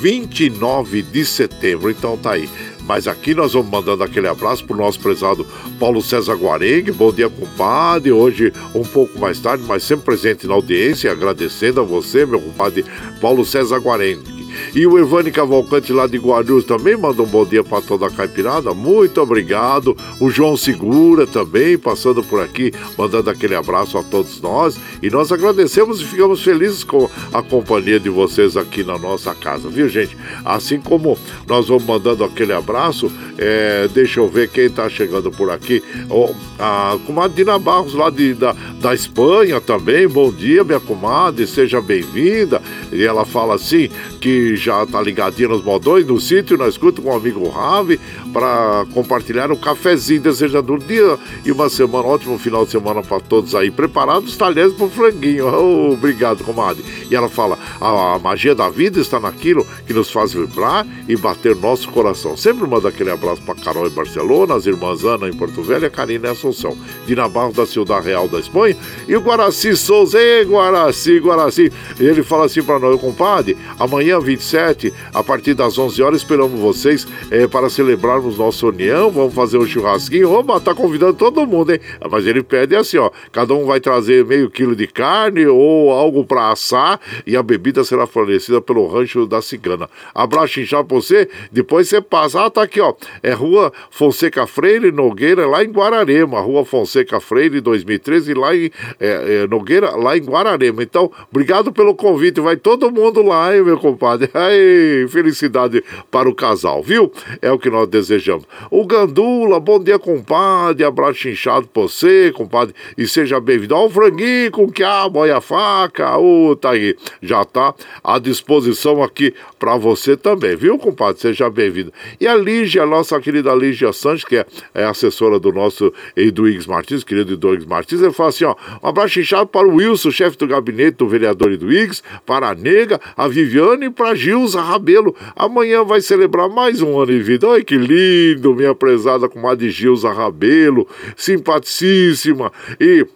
29 0.00 1.02
de 1.02 1.24
setembro, 1.24 1.90
então 1.90 2.16
tá 2.16 2.32
aí. 2.32 2.48
Mas 2.84 3.06
aqui 3.06 3.34
nós 3.34 3.52
vamos 3.52 3.70
mandando 3.70 4.02
aquele 4.02 4.26
abraço 4.26 4.64
pro 4.64 4.76
nosso 4.76 4.98
prezado 4.98 5.46
Paulo 5.78 6.02
César 6.02 6.34
Guarengue. 6.34 6.90
Bom 6.90 7.12
dia, 7.12 7.30
compadre. 7.30 8.10
Hoje, 8.10 8.52
um 8.74 8.82
pouco 8.82 9.18
mais 9.18 9.38
tarde, 9.38 9.64
mas 9.66 9.84
sempre 9.84 10.06
presente 10.06 10.46
na 10.46 10.54
audiência, 10.54 11.12
agradecendo 11.12 11.80
a 11.80 11.84
você, 11.84 12.26
meu 12.26 12.40
compadre 12.40 12.84
Paulo 13.20 13.44
César 13.44 13.78
Guarengue. 13.78 14.41
E 14.74 14.86
o 14.86 14.98
Evane 14.98 15.30
Cavalcante 15.30 15.92
lá 15.92 16.06
de 16.06 16.18
Guarulhos 16.18 16.64
também 16.64 16.96
manda 16.96 17.22
um 17.22 17.26
bom 17.26 17.44
dia 17.44 17.62
para 17.62 17.82
toda 17.82 18.06
a 18.06 18.10
caipirada. 18.10 18.74
Muito 18.74 19.20
obrigado. 19.20 19.96
O 20.20 20.30
João 20.30 20.56
Segura 20.56 21.26
também 21.26 21.78
passando 21.78 22.22
por 22.22 22.40
aqui, 22.40 22.72
mandando 22.96 23.30
aquele 23.30 23.54
abraço 23.54 23.98
a 23.98 24.02
todos 24.02 24.40
nós. 24.40 24.78
E 25.02 25.10
nós 25.10 25.32
agradecemos 25.32 26.00
e 26.00 26.04
ficamos 26.04 26.42
felizes 26.42 26.84
com 26.84 27.08
a 27.32 27.42
companhia 27.42 27.98
de 27.98 28.08
vocês 28.08 28.56
aqui 28.56 28.84
na 28.84 28.98
nossa 28.98 29.34
casa, 29.34 29.68
viu, 29.68 29.88
gente? 29.88 30.16
Assim 30.44 30.80
como 30.80 31.18
nós 31.46 31.68
vamos 31.68 31.84
mandando 31.84 32.24
aquele 32.24 32.52
abraço, 32.52 33.10
é, 33.38 33.88
deixa 33.88 34.20
eu 34.20 34.28
ver 34.28 34.48
quem 34.48 34.64
está 34.64 34.88
chegando 34.88 35.30
por 35.30 35.50
aqui. 35.50 35.82
Oh, 36.08 36.30
a 36.58 36.98
comadre 37.06 37.36
Dina 37.36 37.58
Barros, 37.58 37.94
lá 37.94 38.10
de, 38.10 38.34
da, 38.34 38.54
da 38.80 38.94
Espanha 38.94 39.60
também. 39.60 40.06
Bom 40.08 40.32
dia, 40.32 40.64
minha 40.64 40.80
comadre, 40.80 41.46
seja 41.46 41.80
bem-vinda. 41.80 42.60
E 42.92 43.02
ela 43.02 43.24
fala 43.24 43.54
assim 43.54 43.88
que 44.20 44.41
já 44.56 44.82
está 44.82 45.00
ligadinha 45.00 45.48
nos 45.48 45.62
modões, 45.62 46.06
no 46.06 46.20
sítio, 46.20 46.56
nós 46.56 46.74
escuta 46.74 47.00
com 47.00 47.10
o 47.10 47.16
amigo 47.16 47.48
Ravi 47.48 48.00
para 48.32 48.86
compartilhar 48.92 49.50
um 49.50 49.56
cafezinho, 49.56 50.20
desejando 50.20 50.74
um 50.74 50.78
dia 50.78 51.18
e 51.44 51.52
uma 51.52 51.68
semana, 51.68 52.06
ótimo 52.06 52.38
final 52.38 52.64
de 52.64 52.70
semana 52.70 53.02
para 53.02 53.20
todos 53.20 53.54
aí. 53.54 53.70
Preparados 53.70 54.36
talheres 54.36 54.72
para 54.72 54.86
o 54.86 54.90
franguinho. 54.90 55.52
Oh, 55.62 55.92
obrigado, 55.92 56.42
comadre. 56.42 56.82
E 57.08 57.14
ela 57.14 57.28
fala: 57.28 57.58
a, 57.80 58.14
a 58.14 58.18
magia 58.18 58.54
da 58.54 58.68
vida 58.68 59.00
está 59.00 59.20
naquilo 59.20 59.66
que 59.86 59.92
nos 59.92 60.10
faz 60.10 60.32
vibrar 60.32 60.86
e 61.08 61.16
bater 61.16 61.54
nosso 61.54 61.88
coração. 61.90 62.36
Sempre 62.36 62.66
manda 62.66 62.88
aquele 62.88 63.10
abraço 63.10 63.42
para 63.42 63.54
Carol 63.54 63.86
em 63.86 63.90
Barcelona, 63.90 64.54
as 64.54 64.66
irmãs 64.66 65.04
Ana 65.04 65.28
em 65.28 65.32
Porto 65.32 65.62
Velho, 65.62 65.86
a 65.86 65.90
Karina 65.90 66.28
em 66.28 66.30
Assunção. 66.32 66.76
Dina 67.06 67.28
Barros 67.28 67.54
da 67.54 67.66
Ciudad 67.66 68.02
Real 68.02 68.26
da 68.28 68.40
Espanha 68.40 68.76
e 69.06 69.14
o 69.14 69.20
Guaraci 69.20 69.76
Souza. 69.76 70.18
Ei, 70.18 70.44
Guaraci, 70.44 71.18
Guaraci. 71.20 71.72
E 72.00 72.04
ele 72.04 72.22
fala 72.22 72.46
assim 72.46 72.62
para 72.62 72.78
nós, 72.78 73.00
compadre, 73.00 73.56
amanhã 73.78 74.18
27, 74.36 74.92
a 75.12 75.22
partir 75.22 75.54
das 75.54 75.78
11 75.78 76.02
horas, 76.02 76.20
esperamos 76.20 76.58
vocês 76.58 77.06
é, 77.30 77.46
para 77.46 77.68
celebrarmos 77.68 78.38
nossa 78.38 78.66
união. 78.66 79.10
Vamos 79.10 79.34
fazer 79.34 79.58
um 79.58 79.66
churrasquinho. 79.66 80.32
Opa, 80.32 80.58
tá 80.60 80.74
convidando 80.74 81.14
todo 81.14 81.46
mundo, 81.46 81.72
hein? 81.72 81.80
Mas 82.10 82.26
ele 82.26 82.42
pede 82.42 82.74
assim, 82.74 82.96
ó, 82.98 83.10
cada 83.30 83.54
um 83.54 83.66
vai 83.66 83.80
trazer 83.80 84.24
meio 84.24 84.50
quilo 84.50 84.74
de 84.74 84.86
carne 84.86 85.46
ou 85.46 85.90
algo 85.90 86.24
para 86.24 86.50
assar 86.50 87.00
e 87.26 87.36
a 87.36 87.42
bebida 87.42 87.84
será 87.84 88.06
fornecida 88.06 88.60
pelo 88.60 88.86
rancho 88.86 89.26
da 89.26 89.42
Cigana. 89.42 89.88
Abraço 90.14 90.60
inchado 90.60 90.86
pra 90.86 90.96
você, 90.96 91.28
depois 91.50 91.88
você 91.88 92.00
passa. 92.00 92.44
Ah, 92.44 92.50
tá 92.50 92.62
aqui, 92.62 92.80
ó. 92.80 92.94
É 93.22 93.32
Rua 93.32 93.72
Fonseca 93.90 94.46
Freire 94.46 94.90
Nogueira, 94.90 95.46
lá 95.46 95.62
em 95.62 95.70
Guararema. 95.70 96.40
Rua 96.40 96.64
Fonseca 96.64 97.20
Freire, 97.20 97.60
2013, 97.60 98.34
lá 98.34 98.54
em 98.54 98.70
é, 98.98 99.42
é, 99.42 99.46
Nogueira, 99.46 99.90
lá 99.96 100.16
em 100.16 100.22
Guararema. 100.22 100.82
Então, 100.82 101.10
obrigado 101.30 101.72
pelo 101.72 101.94
convite. 101.94 102.40
Vai 102.40 102.56
todo 102.56 102.90
mundo 102.90 103.22
lá, 103.22 103.54
hein, 103.54 103.62
meu 103.62 103.78
compadre? 103.78 104.21
Ai, 104.34 105.06
felicidade 105.08 105.82
para 106.10 106.28
o 106.28 106.34
casal, 106.34 106.82
viu? 106.82 107.12
É 107.40 107.50
o 107.50 107.58
que 107.58 107.70
nós 107.70 107.88
desejamos. 107.88 108.44
O 108.70 108.84
Gandula, 108.86 109.58
bom 109.58 109.82
dia, 109.82 109.98
compadre. 109.98 110.84
Abraço 110.84 111.28
inchado 111.28 111.66
pra 111.66 111.82
você, 111.82 112.32
compadre. 112.32 112.74
E 112.96 113.06
seja 113.06 113.40
bem-vindo. 113.40 113.74
Ó, 113.74 113.86
o 113.86 113.90
franguinho 113.90 114.50
com 114.50 114.70
quiabo, 114.70 115.20
olha 115.20 115.38
a 115.38 115.40
faca. 115.40 116.16
Ô, 116.18 116.54
tá 116.54 116.70
aí. 116.70 116.96
Já 117.20 117.44
tá 117.44 117.74
à 118.02 118.18
disposição 118.18 119.02
aqui 119.02 119.34
para 119.62 119.76
você 119.76 120.16
também, 120.16 120.56
viu, 120.56 120.76
compadre? 120.76 121.20
Seja 121.20 121.48
bem-vindo. 121.48 121.92
E 122.20 122.26
a 122.26 122.34
Lígia, 122.34 122.84
nossa 122.84 123.20
querida 123.20 123.54
Lígia 123.54 123.92
Santos, 123.92 124.24
que 124.24 124.38
é, 124.38 124.46
é 124.74 124.84
assessora 124.84 125.38
do 125.38 125.52
nosso 125.52 125.92
Eduígues 126.16 126.66
Martins, 126.66 127.04
querido 127.04 127.34
Eduígues 127.34 127.64
Martins, 127.64 128.02
ele 128.02 128.12
fala 128.12 128.30
assim, 128.30 128.44
ó, 128.44 128.56
um 128.82 128.88
abraço 128.88 129.20
inchado 129.20 129.46
para 129.46 129.64
o 129.64 129.76
Wilson, 129.76 130.10
chefe 130.10 130.36
do 130.36 130.48
gabinete 130.48 130.96
do 130.96 131.06
vereador 131.06 131.52
Eduígues, 131.52 132.02
para 132.26 132.48
a 132.48 132.56
Nega, 132.56 133.00
a 133.16 133.28
Viviane 133.28 133.86
e 133.86 133.90
para 133.90 134.16
Gilza 134.16 134.60
Rabelo. 134.60 135.14
Amanhã 135.36 135.84
vai 135.84 136.00
celebrar 136.00 136.48
mais 136.48 136.82
um 136.82 136.98
ano 136.98 137.12
de 137.12 137.22
vida. 137.22 137.46
Olha 137.46 137.62
que 137.62 137.78
lindo, 137.78 138.56
minha 138.56 138.74
prezada 138.74 139.28
comadre 139.28 139.70
Gilza 139.70 140.10
Rabelo, 140.10 140.88
simpaticíssima. 141.16 142.50
E 142.80 143.06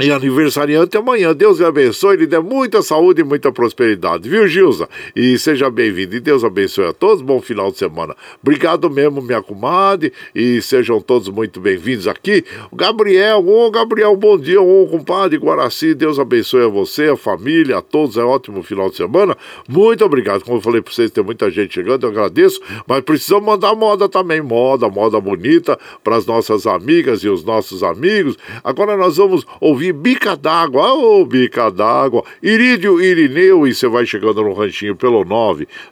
e 0.00 0.12
aniversariante 0.12 0.96
amanhã. 0.96 1.34
Deus 1.34 1.58
lhe 1.58 1.64
abençoe, 1.64 2.16
lhe 2.16 2.26
dê 2.26 2.38
muita 2.38 2.82
saúde 2.82 3.20
e 3.20 3.24
muita 3.24 3.50
prosperidade, 3.50 4.28
viu, 4.28 4.46
Gilza? 4.46 4.88
E 5.14 5.36
seja 5.38 5.68
bem-vindo. 5.68 6.16
E 6.16 6.20
Deus 6.20 6.44
abençoe 6.44 6.86
a 6.86 6.92
todos. 6.92 7.20
Bom 7.20 7.40
final 7.40 7.72
de 7.72 7.78
semana. 7.78 8.14
Obrigado 8.40 8.88
mesmo, 8.88 9.20
minha 9.20 9.42
comadre. 9.42 10.12
E 10.34 10.62
sejam 10.62 11.00
todos 11.00 11.28
muito 11.28 11.60
bem-vindos 11.60 12.06
aqui. 12.06 12.44
Gabriel, 12.72 13.44
ô 13.46 13.70
Gabriel, 13.70 14.16
bom 14.16 14.38
dia, 14.38 14.60
ô 14.60 14.86
compadre 14.86 15.36
Guaraci. 15.36 15.94
Deus 15.94 16.18
abençoe 16.18 16.64
a 16.64 16.68
você, 16.68 17.08
a 17.08 17.16
família, 17.16 17.78
a 17.78 17.82
todos. 17.82 18.16
É 18.16 18.24
um 18.24 18.28
ótimo 18.28 18.62
final 18.62 18.90
de 18.90 18.96
semana. 18.96 19.36
Muito 19.68 20.04
obrigado. 20.04 20.44
Como 20.44 20.58
eu 20.58 20.62
falei 20.62 20.80
para 20.80 20.92
vocês, 20.92 21.10
tem 21.10 21.24
muita 21.24 21.50
gente 21.50 21.74
chegando, 21.74 22.04
eu 22.04 22.10
agradeço. 22.10 22.60
Mas 22.86 23.00
precisamos 23.00 23.44
mandar 23.44 23.74
moda 23.74 24.08
também. 24.08 24.40
Moda, 24.40 24.88
moda 24.88 25.20
bonita 25.20 25.76
para 26.04 26.16
as 26.16 26.24
nossas 26.24 26.66
amigas 26.66 27.24
e 27.24 27.28
os 27.28 27.42
nossos 27.42 27.82
amigos. 27.82 28.36
Agora 28.62 28.96
nós 28.96 29.16
vamos 29.16 29.44
ouvir 29.60 29.87
Bica 29.92 30.36
d'Água, 30.36 30.94
ô 30.94 31.20
oh, 31.20 31.24
Bica 31.24 31.70
d'Água, 31.70 32.24
Irídio 32.42 33.00
Irineu, 33.00 33.64
e 33.66 33.74
você 33.74 33.88
vai 33.88 34.04
chegando 34.06 34.42
no 34.42 34.52
ranchinho 34.52 34.96
pelo 34.96 35.24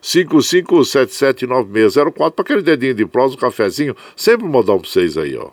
955779604 0.02 2.32
para 2.32 2.42
aquele 2.42 2.62
dedinho 2.62 2.94
de 2.94 3.06
prosa, 3.06 3.34
um 3.34 3.38
cafezinho, 3.38 3.96
sempre 4.14 4.46
modão 4.46 4.78
para 4.78 4.88
vocês 4.88 5.16
aí, 5.16 5.36
ó. 5.36 5.48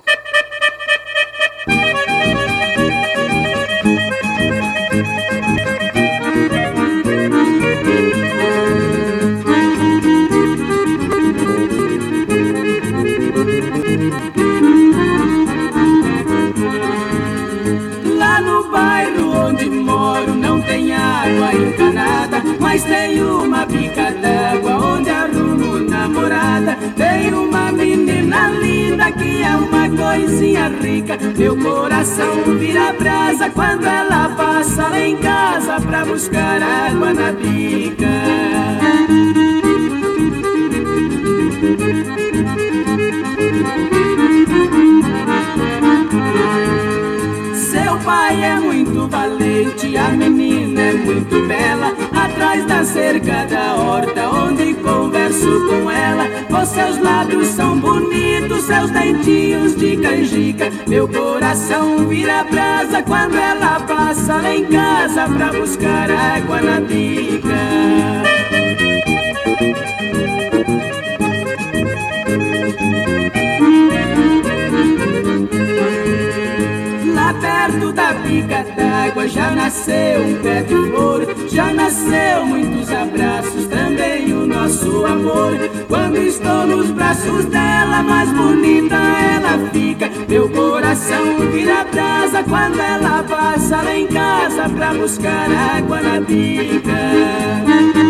Mas 22.73 22.83
tem 22.85 23.23
uma 23.23 23.67
bica 23.67 24.09
d'água 24.09 24.95
onde 24.95 25.07
arrumo 25.07 25.77
namorada. 25.87 26.75
Tem 26.95 27.31
uma 27.31 27.71
menina 27.71 28.49
linda 28.49 29.11
que 29.11 29.43
é 29.43 29.55
uma 29.55 29.87
coisinha 29.89 30.69
rica. 30.81 31.15
Meu 31.37 31.55
coração 31.55 32.41
vira 32.57 32.91
brasa 32.93 33.47
quando 33.51 33.85
ela 33.85 34.27
passa 34.29 34.87
lá 34.87 34.99
em 34.99 35.17
casa 35.17 35.79
pra 35.81 36.03
buscar 36.03 36.63
água 36.63 37.13
na 37.13 37.31
bica. 37.31 38.52
Pai 48.03 48.43
é 48.43 48.55
muito 48.55 49.07
valente, 49.07 49.97
a 49.97 50.09
menina 50.09 50.81
é 50.81 50.93
muito 50.93 51.47
bela 51.47 51.93
atrás 52.13 52.65
da 52.65 52.83
cerca 52.83 53.45
da 53.45 53.75
horta 53.75 54.29
onde 54.29 54.73
converso 54.75 55.65
com 55.67 55.89
ela. 55.89 56.25
Os 56.61 56.69
seus 56.69 56.97
lábios 56.99 57.47
são 57.47 57.79
bonitos, 57.79 58.63
seus 58.63 58.91
dentinhos 58.91 59.75
de 59.75 59.97
canjica. 59.97 60.69
Meu 60.87 61.07
coração 61.07 62.07
vira 62.07 62.43
brasa 62.43 63.01
quando 63.03 63.35
ela 63.35 63.79
passa 63.81 64.35
lá 64.35 64.53
em 64.53 64.65
casa 64.65 65.27
pra 65.27 65.51
buscar 65.53 66.11
água 66.11 66.61
na 66.61 66.79
bica. 66.81 68.23
Bica 78.43 78.63
d'água 78.75 79.27
já 79.27 79.51
nasceu 79.51 80.21
um 80.21 80.41
pé 80.41 80.61
de 80.61 80.75
flor, 80.75 81.25
já 81.49 81.73
nasceu 81.73 82.45
muitos 82.45 82.91
abraços, 82.91 83.65
também 83.67 84.33
o 84.33 84.45
nosso 84.45 85.05
amor. 85.05 85.53
Quando 85.87 86.17
estou 86.17 86.67
nos 86.67 86.89
braços 86.91 87.45
dela, 87.45 88.03
mais 88.03 88.31
bonita 88.31 88.95
ela 88.95 89.69
fica. 89.71 90.09
Meu 90.27 90.49
coração 90.49 91.39
vira 91.51 91.85
brasa 91.85 92.43
quando 92.43 92.79
ela 92.79 93.23
passa 93.23 93.81
lá 93.81 93.95
em 93.95 94.07
casa 94.07 94.69
pra 94.69 94.93
buscar 94.93 95.49
água 95.51 96.01
na 96.01 96.19
bica. 96.19 98.02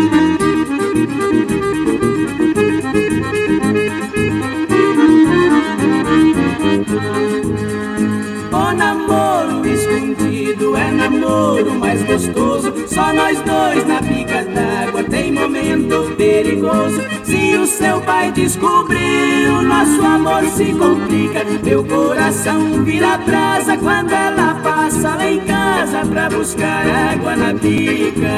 Mais 11.94 12.02
gostoso. 12.02 12.74
Só 12.88 13.12
nós 13.12 13.40
dois 13.40 13.86
na 13.86 14.02
pica 14.02 14.44
d'água 14.44 15.04
tem 15.04 15.32
momento 15.32 16.14
perigoso. 16.16 17.00
Se 17.22 17.56
o 17.56 17.66
seu 17.66 18.00
pai 18.00 18.32
descobrir, 18.32 19.48
o 19.48 19.62
nosso 19.62 20.02
amor 20.02 20.44
se 20.46 20.72
complica. 20.72 21.44
Meu 21.62 21.84
coração 21.84 22.84
vira 22.84 23.18
brasa 23.18 23.76
quando 23.76 24.12
ela 24.12 24.54
passa 24.62 25.14
lá 25.14 25.30
em 25.30 25.40
casa 25.40 26.04
pra 26.06 26.28
buscar 26.28 26.86
água 27.12 27.36
na 27.36 27.54
pica. 27.54 28.34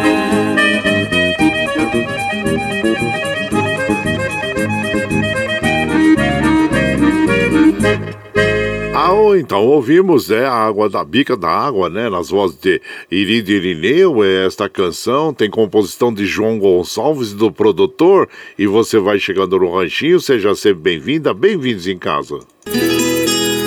Então 9.37 9.65
ouvimos 9.65 10.29
né, 10.29 10.45
a 10.45 10.53
água 10.53 10.89
da 10.89 11.05
bica 11.05 11.37
da 11.37 11.49
água, 11.49 11.89
né? 11.89 12.09
Nas 12.09 12.31
vozes 12.31 12.59
de 12.59 12.81
Irido 13.11 13.51
Irineu, 13.51 14.25
esta 14.25 14.69
canção 14.69 15.33
tem 15.33 15.51
composição 15.51 16.13
de 16.13 16.27
João 16.27 16.59
Gonçalves, 16.59 17.33
do 17.33 17.53
produtor, 17.53 18.29
e 18.59 18.67
você 18.67 18.99
vai 18.99 19.19
chegando 19.19 19.59
no 19.59 19.73
ranchinho, 19.73 20.21
seja 20.21 20.55
sempre 20.55 20.83
bem-vinda, 20.83 21.33
bem-vindos 21.33 21.87
em 21.87 21.99
casa. 21.99 22.41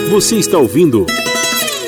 Você 0.10 0.36
está 0.36 0.57
ouvindo 0.57 1.06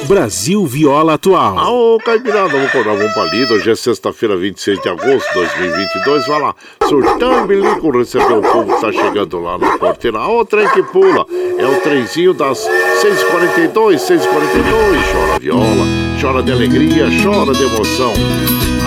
Brasil 0.07 0.65
Viola 0.65 1.13
Atual. 1.13 1.57
Ah, 1.57 1.69
ô, 1.69 1.97
Caipirada, 1.99 2.49
vamos 2.49 2.67
acordar, 2.67 3.13
pra 3.13 3.25
lida. 3.25 3.53
Hoje 3.53 3.71
é 3.71 3.75
sexta-feira, 3.75 4.35
26 4.35 4.81
de 4.81 4.89
agosto 4.89 5.27
de 5.27 5.33
2022. 5.33 6.27
Vai 6.27 6.41
lá, 6.41 6.55
surtão 6.87 7.43
e 7.43 7.47
bilico, 7.47 7.91
receber 7.91 8.33
o 8.33 8.41
povo 8.41 8.75
que 8.75 8.81
tá 8.81 8.91
chegando 8.91 9.39
lá 9.39 9.57
na 9.57 9.77
porteira. 9.77 10.19
O 10.19 10.43
trem 10.45 10.67
que 10.69 10.83
pula. 10.83 11.25
É 11.57 11.65
o 11.65 11.79
trenzinho 11.81 12.33
das 12.33 12.59
6h42, 12.59 13.95
6h42. 13.97 14.21
Chora 15.11 15.39
viola, 15.39 15.85
chora 16.19 16.43
de 16.43 16.51
alegria, 16.51 17.07
chora 17.23 17.53
de 17.53 17.63
emoção. 17.63 18.13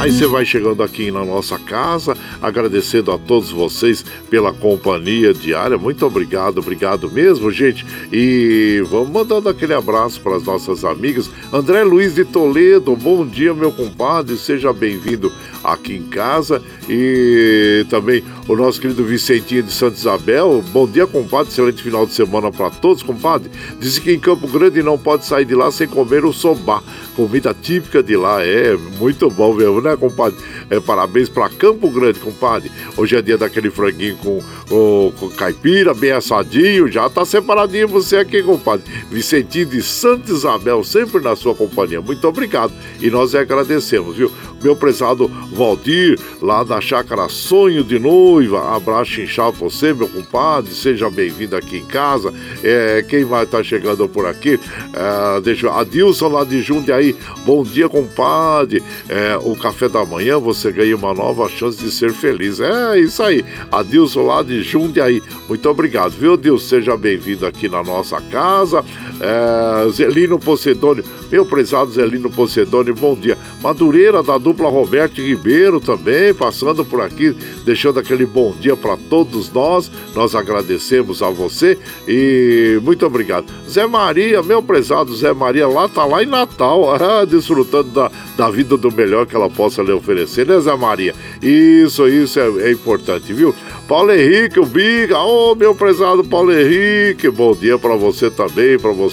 Aí 0.05 0.13
você 0.13 0.27
vai 0.27 0.45
chegando 0.45 0.83
aqui 0.83 1.11
na 1.11 1.25
nossa 1.25 1.59
casa, 1.59 2.15
agradecendo 2.43 3.11
a 3.11 3.17
todos 3.17 3.51
vocês 3.51 4.05
pela 4.29 4.53
companhia 4.53 5.33
diária. 5.33 5.79
Muito 5.79 6.05
obrigado, 6.05 6.59
obrigado 6.59 7.11
mesmo, 7.11 7.51
gente. 7.51 7.87
E 8.13 8.85
vamos 8.91 9.09
mandando 9.09 9.49
aquele 9.49 9.73
abraço 9.73 10.21
para 10.21 10.37
as 10.37 10.43
nossas 10.43 10.85
amigas. 10.85 11.31
André 11.51 11.85
Luiz 11.85 12.15
de 12.15 12.23
Toledo, 12.23 12.95
bom 12.95 13.27
dia, 13.27 13.55
meu 13.55 13.73
compadre. 13.73 14.37
Seja 14.37 14.75
bem-vindo 14.75 15.33
aqui 15.65 15.95
em 15.95 16.03
casa. 16.03 16.61
E 16.89 17.87
também 17.89 18.23
o 18.47 18.55
nosso 18.55 18.81
querido 18.81 19.05
Vicentinho 19.05 19.63
de 19.63 19.73
Santa 19.73 19.97
Isabel. 19.97 20.63
Bom 20.71 20.87
dia, 20.87 21.07
compadre. 21.07 21.51
Excelente 21.51 21.83
final 21.83 22.07
de 22.07 22.13
semana 22.13 22.53
para 22.53 22.71
todos, 22.71 23.03
compadre. 23.03 23.51
Disse 23.81 24.01
que 24.01 24.13
em 24.13 24.19
Campo 24.19 24.47
Grande 24.47 24.83
não 24.83 24.99
pode 24.99 25.25
sair 25.25 25.45
de 25.45 25.55
lá 25.55 25.71
sem 25.71 25.87
comer 25.87 26.25
o 26.25 26.33
sobá. 26.33 26.83
Comida 27.17 27.55
típica 27.55 28.03
de 28.03 28.17
lá. 28.17 28.45
É 28.45 28.77
muito 28.99 29.31
bom 29.31 29.55
mesmo, 29.55 29.81
né, 29.81 29.97
compadre? 29.97 30.39
É, 30.69 30.79
parabéns 30.79 31.29
para 31.29 31.49
Campo 31.49 31.89
Grande, 31.91 32.21
compadre. 32.21 32.71
Hoje 32.97 33.17
é 33.17 33.23
dia 33.23 33.39
daquele 33.39 33.71
franguinho 33.71 34.17
com, 34.17 34.43
com, 34.69 35.13
com 35.19 35.31
caipira, 35.31 35.95
bem 35.95 36.13
assadinho. 36.13 36.91
Já 36.91 37.09
tá 37.09 37.25
separadinho 37.25 37.89
você 37.89 38.17
aqui, 38.17 38.43
compadre. 38.43 38.85
Vicentinho 39.11 39.67
de 39.67 39.83
Santa 39.83 40.33
Isabel, 40.33 40.85
sempre 40.85 41.23
na 41.23 41.35
sua 41.35 41.55
companhia. 41.55 42.01
Muito 42.01 42.27
obrigado. 42.29 42.73
E 43.01 43.11
nós 43.11 43.35
agradecemos, 43.35 44.17
viu? 44.17 44.31
Meu 44.65 44.75
prezado 44.75 45.29
Valdir, 45.53 46.19
lá 46.41 46.65
da 46.65 46.81
Chácara 46.81 47.29
Sonho 47.29 47.85
de 47.85 47.99
Noiva. 47.99 48.75
Abraço 48.75 49.21
inchado 49.21 49.59
você, 49.59 49.93
meu 49.93 50.09
compadre. 50.09 50.73
Seja 50.73 51.11
bem-vindo 51.11 51.55
aqui 51.55 51.77
em 51.77 51.85
casa. 51.85 52.33
É, 52.63 53.05
quem 53.07 53.27
vai 53.27 53.45
estar 53.45 53.59
tá 53.59 53.63
chegando 53.63 54.09
por 54.09 54.25
aqui? 54.25 54.59
É, 54.95 55.41
deixa 55.43 55.67
eu... 55.67 55.75
Adilson 55.75 56.29
lá 56.29 56.45
de 56.45 56.63
Jundiaí. 56.63 57.15
Bom 57.45 57.63
dia, 57.63 57.91
compadre. 57.91 58.83
É, 59.07 59.37
o 59.37 59.55
café 59.55 59.87
da 59.87 60.03
manhã 60.03 60.39
você 60.39 60.73
ganha 60.73 60.97
uma 60.97 61.13
nova 61.13 61.47
chance 61.51 61.77
de 61.77 61.91
ser 61.91 62.15
feliz. 62.15 62.59
É 62.59 62.99
isso 62.99 63.23
aí. 63.23 63.45
Adilson 63.71 64.23
lá 64.23 64.43
de 64.43 64.63
Jundiaí. 64.63 65.23
Muito 65.47 65.69
obrigado, 65.69 66.13
viu, 66.13 66.33
Adilson? 66.33 66.67
Seja 66.67 66.97
bem-vindo 66.97 67.45
aqui 67.45 67.69
na 67.69 67.83
nossa 67.83 68.19
casa. 68.23 68.83
É, 69.21 69.91
Zelino 69.91 70.39
Pocedônio, 70.39 71.05
meu 71.31 71.47
prezado 71.47 71.91
Zelino 71.93 72.31
Pocedônio, 72.31 72.95
bom 72.95 73.15
dia. 73.15 73.39
Madureira 73.63 74.23
da 74.23 74.37
dupla 74.39 74.69
Roberto 74.69 75.21
Ribeiro 75.21 75.81
também, 75.81 76.35
passando 76.35 76.85
por 76.85 77.01
aqui, 77.01 77.35
deixando 77.65 78.01
aquele 78.01 78.27
bom 78.27 78.53
dia 78.61 78.77
para 78.77 78.97
todos 78.97 79.53
nós. 79.53 79.91
Nós 80.15 80.35
agradecemos 80.35 81.23
a 81.23 81.31
você 81.31 81.79
e 82.07 82.79
muito 82.83 83.07
obrigado. 83.07 83.47
Zé 83.69 83.87
Maria, 83.87 84.43
meu 84.43 84.63
prezado 84.63 85.15
Zé 85.15 85.33
Maria, 85.33 85.67
lá 85.67 85.89
tá 85.89 86.05
lá 86.05 86.23
em 86.23 86.27
Natal, 86.27 86.95
ah, 86.95 87.25
desfrutando 87.25 87.91
da, 87.91 88.11
da 88.37 88.51
vida 88.51 88.77
do 88.77 88.91
melhor 88.93 89.27
que 89.27 89.37
ela 89.37 89.49
possa 89.49 89.83
lhe 89.83 89.93
oferecer, 89.93 90.47
né, 90.47 90.59
Zé 90.61 90.77
Maria? 90.77 91.15
Isso, 91.41 92.09
isso 92.09 92.41
é, 92.41 92.69
é 92.69 92.73
importante, 92.73 93.33
viu? 93.33 93.55
Paulo 93.87 94.13
Henrique, 94.13 94.59
o 94.59 94.65
Biga, 94.65 95.19
ô 95.19 95.53
oh, 95.53 95.55
meu 95.55 95.75
prezado 95.75 96.25
Paulo 96.25 96.51
Henrique, 96.53 97.29
bom 97.29 97.55
dia 97.55 97.79
para 97.79 97.95
você 97.97 98.31
também, 98.31 98.79
para 98.79 98.93
você, 98.93 99.04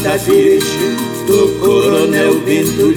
Mata 0.00 0.16
virgem 0.16 0.96
do 1.26 1.48
coronel 1.60 2.40
Bento 2.40 2.94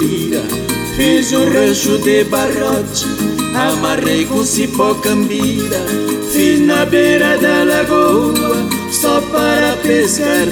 Fiz 0.95 1.33
um 1.33 1.51
rancho 1.51 1.97
de 1.97 2.23
barrote, 2.25 3.05
amarrei 3.53 4.25
com 4.25 4.43
cipó 4.43 4.93
cambira. 4.95 5.85
Fui 6.31 6.57
na 6.57 6.85
beira 6.85 7.37
da 7.37 7.63
lagoa, 7.63 8.69
só 8.91 9.19
para 9.21 9.75
pescar 9.77 10.47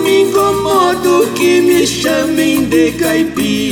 me 0.00 0.22
incomodo 0.22 1.26
que 1.34 1.60
me 1.60 1.86
chamem 1.86 2.64
de 2.66 2.92
caipira. 2.92 3.68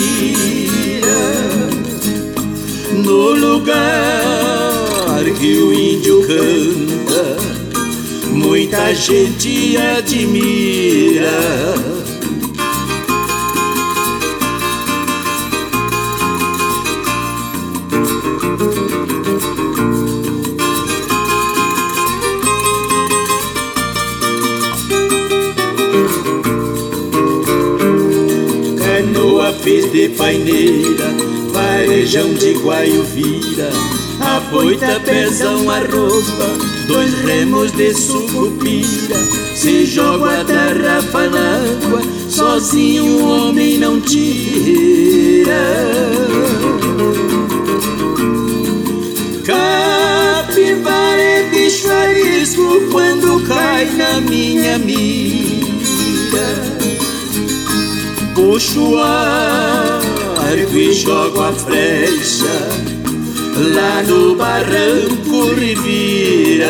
No 2.92 3.30
lugar 3.32 4.65
que 5.24 5.56
o 5.56 5.72
índio 5.72 6.20
canta, 6.26 7.36
muita 8.32 8.94
gente 8.94 9.76
admira. 9.78 11.30
Canoa 28.78 29.54
fez 29.62 29.90
de 29.90 30.10
paineira, 30.10 31.14
varejão 31.52 32.34
de 32.34 32.52
guaio 32.52 33.02
a 34.36 34.40
boita 34.50 35.00
pesa 35.00 35.48
a 35.48 35.78
roupa, 35.78 36.48
dois 36.86 37.14
remos 37.24 37.72
de 37.72 37.94
sucupira. 37.94 39.16
Se 39.54 39.86
joga 39.86 40.40
a 40.40 40.44
tarrafa 40.44 41.26
na 41.28 41.56
água, 41.56 42.02
sozinho 42.28 43.04
um 43.04 43.48
homem 43.48 43.78
não 43.78 43.98
tira. 43.98 45.54
Capivara 49.46 51.22
é 51.22 51.48
bicho 51.50 51.90
arisco 51.90 52.82
quando 52.92 53.42
cai 53.48 53.86
na 53.96 54.20
minha 54.20 54.76
mira. 54.78 55.56
Puxo 58.34 58.80
o 58.80 58.98
arco 58.98 60.76
e 60.76 60.92
jogo 60.92 61.40
a 61.40 61.52
flecha 61.52 62.85
lá 63.56 64.02
no 64.02 64.36
barranco 64.36 65.54
revira. 65.54 66.66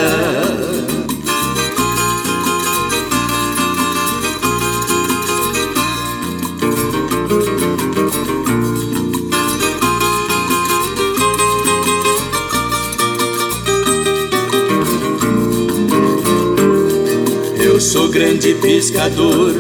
Eu 17.59 17.81
sou 17.81 18.09
grande 18.09 18.55
pescador, 18.55 19.55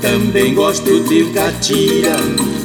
também 0.00 0.54
gosto 0.54 1.00
de 1.00 1.24
catira. 1.32 2.16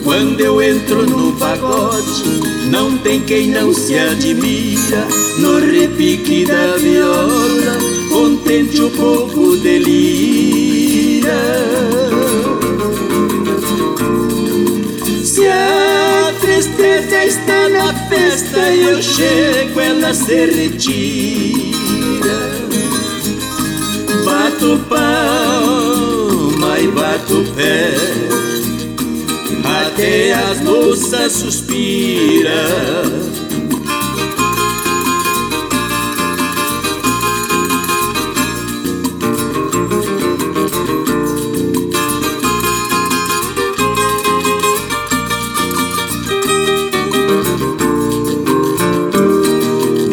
Quando 0.03 0.39
eu 0.39 0.61
entro 0.61 1.05
no 1.05 1.33
pagode, 1.33 2.56
não 2.69 2.97
tem 2.97 3.21
quem 3.21 3.47
não 3.49 3.73
se 3.73 3.97
admira. 3.97 5.07
No 5.39 5.59
repique 5.59 6.45
da 6.45 6.77
viola, 6.77 7.77
contente 8.09 8.81
o 8.81 8.89
povo 8.91 9.57
delira. 9.57 11.31
Se 15.23 15.47
a 15.47 16.33
tristeza 16.39 17.25
está 17.25 17.69
na 17.69 17.93
festa 18.07 18.69
e 18.69 18.83
eu 18.83 19.01
chego, 19.01 19.79
ela 19.79 20.13
se 20.13 20.45
retira 20.45 21.67
bato 24.27 24.79
palma 24.89 26.79
e 26.79 26.87
bato 26.89 27.45
pé 27.55 28.26
Até 30.07 30.31
as 30.31 30.61
moças 30.61 31.33
suspiram 31.33 32.47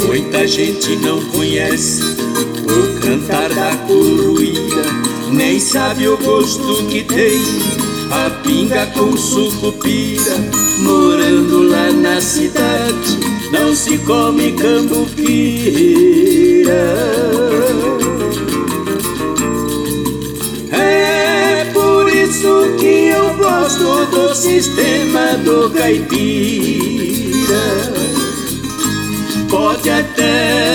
Muita 0.09 0.49
gente 0.49 0.97
não 0.97 1.25
conhece 1.27 2.03
o 2.03 3.01
cantar 3.01 3.49
da 3.51 3.77
coruída 3.87 4.83
nem 5.31 5.61
sabe 5.61 6.09
o 6.09 6.17
gosto 6.17 6.85
que 6.89 7.05
tem 7.05 7.84
a 8.15 8.31
pinga 8.43 8.87
com 8.95 9.17
sucupira 9.17 10.37
morando 10.79 11.69
lá 11.69 11.91
na 11.91 12.21
cidade 12.21 13.19
não 13.51 13.75
se 13.75 13.99
come 13.99 14.53
cambuquira. 14.53 15.25
É 20.73 21.65
por 21.73 22.09
isso 22.09 22.77
que 22.79 23.09
eu 23.09 23.35
gosto 23.37 24.07
do 24.07 24.35
sistema 24.35 25.37
do 25.45 25.71
caipira. 25.71 26.85
Pode 29.49 29.91
até 29.91 30.75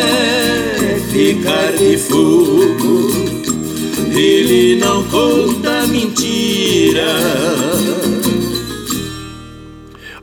ficar 1.12 1.72
de 1.74 1.98
fogo, 1.98 3.19
ele 4.16 4.76
não 4.78 5.04
conta 5.10 5.88
mentira. 5.88 7.06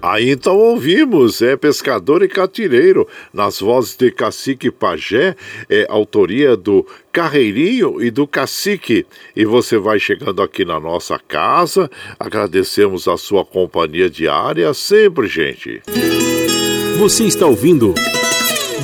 Aí 0.01 0.31
então 0.31 0.57
ouvimos, 0.57 1.43
é 1.43 1.57
Pescador 1.57 2.23
e 2.23 2.29
Catireiro, 2.29 3.09
nas 3.33 3.59
vozes 3.59 3.97
de 3.97 4.13
Cacique 4.13 4.71
Pajé, 4.71 5.35
é 5.69 5.85
autoria 5.89 6.57
do 6.57 6.87
Carreirinho 7.11 8.01
e 8.01 8.09
do 8.09 8.25
Cacique. 8.25 9.05
E 9.35 9.45
você 9.45 9.77
vai 9.79 9.99
chegando 9.99 10.41
aqui 10.41 10.65
na 10.65 10.79
nossa 10.79 11.19
casa, 11.19 11.91
agradecemos 12.21 13.09
a 13.09 13.17
sua 13.17 13.45
companhia 13.45 14.09
diária 14.09 14.73
sempre, 14.75 15.27
gente. 15.27 15.83
Você 16.99 17.25
está 17.25 17.47
ouvindo. 17.47 17.93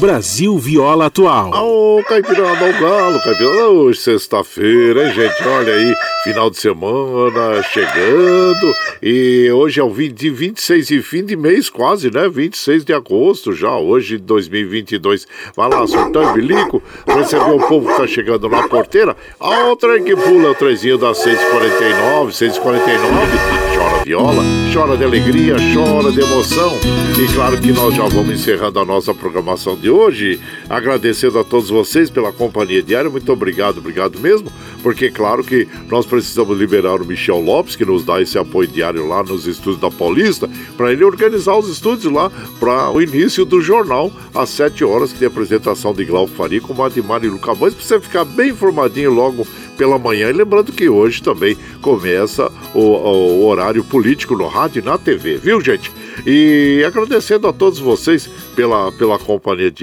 Brasil 0.03 0.59
Viola 0.59 1.07
Atual. 1.07 1.53
Ô, 1.55 2.03
Caipirada 2.03 2.67
ao 2.67 2.73
Galo, 2.73 3.23
Caipirada. 3.23 3.69
Hoje, 3.69 4.01
sexta-feira, 4.01 5.07
hein, 5.07 5.15
gente? 5.15 5.47
Olha 5.47 5.73
aí, 5.73 5.95
final 6.25 6.51
de 6.51 6.57
semana 6.57 7.63
chegando. 7.63 8.75
E 9.01 9.49
hoje 9.53 9.79
é 9.79 9.85
o 9.85 9.91
20, 9.91 10.29
26 10.29 10.91
e 10.91 11.03
fim 11.03 11.25
de 11.25 11.37
mês, 11.37 11.71
quase, 11.71 12.11
né? 12.11 12.29
26 12.29 12.85
de 12.85 12.93
agosto 12.93 13.53
já, 13.53 13.77
hoje, 13.77 14.19
2022. 14.19 15.25
Vai 15.57 15.69
lá, 15.69 15.87
surtão 15.87 16.31
e 16.31 16.33
bilico, 16.33 16.83
receber 17.07 17.53
o 17.53 17.61
povo 17.69 17.87
que 17.87 17.97
tá 17.97 18.07
chegando 18.09 18.49
na 18.49 18.67
porteira. 18.67 19.17
A 19.39 19.67
outra 19.67 20.01
que 20.01 20.17
pula 20.17 20.51
o 20.51 20.55
trezinho 20.57 20.99
das 20.99 21.19
6h49, 21.19 22.31
6h49 22.31 23.73
chora 23.83 24.05
viola, 24.05 24.43
chora 24.73 24.97
de 24.97 25.05
alegria, 25.05 25.57
chora 25.75 26.11
de 26.11 26.21
emoção. 26.21 26.73
E 27.19 27.33
claro 27.35 27.61
que 27.61 27.73
nós 27.73 27.95
já 27.95 28.05
vamos 28.05 28.31
encerrando 28.31 28.79
a 28.81 28.85
nossa 28.85 29.15
programação 29.15 29.77
de 29.77 29.92
hoje, 29.93 30.41
agradecendo 30.69 31.39
a 31.39 31.45
todos 31.45 31.71
vocês 31.71 32.11
pela 32.11 32.33
companhia 32.33 32.83
diária. 32.83 33.11
Muito 33.11 33.31
obrigado, 33.33 33.79
obrigado 33.79 34.19
mesmo, 34.19 34.51
porque 34.83 35.11
claro 35.11 35.45
que 35.45 35.69
nós 35.89 36.07
precisamos 36.07 36.59
liberar 36.59 37.01
o 37.01 37.05
Michel 37.05 37.41
Lopes, 37.41 37.77
que 37.77 37.85
nos 37.85 38.05
dá 38.05 38.21
esse 38.21 38.39
apoio 38.39 38.69
diário 38.69 39.07
lá 39.07 39.23
nos 39.23 39.47
estúdios 39.47 39.81
da 39.81 39.91
Paulista, 39.91 40.49
para 40.77 40.93
ele 40.93 41.05
organizar 41.05 41.57
os 41.57 41.69
estúdios 41.69 42.13
lá 42.13 42.31
para 42.59 42.91
o 42.91 43.01
início 43.01 43.45
do 43.45 43.61
jornal, 43.61 44.11
às 44.35 44.49
7 44.51 44.85
horas, 44.85 45.13
que 45.13 45.19
tem 45.19 45.29
a 45.29 45.31
apresentação 45.31 45.93
de 45.93 46.05
Glauco 46.05 46.33
Faria 46.35 46.61
com 46.61 46.75
Madimar 46.75 47.23
e 47.25 47.29
Luca 47.29 47.55
Mães, 47.55 47.75
para 47.75 47.85
você 47.85 48.01
ficar 48.01 48.25
bem 48.25 48.51
informadinho 48.51 49.13
logo 49.13 49.47
pela 49.77 49.99
manhã. 49.99 50.31
E 50.31 50.33
lembrando 50.33 50.73
que 50.73 50.89
hoje 50.89 51.23
também 51.23 51.57
começa 51.81 52.51
o, 52.75 52.81
o, 52.81 53.47
horário 53.47 53.83
político 53.85 54.37
no 54.37 54.47
rádio 54.47 54.81
e 54.81 54.85
na 54.85 54.97
TV, 54.97 55.37
viu, 55.37 55.61
gente? 55.61 55.91
E 56.27 56.85
agradecendo 56.87 57.49
a 57.49 57.53
todos 57.53 57.79
vocês 57.79 58.29
pela, 58.55 58.93
pela 58.93 59.19
companhia 59.19 59.71
diária. 59.71 59.82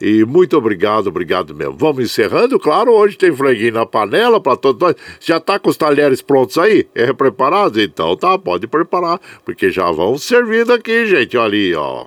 E 0.00 0.24
muito 0.24 0.56
obrigado, 0.56 1.06
obrigado 1.08 1.54
mesmo. 1.54 1.76
Vamos 1.76 2.04
encerrando, 2.04 2.58
claro, 2.58 2.92
hoje 2.92 3.16
tem 3.16 3.34
franguinho 3.34 3.74
na 3.74 3.86
panela 3.86 4.40
para 4.40 4.56
todos 4.56 4.80
nós. 4.80 4.96
Já 5.20 5.38
tá 5.40 5.58
com 5.58 5.70
os 5.70 5.76
talheres 5.76 6.20
prontos 6.20 6.58
aí? 6.58 6.86
É 6.94 7.12
preparados? 7.12 7.82
Então 7.82 8.16
tá, 8.16 8.38
pode 8.38 8.66
preparar, 8.66 9.20
porque 9.44 9.70
já 9.70 9.90
vão 9.90 10.18
servindo 10.18 10.72
aqui, 10.72 11.06
gente. 11.06 11.36
Olha 11.36 11.46
ali, 11.46 11.74
ó. 11.74 12.06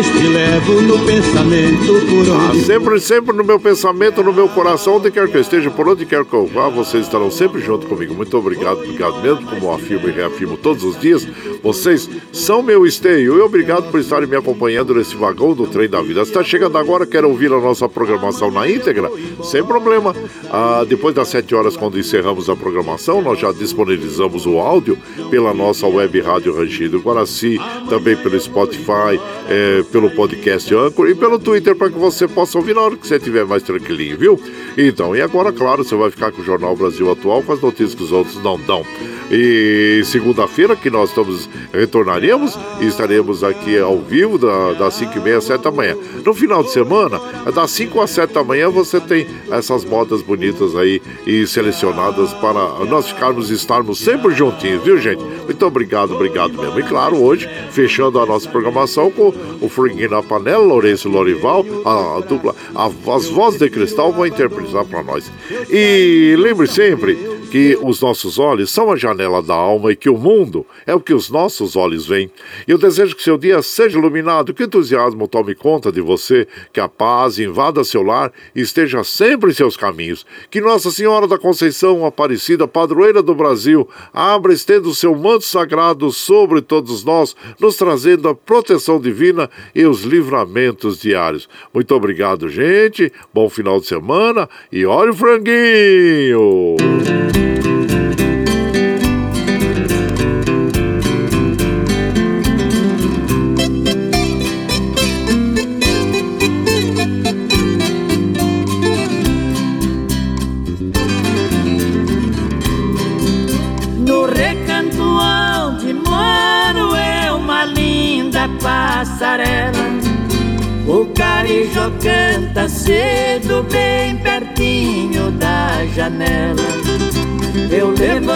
Mas 0.00 0.06
te 0.18 0.26
levo 0.28 0.80
no 0.80 0.98
pensamento 1.04 2.06
por 2.08 2.20
onde. 2.20 2.60
Ah, 2.60 2.64
sempre, 2.64 3.00
sempre 3.00 3.36
no 3.36 3.44
meu 3.44 3.60
pensamento, 3.60 4.22
no 4.22 4.32
meu 4.32 4.48
coração, 4.48 4.96
onde 4.96 5.10
quer 5.10 5.28
que 5.28 5.36
eu 5.36 5.42
esteja, 5.42 5.70
por 5.70 5.86
onde 5.86 6.06
quer 6.06 6.24
que 6.24 6.32
eu 6.32 6.46
vá, 6.46 6.70
vocês 6.70 7.04
estarão 7.04 7.30
sempre 7.30 7.60
junto 7.60 7.86
comigo. 7.86 8.14
Muito 8.14 8.34
obrigado, 8.34 8.78
obrigado 8.78 9.20
mesmo, 9.20 9.46
como 9.46 9.70
afirmo 9.70 10.08
e 10.08 10.12
reafirmo 10.12 10.56
todos 10.56 10.84
os 10.84 10.98
dias. 10.98 11.28
Vocês 11.62 12.08
são 12.32 12.62
meu 12.62 12.86
esteio 12.86 13.36
e 13.36 13.40
obrigado 13.42 13.90
por 13.90 14.00
estarem 14.00 14.26
me 14.26 14.36
acompanhando 14.36 14.94
nesse 14.94 15.14
vagão 15.14 15.52
do 15.52 15.66
trem 15.66 15.86
da 15.86 16.00
vida. 16.00 16.24
Se 16.24 16.30
está 16.30 16.42
chegando 16.42 16.78
agora, 16.78 17.04
quer 17.04 17.26
ouvir 17.26 17.52
a 17.52 17.60
nossa 17.60 17.86
programação 17.86 18.50
na 18.50 18.66
íntegra? 18.66 19.10
Sem 19.42 19.62
problema. 19.62 20.16
Ah, 20.50 20.82
depois 20.88 21.14
das 21.14 21.28
7 21.28 21.54
horas, 21.54 21.76
quando 21.76 21.98
encerramos 21.98 22.48
a 22.48 22.56
programação, 22.56 23.20
nós 23.20 23.38
já 23.38 23.52
disponibilizamos 23.52 24.46
o 24.46 24.58
áudio 24.58 24.96
pela 25.30 25.52
nossa 25.52 25.86
web 25.86 26.18
rádio 26.22 26.56
Rangido 26.56 27.00
Guaraci, 27.00 27.60
também 27.90 28.16
pelo 28.16 28.40
Spotify, 28.40 29.20
é, 29.46 29.84
pelo 29.90 30.10
podcast 30.10 30.74
Anchor 30.74 31.08
e 31.08 31.14
pelo 31.14 31.38
Twitter 31.38 31.74
para 31.74 31.90
que 31.90 31.98
você 31.98 32.26
possa 32.28 32.58
ouvir 32.58 32.74
na 32.74 32.82
hora 32.82 32.96
que 32.96 33.06
você 33.06 33.16
estiver 33.16 33.44
mais 33.44 33.62
tranquilinho, 33.62 34.16
viu? 34.16 34.40
Então, 34.76 35.14
e 35.14 35.20
agora, 35.20 35.52
claro, 35.52 35.84
você 35.84 35.94
vai 35.94 36.10
ficar 36.10 36.32
com 36.32 36.42
o 36.42 36.44
Jornal 36.44 36.76
Brasil 36.76 37.10
Atual 37.10 37.42
com 37.42 37.52
as 37.52 37.60
notícias 37.60 37.94
que 37.94 38.02
os 38.02 38.12
outros 38.12 38.42
não 38.42 38.58
dão. 38.58 38.84
E 39.30 40.02
segunda-feira 40.06 40.74
que 40.74 40.90
nós 40.90 41.10
estamos 41.10 41.48
retornaremos 41.72 42.58
e 42.80 42.86
estaremos 42.86 43.44
aqui 43.44 43.78
ao 43.78 43.98
vivo 43.98 44.36
da, 44.36 44.72
das 44.72 44.94
5 44.94 45.18
e 45.18 45.20
meia 45.20 45.38
às 45.38 45.44
7 45.44 45.62
da 45.62 45.70
manhã. 45.70 45.96
No 46.24 46.34
final 46.34 46.64
de 46.64 46.72
semana, 46.72 47.20
das 47.54 47.70
5 47.70 48.00
às 48.00 48.10
7 48.10 48.34
da 48.34 48.42
manhã, 48.42 48.68
você 48.68 49.00
tem 49.00 49.28
essas 49.50 49.84
modas 49.84 50.20
bonitas 50.20 50.74
aí 50.74 51.00
e 51.24 51.46
selecionadas 51.46 52.32
para 52.34 52.84
nós 52.86 53.08
ficarmos 53.08 53.50
estarmos 53.50 54.00
sempre 54.00 54.34
juntinhos, 54.34 54.82
viu, 54.82 54.98
gente? 54.98 55.22
Muito 55.22 55.64
obrigado, 55.64 56.14
obrigado 56.14 56.52
mesmo. 56.60 56.80
E 56.80 56.82
claro, 56.82 57.22
hoje, 57.22 57.48
fechando 57.70 58.18
a 58.18 58.26
nossa 58.26 58.48
programação 58.48 59.12
com 59.12 59.32
o 59.60 59.68
Franguinho 59.70 60.10
na 60.10 60.22
Panela, 60.22 60.62
Lourenço 60.62 61.08
Lorival, 61.08 61.64
a, 61.84 62.18
a 62.18 62.20
dupla, 62.20 62.54
a, 62.74 62.86
as 62.86 63.28
vozes 63.28 63.58
de 63.58 63.70
cristal 63.70 64.12
vão 64.12 64.26
interpretar 64.26 64.84
para 64.84 65.02
nós. 65.02 65.30
E 65.70 66.34
lembre 66.38 66.66
sempre 66.66 67.39
que 67.50 67.76
os 67.82 68.00
nossos 68.00 68.38
olhos 68.38 68.70
são 68.70 68.92
a 68.92 68.96
janela 68.96 69.42
da 69.42 69.54
alma 69.54 69.90
e 69.90 69.96
que 69.96 70.08
o 70.08 70.16
mundo 70.16 70.64
é 70.86 70.94
o 70.94 71.00
que 71.00 71.12
os 71.12 71.28
nossos 71.28 71.74
olhos 71.74 72.06
veem. 72.06 72.30
Eu 72.66 72.78
desejo 72.78 73.16
que 73.16 73.22
seu 73.22 73.36
dia 73.36 73.60
seja 73.60 73.98
iluminado, 73.98 74.54
que 74.54 74.62
o 74.62 74.66
entusiasmo 74.66 75.26
tome 75.26 75.54
conta 75.56 75.90
de 75.90 76.00
você, 76.00 76.46
que 76.72 76.78
a 76.78 76.88
paz 76.88 77.40
invada 77.40 77.82
seu 77.82 78.02
lar 78.02 78.32
e 78.54 78.60
esteja 78.60 79.02
sempre 79.02 79.50
em 79.50 79.54
seus 79.54 79.76
caminhos. 79.76 80.24
Que 80.48 80.60
Nossa 80.60 80.92
Senhora 80.92 81.26
da 81.26 81.38
Conceição 81.38 82.06
Aparecida, 82.06 82.68
padroeira 82.68 83.20
do 83.20 83.34
Brasil, 83.34 83.88
abra 84.12 84.52
estenda 84.52 84.88
o 84.88 84.94
seu 84.94 85.14
manto 85.16 85.44
sagrado 85.44 86.12
sobre 86.12 86.62
todos 86.62 87.02
nós, 87.02 87.34
nos 87.58 87.76
trazendo 87.76 88.28
a 88.28 88.34
proteção 88.34 89.00
divina 89.00 89.50
e 89.74 89.84
os 89.84 90.02
livramentos 90.02 91.00
diários. 91.00 91.48
Muito 91.74 91.92
obrigado, 91.94 92.48
gente. 92.48 93.12
Bom 93.34 93.48
final 93.48 93.80
de 93.80 93.86
semana 93.86 94.48
e 94.70 94.86
olha 94.86 95.10
o 95.10 95.14
franguinho! 95.14 96.76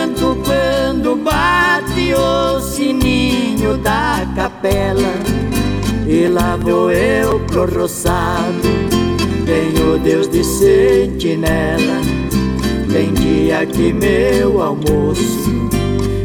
Levanto 0.04 0.36
quando 0.44 1.16
bate 1.16 2.12
o 2.12 2.60
sininho 2.60 3.78
da 3.78 4.26
capela. 4.36 5.14
E 6.06 6.28
lá 6.28 6.56
vou 6.56 6.90
eu 6.90 7.40
pro 7.40 7.64
roçado, 7.64 8.68
tenho 9.46 9.98
Deus 9.98 10.28
de 10.28 10.44
sentinela. 10.44 12.02
Tem 12.92 13.14
dia 13.14 13.64
que 13.64 13.94
meu 13.94 14.60
almoço 14.60 15.70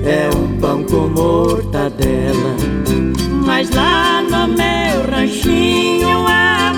é 0.03 0.29
um 0.35 0.59
pão 0.59 0.83
com 0.83 1.07
mortadela. 1.07 2.57
Mas 3.45 3.69
lá 3.71 4.21
no 4.21 4.47
meu 4.49 5.09
ranchinho 5.09 6.19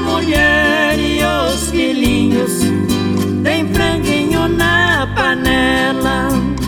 mulher 0.05 0.99
e 0.99 1.19
os 1.23 1.71
filhinhos 1.71 2.59
tem 3.43 3.67
franguinho 3.73 4.47
na 4.47 5.07
panela. 5.15 6.60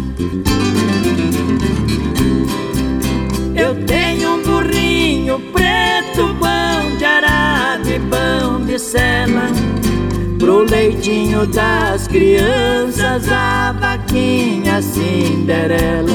Burrinho 5.24 5.40
preto, 5.52 6.36
pão 6.40 6.98
de 6.98 7.06
arado 7.06 7.90
e 7.90 8.00
pão 8.00 8.66
de 8.66 8.78
sela. 8.78 9.48
Pro 10.38 10.64
leitinho 10.64 11.48
das 11.48 12.08
crianças, 12.08 13.32
a 13.32 13.72
vaquinha 13.72 14.82
Cinderela. 14.82 16.12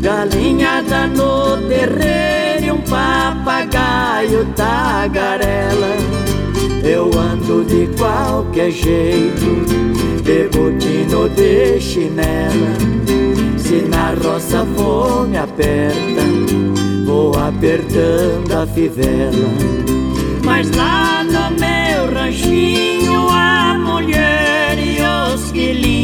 Galinhada 0.00 1.08
no 1.08 1.56
terreiro 1.68 2.64
e 2.64 2.70
um 2.70 2.80
papagaio 2.82 4.46
tagarela. 4.54 5.96
Eu 6.84 7.10
ando 7.18 7.64
de 7.64 7.88
qualquer 7.98 8.70
jeito, 8.70 9.66
de 10.22 10.48
botino 10.56 11.28
de 11.30 11.80
chinela. 11.80 12.76
Se 13.58 13.82
na 13.88 14.14
roça 14.14 14.64
fome 14.76 15.36
aperta, 15.36 16.75
vou 17.06 17.32
apertando 17.38 18.52
a 18.52 18.66
fivela. 18.66 19.48
Mas 20.44 20.70
lá 20.72 21.22
no 21.22 21.50
meu 21.58 22.12
ranchinho, 22.12 23.28
a 23.30 23.78
mulher 23.78 24.76
e 24.78 24.98
os 25.00 25.50
filhinhos 25.52 25.95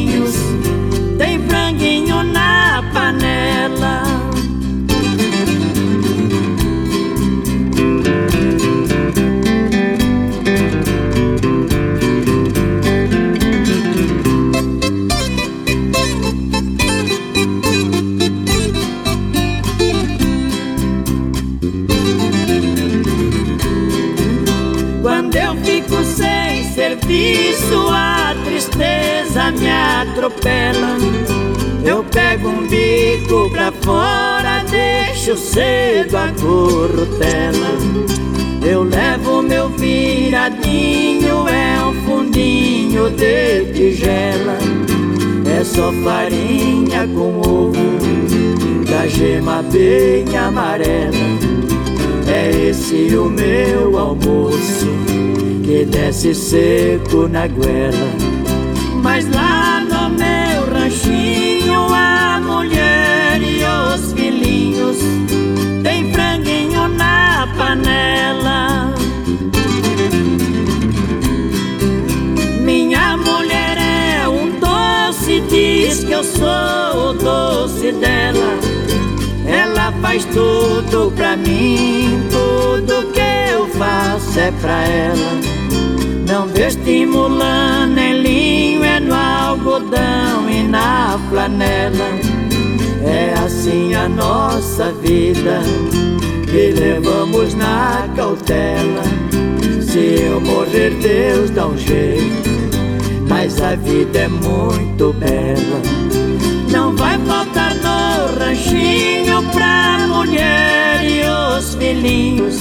pra 33.63 33.73
fora, 33.83 34.65
deixo 34.69 35.37
cedo 35.37 36.17
a 36.17 36.29
corrutela. 36.41 37.69
Eu 38.67 38.83
levo 38.83 39.43
meu 39.43 39.69
viradinho, 39.69 41.47
é 41.49 41.85
um 41.85 41.93
fundinho 42.05 43.11
de 43.11 43.67
tigela. 43.73 44.59
É 45.47 45.63
só 45.63 45.93
farinha 46.05 47.07
com 47.09 47.39
ovo, 47.39 48.85
da 48.91 49.07
gema 49.07 49.63
bem 49.63 50.37
amarela. 50.37 51.13
É 52.27 52.69
esse 52.69 53.15
o 53.15 53.27
meu 53.27 53.97
almoço 53.97 54.89
que 55.65 55.85
desce 55.85 56.35
seco 56.35 57.29
na 57.29 57.47
goela. 57.47 58.22
Eu 76.23 76.25
sou 76.25 77.11
o 77.11 77.13
doce 77.15 77.91
dela. 77.93 78.57
Ela 79.45 79.93
faz 80.01 80.25
tudo 80.27 81.13
pra 81.17 81.37
mim, 81.37 82.21
tudo 82.31 83.13
que 83.13 83.53
eu 83.53 83.67
faço 83.69 84.39
é 84.39 84.53
pra 84.61 84.85
ela. 84.85 85.41
Não 86.29 86.47
destimulando 86.47 87.99
em 87.99 88.23
linho, 88.23 88.85
é 88.85 89.01
no 89.01 89.15
algodão 89.15 90.49
e 90.49 90.63
na 90.63 91.19
flanela. 91.29 92.09
É 93.05 93.35
assim 93.45 93.93
a 93.95 94.09
nossa 94.09 94.93
vida 94.93 95.61
que 96.49 96.71
levamos 96.79 97.53
na 97.55 98.09
cautela. 98.15 99.03
Se 99.81 100.23
eu 100.23 100.41
morrer, 100.41 100.91
Deus 101.03 101.51
dá 101.51 101.67
um 101.67 101.77
jeito, 101.77 102.49
mas 103.29 103.61
a 103.61 103.75
vida 103.75 104.21
é 104.21 104.29
muito 104.29 105.13
bela. 105.15 106.02
Filhinhos 111.93 112.57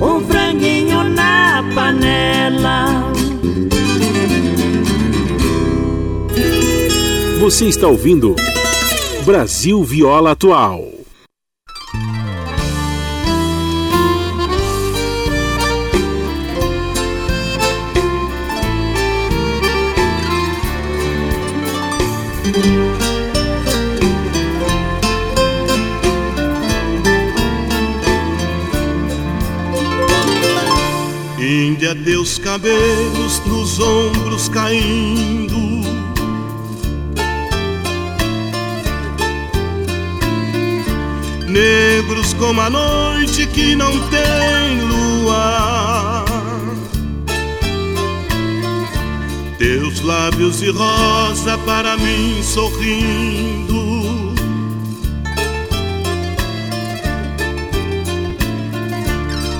um 0.00 0.20
franguinho 0.26 1.02
na 1.04 1.64
panela. 1.74 3.10
Você 7.40 7.66
está 7.66 7.88
ouvindo 7.88 8.36
Brasil 9.24 9.82
Viola 9.82 10.32
Atual. 10.32 10.89
Negros 42.50 42.56
como 42.56 42.60
a 42.60 42.70
noite 42.70 43.46
que 43.46 43.76
não 43.76 43.92
tem 44.08 44.80
lua. 44.82 46.24
Teus 49.56 50.00
lábios 50.00 50.58
de 50.58 50.70
rosa 50.70 51.56
para 51.58 51.96
mim 51.96 52.42
sorrindo. 52.42 54.34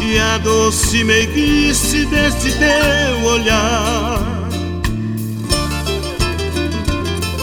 E 0.01 0.19
a 0.19 0.39
doce 0.39 1.05
meiguice 1.05 2.05
deste 2.07 2.51
teu 2.59 3.25
olhar. 3.25 4.21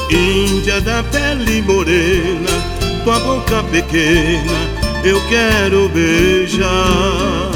Índia 0.09 0.81
da 0.81 1.03
pele 1.03 1.61
morena, 1.61 2.49
tua 3.03 3.19
boca 3.19 3.63
pequena, 3.63 4.76
eu 5.03 5.27
quero 5.27 5.89
beijar. 5.89 7.46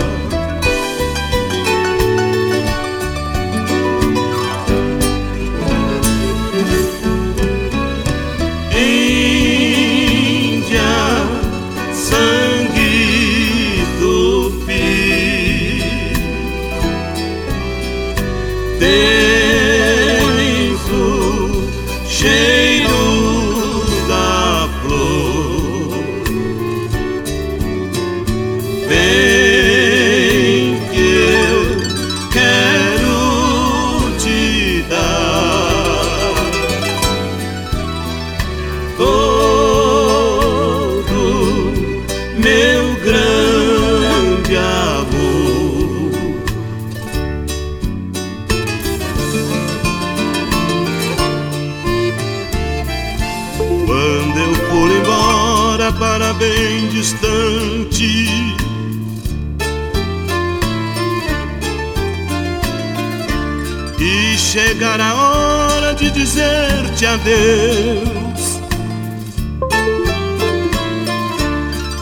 Adeus. 67.32 68.62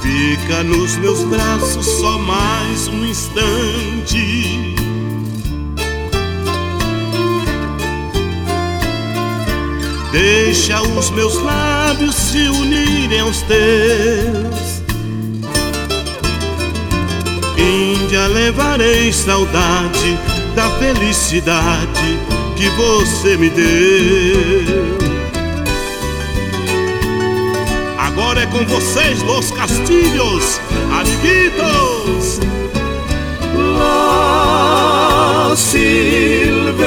Fica 0.01 0.63
nos 0.63 0.95
meus 0.97 1.23
braços 1.25 1.85
só 1.85 2.17
mais 2.19 2.87
um 2.87 3.05
instante. 3.05 4.75
Deixa 10.11 10.81
os 10.81 11.11
meus 11.11 11.35
lábios 11.35 12.15
se 12.15 12.49
unirem 12.49 13.19
aos 13.19 13.41
teus. 13.43 14.79
Índia, 17.57 18.25
levarei 18.27 19.13
saudade 19.13 20.17
da 20.55 20.69
felicidade 20.71 22.17
que 22.55 22.69
você 22.71 23.37
me 23.37 23.49
deu. 23.49 25.08
Com 28.51 28.65
vocês, 28.65 29.21
Los 29.23 29.51
Castilhos, 29.51 30.59
amiguitos. 30.91 32.39
La 33.77 35.55
silvestre 35.55 36.77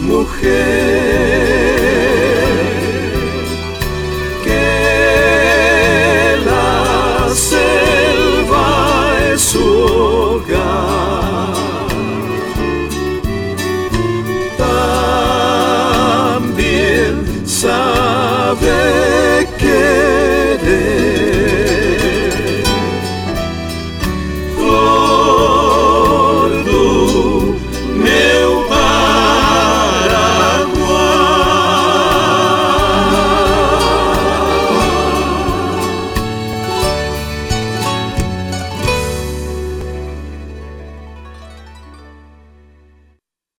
mujer. 0.00 1.59